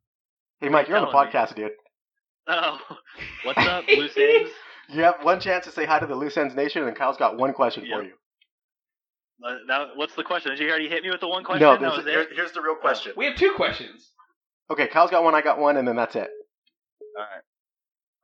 hey, 0.61 0.69
Mike, 0.71 0.89
you're 0.89 0.97
on 0.97 1.05
the 1.05 1.11
telling 1.11 1.27
me. 1.29 1.33
podcast, 1.33 1.55
dude. 1.55 1.73
Oh, 2.49 2.79
what's 3.45 3.59
up, 3.67 3.85
loose 3.89 4.17
ends? 4.17 4.51
You 4.89 5.03
have 5.03 5.17
one 5.23 5.41
chance 5.41 5.65
to 5.67 5.71
say 5.73 5.85
hi 5.85 5.99
to 5.99 6.07
the 6.07 6.15
Loose 6.15 6.37
Ends 6.37 6.55
Nation, 6.55 6.87
and 6.87 6.97
Kyle's 6.97 7.17
got 7.17 7.37
one 7.39 7.53
question 7.55 7.85
for 7.91 8.03
you. 8.03 8.13
Now, 9.67 9.91
what's 9.97 10.15
the 10.15 10.23
question? 10.23 10.53
Did 10.53 10.61
you 10.61 10.69
already 10.71 10.89
hit 10.89 11.03
me 11.03 11.11
with 11.11 11.21
the 11.21 11.29
one 11.29 11.45
question? 11.45 11.63
No, 11.67 11.73
That 11.73 11.81
this, 11.81 11.97
was 11.99 12.07
here- 12.07 12.21
it? 12.23 12.29
here's 12.35 12.53
the 12.53 12.63
real 12.63 12.77
question. 12.77 13.13
We 13.17 13.27
have 13.27 13.37
two 13.37 13.53
questions. 13.57 14.11
Okay, 14.71 14.87
Kyle's 14.87 15.11
got 15.11 15.23
one, 15.25 15.35
I 15.35 15.43
got 15.43 15.59
one, 15.59 15.77
and 15.77 15.87
then 15.87 15.97
that's 15.97 16.17
it. 16.17 16.29
All 17.19 17.23
right. 17.23 17.43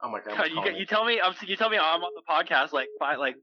Oh 0.03 0.09
my 0.11 0.21
god. 0.21 0.37
God, 0.55 0.67
you, 0.73 0.79
you 0.79 0.87
tell 0.87 1.05
me. 1.05 1.21
I'm, 1.23 1.35
you 1.47 1.57
tell 1.57 1.69
me 1.69 1.77
I'm 1.77 2.01
on 2.03 2.11
the 2.15 2.23
podcast 2.29 2.73
like 2.73 2.89
five, 2.99 3.19
like 3.19 3.35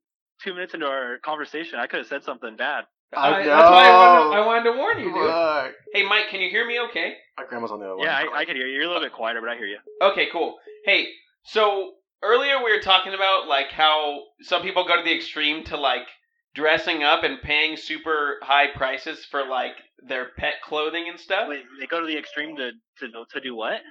two 0.44 0.54
minutes 0.56 0.74
into 0.74 0.88
our 0.88 1.20
conversation. 1.24 1.78
I 1.78 1.86
could 1.86 2.00
have 2.00 2.08
said 2.08 2.24
something 2.24 2.56
bad. 2.58 2.86
I 3.16 3.44
That's 3.44 3.48
why 3.48 3.86
I 3.88 3.92
wanted, 4.18 4.36
know. 4.36 4.42
I 4.42 4.46
wanted 4.46 4.72
to 4.72 4.78
warn 4.78 5.00
you, 5.00 5.14
dude. 5.14 5.30
Fuck. 5.30 5.72
Hey, 5.94 6.04
Mike, 6.04 6.30
can 6.32 6.42
you 6.42 6.50
hear 6.50 6.66
me? 6.68 6.80
Okay. 6.90 7.14
My 7.38 7.46
grandma's 7.48 7.72
on 7.72 7.80
the 7.80 7.86
other 7.86 7.96
one. 7.98 8.06
Yeah, 8.06 8.18
line. 8.18 8.28
I, 8.34 8.38
I 8.40 8.46
can 8.46 8.56
hear 8.56 8.66
you. 8.66 8.74
You're 8.74 8.84
a 8.84 8.88
little 8.88 9.04
bit 9.04 9.14
quieter, 9.14 9.40
but 9.40 9.50
I 9.52 9.56
hear 9.56 9.68
you. 9.68 9.78
Okay, 10.02 10.28
cool. 10.34 10.58
Hey, 10.84 11.06
so 11.44 11.92
earlier 12.24 12.58
we 12.58 12.76
were 12.76 12.82
talking 12.82 13.14
about 13.14 13.48
like 13.48 13.72
how 13.72 14.24
some 14.42 14.64
people 14.64 14.86
go 14.88 14.98
to 14.98 15.04
the 15.04 15.16
extreme 15.16 15.64
to 15.66 15.78
like 15.78 16.08
dressing 16.56 17.04
up 17.04 17.24
and 17.24 17.42
paying 17.42 17.78
super 17.78 18.38
high 18.42 18.68
prices 18.76 19.26
for 19.26 19.46
like 19.46 19.74
their 20.08 20.30
pet 20.38 20.56
clothing 20.64 21.08
and 21.10 21.20
stuff. 21.20 21.48
Wait, 21.50 21.64
they 21.80 21.88
go 21.88 22.00
to 22.00 22.08
the 22.08 22.18
extreme 22.18 22.56
to 22.58 22.72
to 23.00 23.26
to 23.32 23.42
do 23.42 23.56
what? 23.56 23.82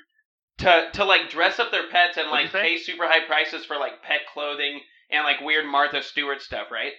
to 0.58 0.88
to 0.92 1.04
like 1.04 1.28
dress 1.28 1.58
up 1.58 1.70
their 1.70 1.88
pets 1.90 2.16
and 2.16 2.30
What'd 2.30 2.52
like 2.52 2.62
pay 2.62 2.78
super 2.78 3.06
high 3.06 3.26
prices 3.26 3.64
for 3.64 3.76
like 3.76 4.02
pet 4.02 4.20
clothing 4.32 4.80
and 5.10 5.24
like 5.24 5.40
weird 5.40 5.66
Martha 5.66 6.02
Stewart 6.02 6.40
stuff, 6.40 6.68
right? 6.70 6.92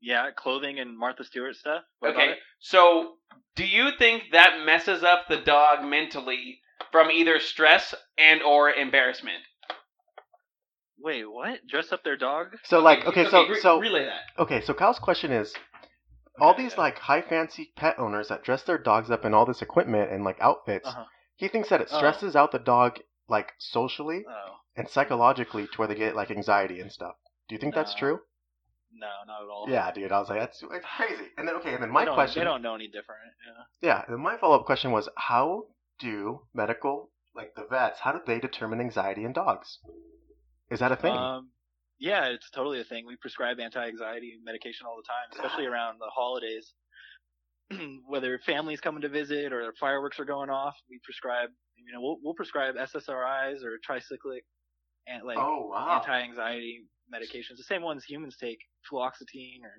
Yeah, 0.00 0.30
clothing 0.36 0.78
and 0.80 0.98
Martha 0.98 1.24
Stewart 1.24 1.56
stuff. 1.56 1.82
What 2.00 2.14
okay. 2.14 2.34
So, 2.58 3.14
do 3.56 3.64
you 3.64 3.90
think 3.98 4.24
that 4.32 4.64
messes 4.66 5.02
up 5.02 5.28
the 5.28 5.38
dog 5.38 5.84
mentally 5.84 6.60
from 6.92 7.10
either 7.10 7.38
stress 7.38 7.94
and 8.18 8.42
or 8.42 8.70
embarrassment? 8.70 9.38
Wait, 11.04 11.30
what? 11.30 11.60
Dress 11.68 11.92
up 11.92 12.02
their 12.02 12.16
dog? 12.16 12.56
So 12.64 12.80
like, 12.80 13.04
okay, 13.06 13.26
so 13.28 13.46
re- 13.46 13.60
so 13.60 13.78
relay 13.78 14.06
that. 14.06 14.22
okay, 14.42 14.62
so 14.62 14.72
Kyle's 14.72 14.98
question 14.98 15.30
is, 15.30 15.52
all 16.40 16.52
Okay, 16.52 16.62
these 16.62 16.72
yeah. 16.72 16.80
like 16.80 16.98
high 16.98 17.20
fancy 17.20 17.72
pet 17.76 17.98
owners 17.98 18.28
that 18.28 18.42
dress 18.42 18.62
their 18.62 18.78
dogs 18.78 19.10
up 19.10 19.24
in 19.26 19.34
all 19.34 19.44
this 19.44 19.60
equipment 19.60 20.10
and 20.10 20.24
like 20.24 20.40
outfits, 20.40 20.88
Uh-huh. 20.88 21.04
he 21.36 21.48
thinks 21.48 21.68
that 21.68 21.82
it 21.82 21.88
Oh. 21.92 21.96
stresses 21.98 22.34
out 22.34 22.52
the 22.52 22.58
dog 22.58 22.98
like 23.28 23.52
socially 23.58 24.24
Oh, 24.28 24.56
and 24.76 24.88
psychologically 24.88 25.66
to 25.66 25.76
where 25.78 25.88
they 25.88 25.94
get 25.94 26.16
like 26.16 26.30
anxiety 26.30 26.80
and 26.80 26.90
stuff. 26.90 27.16
Do 27.48 27.54
you 27.54 27.58
think 27.60 27.74
that's 27.74 27.92
No. 27.94 27.98
true? 27.98 28.20
no, 28.96 29.08
not 29.26 29.42
at 29.42 29.48
all. 29.48 29.66
Yeah, 29.68 29.90
dude. 29.90 30.10
I 30.12 30.20
was 30.20 30.28
like, 30.30 30.38
that's 30.40 30.62
it's 30.62 30.86
crazy. 30.96 31.28
And 31.36 31.46
then 31.46 31.56
okay, 31.56 31.74
and 31.74 31.82
then 31.82 31.90
They 31.90 31.92
my 31.92 32.04
don't, 32.06 32.14
question, 32.14 32.40
They 32.40 32.44
don't 32.44 32.62
know 32.62 32.74
any 32.76 32.86
different. 32.88 33.20
Yeah. 33.46 33.64
yeah, 33.88 34.04
and 34.08 34.22
my 34.22 34.36
follow 34.38 34.58
up 34.58 34.64
question 34.66 34.90
was, 34.92 35.08
how 35.16 35.66
do 35.98 36.46
medical 36.54 37.10
like 37.34 37.54
the 37.56 37.66
vets, 37.68 38.00
how 38.00 38.12
do 38.12 38.20
they 38.26 38.38
determine 38.38 38.80
anxiety 38.80 39.24
in 39.24 39.32
dogs? 39.32 39.80
Is 40.74 40.80
that 40.80 40.92
a 40.92 40.96
thing? 40.96 41.16
Um, 41.16 41.50
yeah, 41.98 42.26
it's 42.26 42.50
totally 42.50 42.80
a 42.80 42.84
thing. 42.84 43.06
We 43.06 43.16
prescribe 43.16 43.60
anti-anxiety 43.60 44.34
medication 44.44 44.86
all 44.86 44.96
the 44.96 45.06
time, 45.06 45.30
especially 45.32 45.66
around 45.66 45.98
the 46.00 46.10
holidays. 46.12 46.74
Whether 48.08 48.38
families 48.44 48.80
coming 48.80 49.02
to 49.02 49.08
visit 49.08 49.52
or 49.52 49.72
fireworks 49.80 50.18
are 50.18 50.24
going 50.24 50.50
off, 50.50 50.74
we 50.90 51.00
prescribe. 51.04 51.50
You 51.76 51.92
know, 51.94 52.00
we'll 52.00 52.18
we'll 52.22 52.34
prescribe 52.34 52.74
SSRIs 52.74 53.62
or 53.64 53.78
tricyclic, 53.88 54.42
and 55.06 55.24
like 55.24 55.38
oh 55.38 55.68
wow. 55.70 56.00
anti-anxiety 56.00 56.80
medications. 57.12 57.56
The 57.56 57.64
same 57.64 57.82
ones 57.82 58.04
humans 58.04 58.36
take, 58.40 58.58
fluoxetine 58.90 59.62
or 59.62 59.74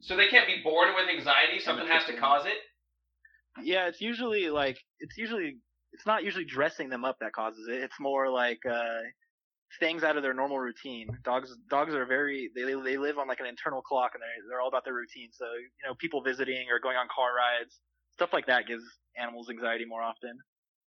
So 0.00 0.16
they 0.16 0.28
can't 0.28 0.46
be 0.46 0.60
born 0.62 0.88
with 0.94 1.08
anxiety. 1.08 1.60
Something 1.60 1.86
has 1.88 2.04
to 2.06 2.16
cause 2.16 2.44
it. 2.46 2.58
yeah, 3.62 3.86
it's 3.88 4.00
usually 4.00 4.50
like 4.50 4.78
it's 5.00 5.16
usually 5.16 5.56
it's 5.92 6.06
not 6.06 6.24
usually 6.24 6.44
dressing 6.44 6.88
them 6.90 7.04
up 7.04 7.16
that 7.20 7.32
causes 7.32 7.68
it. 7.68 7.82
It's 7.82 7.98
more 8.00 8.30
like 8.30 8.60
uh 8.70 9.00
things 9.80 10.02
out 10.04 10.16
of 10.16 10.22
their 10.22 10.34
normal 10.34 10.58
routine. 10.58 11.08
Dogs 11.24 11.54
dogs 11.68 11.94
are 11.94 12.06
very 12.06 12.50
they 12.54 12.62
they 12.64 12.96
live 12.96 13.18
on 13.18 13.28
like 13.28 13.40
an 13.40 13.46
internal 13.46 13.82
clock 13.82 14.12
and 14.14 14.22
they're 14.22 14.48
they're 14.48 14.60
all 14.60 14.68
about 14.68 14.84
their 14.84 14.94
routine. 14.94 15.28
So 15.32 15.44
you 15.46 15.88
know 15.88 15.94
people 15.98 16.22
visiting 16.22 16.66
or 16.70 16.78
going 16.80 16.96
on 16.96 17.06
car 17.14 17.30
rides 17.36 17.78
stuff 18.14 18.30
like 18.32 18.46
that 18.46 18.66
gives 18.66 18.84
animals 19.18 19.48
anxiety 19.50 19.84
more 19.84 20.02
often. 20.02 20.38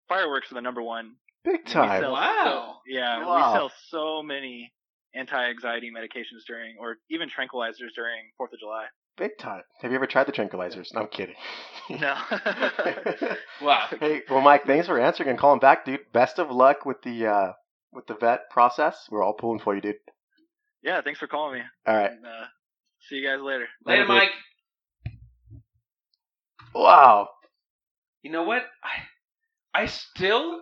Fireworks 0.07 0.51
are 0.51 0.55
the 0.55 0.61
number 0.61 0.81
one. 0.81 1.15
Big 1.43 1.65
time. 1.65 2.03
Wow. 2.03 2.43
so- 2.85 2.91
yeah, 2.91 3.25
Wow. 3.25 3.35
we 3.53 3.57
sell 3.57 3.71
so 3.89 4.23
many 4.23 4.71
anti-anxiety 5.15 5.89
medications 5.91 6.43
during 6.47 6.75
or 6.79 6.97
even 7.09 7.27
tranquilizers 7.29 7.91
during 7.95 8.19
Fourth 8.37 8.53
of 8.53 8.59
July. 8.59 8.85
Big 9.17 9.31
time. 9.39 9.63
Have 9.81 9.91
you 9.91 9.95
ever 9.97 10.05
tried 10.07 10.25
the 10.27 10.31
tranquilizers? 10.31 10.93
No, 10.93 11.01
I'm 11.01 11.07
kidding. 11.07 11.35
No. 11.89 12.15
Wow. 13.61 13.87
hey, 13.99 14.21
well, 14.29 14.41
Mike, 14.41 14.65
thanks 14.65 14.87
for 14.87 14.99
answering 14.99 15.29
and 15.29 15.39
calling 15.39 15.59
back, 15.59 15.85
dude. 15.85 16.01
Best 16.13 16.37
of 16.39 16.51
luck 16.51 16.85
with 16.85 17.01
the 17.01 17.25
uh, 17.27 17.51
with 17.93 18.07
the 18.07 18.15
vet 18.15 18.49
process. 18.49 19.07
We're 19.09 19.23
all 19.23 19.33
pulling 19.33 19.59
for 19.59 19.75
you, 19.75 19.81
dude. 19.81 19.95
yeah, 20.83 21.01
thanks 21.01 21.19
for 21.19 21.27
calling 21.27 21.59
me. 21.59 21.65
All 21.85 21.95
right. 21.95 22.11
And, 22.11 22.25
uh, 22.25 22.45
see 23.09 23.15
you 23.17 23.27
guys 23.27 23.41
later. 23.41 23.67
Later, 23.85 24.01
Later, 24.01 24.05
dude. 24.05 24.07
Mike. 24.07 24.29
Wow. 26.73 27.29
You 28.21 28.31
know 28.31 28.43
what? 28.43 28.63
I 28.83 29.81
I 29.83 29.85
still 29.87 30.61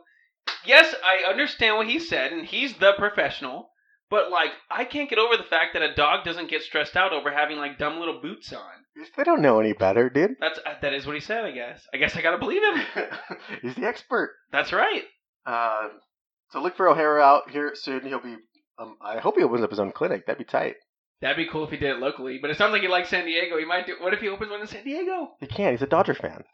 yes, 0.65 0.93
I 1.03 1.29
understand 1.29 1.77
what 1.77 1.87
he 1.87 1.99
said, 1.99 2.31
and 2.31 2.45
he's 2.45 2.73
the 2.77 2.93
professional. 2.97 3.69
But 4.11 4.29
like, 4.29 4.51
I 4.69 4.85
can't 4.85 5.09
get 5.09 5.17
over 5.17 5.35
the 5.35 5.43
fact 5.49 5.73
that 5.73 5.81
a 5.81 5.95
dog 5.95 6.23
doesn't 6.23 6.49
get 6.49 6.61
stressed 6.61 6.95
out 6.95 7.11
over 7.11 7.31
having 7.31 7.57
like 7.57 7.79
dumb 7.79 7.97
little 7.99 8.21
boots 8.21 8.53
on. 8.53 8.61
They 9.17 9.23
don't 9.23 9.41
know 9.41 9.59
any 9.59 9.73
better, 9.73 10.09
dude. 10.09 10.35
That's 10.39 10.59
uh, 10.59 10.75
that 10.81 10.93
is 10.93 11.05
what 11.05 11.15
he 11.15 11.21
said. 11.21 11.43
I 11.43 11.51
guess. 11.51 11.81
I 11.93 11.97
guess 11.97 12.15
I 12.15 12.21
gotta 12.21 12.37
believe 12.37 12.61
him. 12.63 12.83
He's 13.61 13.75
the 13.75 13.85
expert. 13.85 14.35
That's 14.51 14.71
right. 14.71 15.03
Uh, 15.45 15.87
so 16.55 16.61
look 16.61 16.77
for 16.77 16.87
O'Hara 16.87 17.21
out 17.21 17.51
here 17.51 17.73
soon. 17.75 18.05
He'll 18.05 18.21
be. 18.21 18.37
Um, 18.79 18.95
I 19.01 19.19
hope 19.19 19.35
he 19.37 19.43
opens 19.43 19.61
up 19.61 19.71
his 19.71 19.79
own 19.79 19.91
clinic. 19.91 20.25
That'd 20.25 20.37
be 20.39 20.49
tight. 20.49 20.75
That'd 21.21 21.35
be 21.35 21.51
cool 21.51 21.65
if 21.65 21.69
he 21.69 21.75
did 21.75 21.89
it 21.89 21.99
locally. 21.99 22.39
But 22.41 22.49
it 22.49 22.57
sounds 22.57 22.71
like 22.71 22.81
he 22.81 22.87
likes 22.87 23.09
San 23.09 23.25
Diego. 23.25 23.57
He 23.57 23.65
might 23.65 23.85
do. 23.85 23.95
What 23.99 24.13
if 24.13 24.21
he 24.21 24.29
opens 24.29 24.51
one 24.51 24.61
in 24.61 24.67
San 24.67 24.85
Diego? 24.85 25.31
He 25.41 25.47
can't. 25.47 25.71
He's 25.71 25.81
a 25.81 25.87
Dodger 25.87 26.13
fan. 26.13 26.45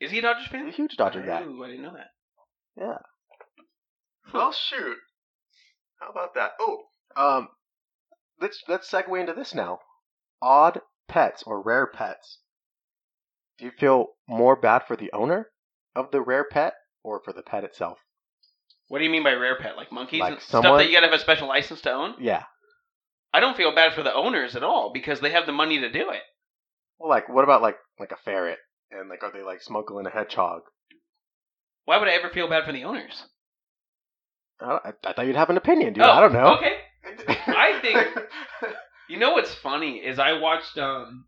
Is 0.00 0.12
he 0.12 0.20
a 0.20 0.22
Dodgers 0.22 0.46
fan? 0.46 0.66
He's 0.66 0.74
fan? 0.76 0.84
a 0.84 0.88
huge 0.88 0.96
Dodger 0.96 1.22
guy. 1.22 1.42
Ooh, 1.42 1.64
I 1.64 1.66
didn't 1.66 1.82
know 1.82 1.94
that. 1.94 2.10
Yeah. 2.76 2.98
Well, 4.32 4.52
shoot. 4.52 4.98
How 5.98 6.10
about 6.10 6.34
that? 6.34 6.52
Oh, 6.60 6.82
um, 7.16 7.48
let's 8.40 8.62
let's 8.68 8.88
segue 8.88 9.18
into 9.20 9.32
this 9.32 9.52
now. 9.52 9.80
Odd 10.40 10.80
pets 11.08 11.42
or 11.44 11.60
rare 11.60 11.88
pets. 11.88 12.38
Do 13.58 13.64
you 13.64 13.72
feel 13.72 14.10
more 14.28 14.54
bad 14.54 14.82
for 14.86 14.96
the 14.96 15.12
owner 15.12 15.50
of 15.96 16.12
the 16.12 16.20
rare 16.20 16.44
pet 16.48 16.74
or 17.02 17.20
for 17.24 17.32
the 17.32 17.42
pet 17.42 17.64
itself? 17.64 17.98
What 18.94 19.00
do 19.00 19.04
you 19.06 19.10
mean 19.10 19.24
by 19.24 19.32
rare 19.32 19.58
pet? 19.58 19.76
Like 19.76 19.90
monkeys 19.90 20.20
Like 20.20 20.34
and 20.34 20.40
stuff 20.40 20.62
someone- 20.62 20.78
that 20.78 20.86
you 20.86 20.92
gotta 20.94 21.08
have 21.08 21.14
a 21.16 21.18
special 21.18 21.48
license 21.48 21.80
to 21.80 21.92
own? 21.92 22.14
Yeah. 22.20 22.44
I 23.32 23.40
don't 23.40 23.56
feel 23.56 23.74
bad 23.74 23.92
for 23.92 24.04
the 24.04 24.14
owners 24.14 24.54
at 24.54 24.62
all 24.62 24.92
because 24.92 25.18
they 25.18 25.30
have 25.32 25.46
the 25.46 25.52
money 25.52 25.80
to 25.80 25.90
do 25.90 26.10
it. 26.10 26.22
Well, 27.00 27.10
like 27.10 27.28
what 27.28 27.42
about 27.42 27.60
like 27.60 27.76
like 27.98 28.12
a 28.12 28.16
ferret 28.24 28.58
and 28.92 29.08
like 29.08 29.24
are 29.24 29.32
they 29.32 29.42
like 29.42 29.62
smuggling 29.62 30.06
a 30.06 30.10
hedgehog? 30.10 30.62
Why 31.86 31.98
would 31.98 32.06
I 32.06 32.12
ever 32.12 32.28
feel 32.30 32.48
bad 32.48 32.64
for 32.64 32.70
the 32.70 32.84
owners? 32.84 33.24
I, 34.60 34.68
don't- 34.68 34.86
I, 34.86 34.92
I 35.10 35.12
thought 35.12 35.26
you'd 35.26 35.34
have 35.34 35.50
an 35.50 35.56
opinion, 35.56 35.94
dude. 35.94 36.04
oh, 36.04 36.10
I 36.12 36.20
don't 36.20 36.32
know. 36.32 36.56
Okay. 36.58 36.76
I 37.48 37.80
think- 37.82 38.18
You 39.08 39.18
know 39.18 39.32
what's 39.32 39.52
funny 39.56 39.96
is 39.96 40.20
I 40.20 40.38
watched 40.38 40.78
um, 40.78 41.26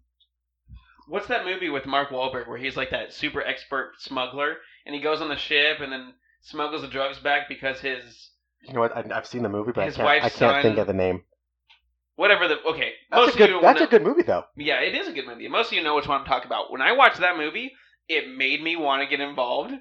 what's 1.08 1.26
that 1.26 1.44
movie 1.44 1.68
with 1.68 1.84
Mark 1.84 2.10
Wahlberg 2.10 2.46
where 2.48 2.56
he's 2.58 2.76
like 2.76 2.90
that 2.90 3.12
super 3.12 3.42
expert 3.42 3.94
smuggler 3.98 4.58
and 4.86 4.94
he 4.94 5.00
goes 5.02 5.20
on 5.20 5.28
the 5.28 5.36
ship 5.36 5.80
and 5.80 5.92
then 5.92 6.14
smuggles 6.46 6.82
the 6.82 6.88
drugs 6.88 7.18
back 7.18 7.48
because 7.48 7.80
his 7.80 8.30
you 8.62 8.72
know 8.74 8.80
what? 8.80 8.96
I, 8.96 9.04
I've 9.14 9.26
seen 9.26 9.42
the 9.42 9.48
movie, 9.48 9.72
but 9.72 9.82
I 9.82 9.84
His 9.86 9.96
can't. 9.96 10.08
I 10.08 10.20
wife's 10.20 10.38
can't 10.38 10.62
think 10.62 10.78
of 10.78 10.86
the 10.86 10.92
name. 10.92 11.22
whatever 12.16 12.48
the 12.48 12.60
okay. 12.62 12.92
That's 13.10 13.28
a 13.28 13.30
of 13.32 13.36
good. 13.36 13.50
you 13.50 13.60
That's 13.60 13.80
know, 13.80 13.86
a 13.86 13.90
good 13.90 14.02
movie, 14.02 14.22
though. 14.22 14.44
Yeah, 14.56 14.80
it 14.80 14.94
is 14.94 15.08
a 15.08 15.12
good 15.12 15.26
movie. 15.26 15.48
Most 15.48 15.68
of 15.68 15.72
you 15.74 15.82
know 15.82 15.94
which 15.94 16.08
one 16.08 16.20
I'm 16.20 16.26
talking 16.26 16.46
about. 16.46 16.70
When 16.72 16.82
I 16.82 16.92
watched 16.92 17.20
that 17.20 17.36
movie, 17.36 17.72
it 18.08 18.28
made 18.28 18.62
me 18.62 18.76
want 18.76 19.02
to 19.02 19.08
get 19.08 19.20
involved 19.20 19.74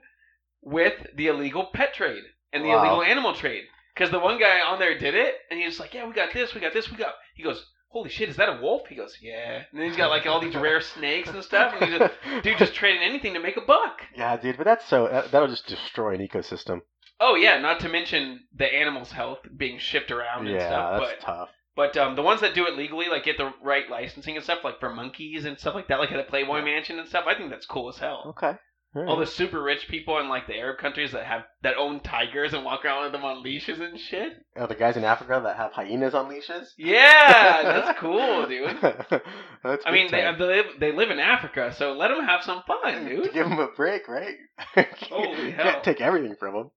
with 0.61 0.93
the 1.15 1.27
illegal 1.27 1.67
pet 1.73 1.93
trade 1.93 2.23
and 2.51 2.63
the 2.63 2.69
Wow. 2.69 2.79
illegal 2.79 3.03
animal 3.03 3.33
trade. 3.33 3.63
Because 3.93 4.11
the 4.11 4.19
one 4.19 4.39
guy 4.39 4.59
on 4.59 4.77
there 4.77 4.97
did 4.97 5.15
it, 5.15 5.35
and 5.49 5.59
he's 5.59 5.79
like, 5.79 5.93
"Yeah, 5.93 6.05
we 6.05 6.13
got 6.13 6.33
this, 6.33 6.53
we 6.53 6.59
got 6.61 6.73
this, 6.73 6.91
we 6.91 6.97
got." 6.97 7.13
He 7.35 7.43
goes, 7.43 7.65
"Holy 7.95 8.09
shit, 8.09 8.27
is 8.27 8.35
that 8.35 8.49
a 8.49 8.59
wolf?" 8.61 8.87
He 8.87 8.95
goes, 8.95 9.17
"Yeah." 9.21 9.63
And 9.71 9.79
then 9.79 9.87
he's 9.87 9.95
got 9.95 10.09
like 10.09 10.25
all 10.27 10.41
these 10.41 10.53
rare 10.55 10.81
snakes 10.95 11.29
and 11.29 11.41
stuff, 11.41 11.73
and 11.73 11.89
he's 11.89 11.97
just, 11.97 12.43
dude 12.43 12.57
just 12.57 12.73
trading 12.75 13.01
anything 13.01 13.33
to 13.35 13.39
make 13.39 13.55
a 13.55 13.61
buck. 13.61 14.01
Yeah, 14.15 14.35
dude, 14.35 14.57
but 14.57 14.65
that's 14.65 14.85
so 14.85 15.07
that, 15.07 15.31
that'll 15.31 15.47
just 15.47 15.65
destroy 15.65 16.13
an 16.13 16.19
ecosystem. 16.27 16.81
Oh 17.21 17.35
yeah, 17.35 17.57
not 17.59 17.79
to 17.79 17.87
mention 17.89 18.41
the 18.53 18.65
animal's 18.65 19.11
health 19.13 19.39
being 19.55 19.79
shipped 19.79 20.11
around 20.11 20.47
and 20.47 20.55
Yeah, 20.57 20.67
stuff. 20.67 20.99
that's 20.99 21.13
But 21.13 21.25
tough. 21.25 21.49
but 21.73 21.97
um, 21.97 22.15
the 22.17 22.21
ones 22.21 22.41
that 22.41 22.53
do 22.53 22.67
it 22.67 22.75
legally, 22.75 23.07
like 23.07 23.23
get 23.23 23.37
the 23.37 23.53
right 23.63 23.89
licensing 23.89 24.35
and 24.35 24.43
stuff, 24.43 24.65
like 24.65 24.81
for 24.81 24.93
monkeys 24.93 25.45
and 25.45 25.57
stuff 25.57 25.75
like 25.75 25.87
that, 25.87 25.99
like 25.99 26.11
at 26.11 26.17
the 26.17 26.29
Playboy 26.29 26.61
Mansion 26.63 26.99
and 26.99 27.07
stuff, 27.07 27.23
I 27.25 27.33
think 27.35 27.49
that's 27.49 27.65
cool 27.65 27.87
as 27.87 27.97
hell. 27.99 28.35
Okay. 28.37 28.57
All 28.95 29.17
the 29.17 29.27
super 29.27 29.61
rich 29.61 29.89
people 29.89 30.17
in 30.19 30.29
like 30.29 30.47
the 30.47 30.55
Arab 30.55 30.77
countries 30.77 31.11
that 31.11 31.25
have 31.25 31.41
that 31.63 31.75
own 31.75 31.99
tigers 31.99 32.53
and 32.53 32.63
walk 32.63 32.85
around 32.85 33.03
with 33.03 33.11
them 33.11 33.25
on 33.25 33.43
leashes 33.43 33.79
and 33.81 33.99
shit. 33.99 34.33
Oh, 34.55 34.67
the 34.67 34.75
guys 34.75 34.95
in 34.95 35.03
Africa 35.03 35.41
that 35.43 35.57
have 35.57 35.73
hyenas 35.73 36.13
on 36.13 36.29
leashes. 36.29 36.73
Yeah, 36.77 37.61
that's 37.63 37.99
cool, 37.99 38.47
dude. 38.47 38.77
that's 38.81 39.83
I 39.85 39.91
mean, 39.91 40.09
they, 40.09 40.21
they 40.21 40.45
live 40.45 40.65
they 40.79 40.91
live 40.93 41.09
in 41.09 41.19
Africa, 41.19 41.75
so 41.77 41.91
let 41.91 42.07
them 42.07 42.23
have 42.23 42.43
some 42.43 42.63
fun, 42.65 43.05
dude. 43.05 43.33
give 43.33 43.49
them 43.49 43.59
a 43.59 43.67
break, 43.67 44.07
right? 44.07 44.35
Holy 45.09 45.51
hell. 45.51 45.65
Can't 45.65 45.83
take 45.83 45.99
everything 45.99 46.35
from 46.39 46.53
them. 46.53 46.71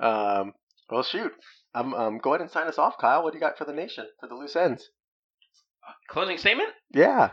Um. 0.00 0.52
Well, 0.88 1.02
shoot. 1.02 1.32
Um. 1.74 1.94
Um. 1.94 2.18
Go 2.18 2.30
ahead 2.30 2.42
and 2.42 2.50
sign 2.50 2.68
us 2.68 2.78
off, 2.78 2.98
Kyle. 2.98 3.24
What 3.24 3.32
do 3.32 3.38
you 3.38 3.44
got 3.44 3.58
for 3.58 3.64
the 3.64 3.72
nation 3.72 4.06
for 4.20 4.28
the 4.28 4.36
loose 4.36 4.54
ends? 4.54 4.88
Closing 6.08 6.38
statement. 6.38 6.70
Yeah. 6.92 7.30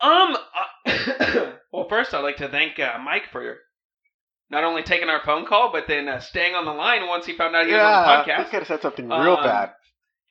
Um. 0.00 0.36
Uh, 0.86 1.52
well, 1.72 1.88
first 1.88 2.14
I'd 2.14 2.20
like 2.20 2.36
to 2.38 2.48
thank 2.48 2.78
uh, 2.78 2.98
Mike 3.04 3.24
for 3.32 3.56
not 4.50 4.64
only 4.64 4.82
taking 4.82 5.08
our 5.08 5.20
phone 5.24 5.46
call, 5.46 5.70
but 5.72 5.84
then 5.88 6.08
uh, 6.08 6.20
staying 6.20 6.54
on 6.54 6.64
the 6.64 6.72
line 6.72 7.06
once 7.06 7.26
he 7.26 7.36
found 7.36 7.54
out 7.54 7.66
he 7.66 7.72
was 7.72 7.80
on 7.82 8.02
the 8.02 8.24
He 8.24 8.30
podcast. 8.30 8.50
could 8.50 8.58
have 8.60 8.66
said 8.66 8.82
something 8.82 9.08
real 9.08 9.34
Um, 9.36 9.42
bad. 9.44 9.72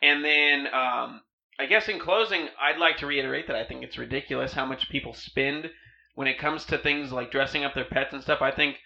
And 0.02 0.24
then, 0.26 0.68
um, 0.74 1.22
I 1.60 1.66
guess 1.68 1.88
in 1.88 2.00
closing, 2.00 2.48
I'd 2.62 2.80
like 2.80 2.98
to 2.98 3.06
reiterate 3.08 3.48
that 3.48 3.56
I 3.56 3.66
think 3.66 3.84
it's 3.84 3.98
ridiculous 3.98 4.54
how 4.54 4.66
much 4.66 4.90
people 4.90 5.14
spend 5.14 5.70
when 6.16 6.28
it 6.28 6.40
comes 6.40 6.66
to 6.66 6.78
things 6.78 7.12
like 7.12 7.32
dressing 7.32 7.64
up 7.64 7.74
their 7.76 7.86
pets 7.86 8.14
and 8.14 8.22
stuff. 8.24 8.42
I 8.42 8.52
think, 8.52 8.78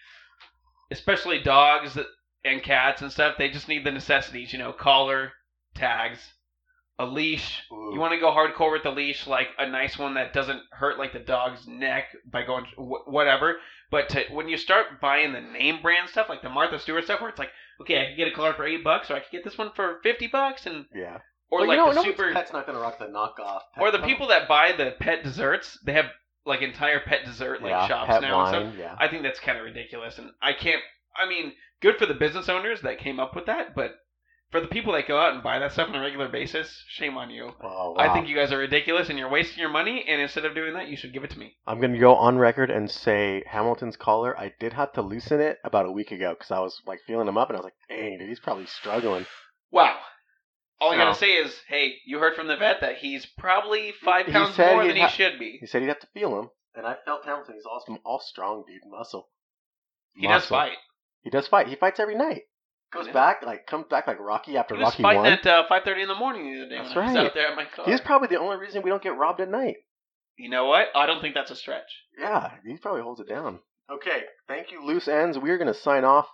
especially 0.90 1.42
dogs, 1.42 1.98
and 2.44 2.62
cats 2.62 3.02
and 3.02 3.12
stuff, 3.12 3.36
they 3.38 3.48
just 3.50 3.68
need 3.68 3.84
the 3.86 3.90
necessities. 3.92 4.52
You 4.52 4.58
know, 4.58 4.72
collar, 4.72 5.32
tags, 5.74 6.18
a 6.98 7.06
leash. 7.06 7.62
Ooh. 7.72 7.90
You 7.92 8.00
want 8.00 8.12
to 8.12 8.20
go 8.20 8.30
hardcore 8.30 8.72
with 8.72 8.82
the 8.82 8.90
leash, 8.90 9.26
like 9.26 9.48
a 9.58 9.68
nice 9.68 9.98
one 9.98 10.14
that 10.14 10.32
doesn't 10.32 10.60
hurt 10.70 10.98
like 10.98 11.12
the 11.12 11.18
dog's 11.18 11.66
neck 11.66 12.04
by 12.30 12.44
going 12.44 12.64
wh- 12.76 13.08
whatever. 13.08 13.56
But 13.90 14.08
to, 14.10 14.24
when 14.30 14.48
you 14.48 14.56
start 14.56 15.00
buying 15.00 15.32
the 15.32 15.40
name 15.40 15.80
brand 15.82 16.08
stuff, 16.08 16.28
like 16.28 16.42
the 16.42 16.48
Martha 16.48 16.78
Stewart 16.78 17.04
stuff, 17.04 17.20
where 17.20 17.30
it's 17.30 17.38
like, 17.38 17.50
okay, 17.80 18.00
I 18.00 18.04
can 18.06 18.16
get 18.16 18.28
a 18.28 18.32
collar 18.32 18.54
for 18.54 18.66
eight 18.66 18.84
bucks, 18.84 19.10
or 19.10 19.14
I 19.14 19.20
can 19.20 19.28
get 19.32 19.44
this 19.44 19.58
one 19.58 19.70
for 19.74 20.00
fifty 20.02 20.26
bucks, 20.26 20.66
and 20.66 20.86
yeah. 20.94 21.18
or 21.50 21.60
But 21.60 21.68
like 21.68 21.76
you 21.76 21.84
know, 21.84 21.88
the 21.90 21.96
no 21.96 22.02
super, 22.02 22.32
pet's 22.32 22.52
not 22.52 22.66
gonna 22.66 22.80
rock 22.80 22.98
the 22.98 23.06
knockoff. 23.06 23.60
Pet 23.74 23.82
or 23.82 23.90
the 23.90 23.98
people 24.00 24.28
that 24.28 24.48
buy 24.48 24.72
the 24.72 24.94
pet 24.98 25.22
desserts, 25.22 25.78
they 25.84 25.92
have 25.92 26.06
like 26.46 26.62
entire 26.62 27.00
pet 27.00 27.24
dessert 27.24 27.62
like 27.62 27.70
yeah, 27.70 27.86
shops 27.86 28.08
pet 28.08 28.22
now 28.22 28.40
and 28.40 28.48
stuff. 28.48 28.74
Yeah. 28.78 28.96
I 28.98 29.08
think 29.08 29.22
that's 29.22 29.40
kind 29.40 29.58
of 29.58 29.64
ridiculous, 29.64 30.18
and 30.18 30.30
I 30.40 30.52
can't. 30.52 30.80
I 31.14 31.28
mean, 31.28 31.52
good 31.82 31.96
for 31.98 32.06
the 32.06 32.14
business 32.14 32.48
owners 32.48 32.80
that 32.82 32.98
came 32.98 33.20
up 33.20 33.36
with 33.36 33.46
that, 33.46 33.74
but 33.74 33.92
for 34.52 34.60
the 34.60 34.68
people 34.68 34.92
that 34.92 35.08
go 35.08 35.18
out 35.18 35.34
and 35.34 35.42
buy 35.42 35.58
that 35.58 35.72
stuff 35.72 35.88
on 35.88 35.96
a 35.96 36.00
regular 36.00 36.28
basis, 36.28 36.84
shame 36.88 37.16
on 37.16 37.30
you. 37.30 37.50
Oh, 37.62 37.92
wow. 37.92 37.96
I 37.98 38.12
think 38.12 38.28
you 38.28 38.36
guys 38.36 38.52
are 38.52 38.58
ridiculous, 38.58 39.08
and 39.08 39.18
you're 39.18 39.28
wasting 39.30 39.58
your 39.58 39.70
money. 39.70 40.04
And 40.06 40.20
instead 40.20 40.44
of 40.44 40.54
doing 40.54 40.74
that, 40.74 40.88
you 40.88 40.96
should 40.96 41.12
give 41.12 41.24
it 41.24 41.30
to 41.30 41.38
me. 41.38 41.56
I'm 41.66 41.80
going 41.80 41.92
to 41.94 41.98
go 41.98 42.14
on 42.14 42.38
record 42.38 42.70
and 42.70 42.88
say 42.90 43.42
Hamilton's 43.46 43.96
collar. 43.96 44.38
I 44.38 44.52
did 44.60 44.74
have 44.74 44.92
to 44.92 45.02
loosen 45.02 45.40
it 45.40 45.58
about 45.64 45.86
a 45.86 45.90
week 45.90 46.12
ago 46.12 46.34
because 46.38 46.50
I 46.52 46.60
was 46.60 46.80
like 46.86 47.00
feeling 47.06 47.26
him 47.26 47.38
up, 47.38 47.48
and 47.48 47.56
I 47.56 47.60
was 47.60 47.64
like, 47.64 47.74
"Dang, 47.88 48.18
dude, 48.18 48.28
he's 48.28 48.38
probably 48.40 48.66
struggling." 48.66 49.26
Wow. 49.72 49.98
All 50.80 50.92
I 50.92 50.96
No. 50.96 51.04
gotta 51.04 51.18
say 51.18 51.32
is, 51.34 51.58
hey, 51.68 51.94
you 52.04 52.18
heard 52.18 52.34
from 52.34 52.48
the 52.48 52.56
vet 52.56 52.80
that 52.82 52.96
he's 52.98 53.24
probably 53.24 53.92
five 54.04 54.26
He 54.26 54.32
pounds 54.32 54.58
more 54.58 54.84
than 54.86 54.96
he 54.96 55.08
should 55.08 55.38
be. 55.38 55.58
He 55.60 55.66
said 55.66 55.80
he'd 55.82 55.88
have 55.88 56.00
to 56.00 56.08
feel 56.08 56.38
him, 56.38 56.50
and 56.74 56.86
I 56.86 56.96
felt 57.04 57.24
Hamilton. 57.24 57.54
He's 57.54 57.64
awesome, 57.64 57.98
all 58.04 58.18
strong, 58.20 58.64
dude, 58.66 58.82
muscle. 58.90 59.28
He 60.14 60.26
does 60.26 60.44
fight. 60.46 60.76
He 61.22 61.30
does 61.30 61.46
fight. 61.48 61.68
He 61.68 61.76
fights 61.76 62.00
every 62.00 62.16
night. 62.16 62.42
Goes 62.92 63.08
back 63.08 63.42
like 63.44 63.66
comes 63.66 63.86
back 63.88 64.06
like 64.06 64.20
Rocky 64.20 64.56
after 64.56 64.74
Rocky 64.76 65.02
fighting 65.02 65.22
one. 65.22 65.32
at 65.32 65.46
uh, 65.46 65.62
five 65.68 65.82
thirty 65.84 66.02
in 66.02 66.08
the 66.08 66.14
morning 66.14 66.52
the 66.52 66.60
other 66.60 66.68
day 66.68 66.76
That's 66.82 66.94
when 66.94 67.04
I 67.04 67.06
was 67.08 67.16
right. 67.16 67.26
out 67.26 67.34
there 67.34 67.48
at 67.48 67.56
my 67.56 67.64
car. 67.64 67.84
He's 67.86 68.00
probably 68.02 68.28
the 68.28 68.38
only 68.38 68.56
reason 68.58 68.82
we 68.82 68.90
don't 68.90 69.02
get 69.02 69.16
robbed 69.16 69.40
at 69.40 69.48
night. 69.50 69.76
you 70.36 70.50
know 70.50 70.66
what? 70.66 70.88
I 70.94 71.06
don't 71.06 71.20
think 71.22 71.34
that's 71.34 71.50
a 71.50 71.56
stretch. 71.56 71.88
Yeah, 72.18 72.50
he 72.66 72.76
probably 72.76 73.02
holds 73.02 73.20
it 73.20 73.28
down. 73.28 73.60
Okay, 73.90 74.22
thank 74.48 74.70
you, 74.72 74.84
loose 74.84 75.08
ends. 75.08 75.38
We 75.38 75.50
are 75.50 75.58
going 75.58 75.72
to 75.72 75.78
sign 75.78 76.04
off. 76.04 76.26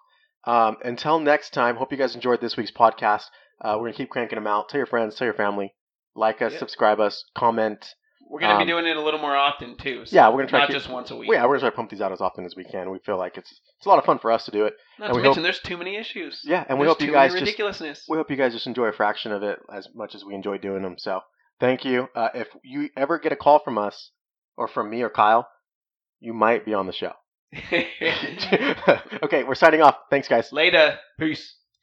Um, 0.44 0.76
until 0.84 1.18
next 1.20 1.50
time, 1.50 1.76
hope 1.76 1.90
you 1.92 1.98
guys 1.98 2.14
enjoyed 2.14 2.40
this 2.40 2.56
week's 2.56 2.70
podcast. 2.72 3.24
Uh, 3.61 3.74
we're 3.74 3.86
going 3.86 3.92
to 3.92 3.96
keep 3.98 4.11
cranking 4.11 4.36
them 4.36 4.46
out. 4.46 4.68
Tell 4.68 4.78
your 4.78 4.86
friends, 4.86 5.16
tell 5.16 5.26
your 5.26 5.34
family, 5.34 5.74
like 6.14 6.40
us, 6.42 6.52
Yeah. 6.52 6.59
subscribe 6.61 7.00
us, 7.00 7.24
comment. 7.36 7.84
We're 8.30 8.40
gonna 8.40 8.54
Um, 8.54 8.58
be 8.60 8.66
doing 8.66 8.86
it 8.86 8.96
a 8.96 9.00
little 9.00 9.20
more 9.20 9.34
often 9.34 9.76
too. 9.76 10.04
So 10.04 10.14
Yeah, 10.14 10.28
we're 10.28 10.38
gonna 10.38 10.48
try 10.48 10.58
not 10.60 10.66
keep- 10.68 10.76
just 10.76 10.90
once 10.90 11.10
a 11.10 11.16
week. 11.16 11.30
Yeah, 11.32 11.42
we're 11.44 11.48
going 11.48 11.60
to 11.60 11.64
try 11.64 11.70
to 11.70 11.76
pump 11.76 11.90
these 11.90 12.02
out 12.02 12.12
as 12.12 12.20
often 12.20 12.44
as 12.44 12.54
we 12.54 12.64
can. 12.64 12.90
We 12.90 12.98
feel 12.98 13.16
like 13.16 13.38
it's 13.38 13.50
it's 13.78 13.86
a 13.86 13.88
lot 13.88 13.98
of 13.98 14.04
fun 14.04 14.18
for 14.18 14.30
us 14.30 14.44
to 14.44 14.50
do 14.50 14.66
it. 14.66 14.74
Not 14.98 15.06
and 15.06 15.14
to 15.14 15.16
we 15.20 15.22
mention, 15.22 15.42
there's 15.42 15.60
too 15.60 15.76
many 15.78 15.96
issues. 15.96 16.42
Yeah, 16.44 16.64
and 16.68 16.78
we 16.78 16.84
There's 16.84 16.96
hope 16.96 17.02
you 17.02 17.12
guys 17.12 17.32
many 17.32 17.46
just 17.46 18.08
we 18.08 18.16
hope 18.18 18.30
you 18.30 18.36
guys 18.36 18.52
just 18.52 18.66
enjoy 18.66 18.86
a 18.86 18.92
fraction 18.92 19.32
of 19.32 19.42
it 19.42 19.58
as 19.72 19.88
much 19.94 20.14
as 20.14 20.24
we 20.24 20.34
enjoy 20.34 20.58
doing 20.58 20.82
them. 20.82 20.96
So 20.98 21.20
thank 21.58 21.84
you. 21.86 22.08
Uh, 22.14 22.28
if 22.34 22.48
you 22.62 22.90
ever 22.96 23.18
get 23.18 23.32
a 23.32 23.36
call 23.36 23.60
from 23.60 23.78
us 23.78 24.10
or 24.56 24.68
from 24.68 24.90
me 24.90 25.02
or 25.02 25.08
Kyle, 25.10 25.48
you 26.20 26.34
might 26.34 26.64
be 26.66 26.74
on 26.74 26.86
the 26.86 26.92
show. 26.92 27.12
okay, 29.22 29.44
we're 29.44 29.54
signing 29.54 29.80
off. 29.82 29.96
Thanks, 30.10 30.28
guys. 30.28 30.52
Later. 30.52 30.98
Peace. 31.18 31.54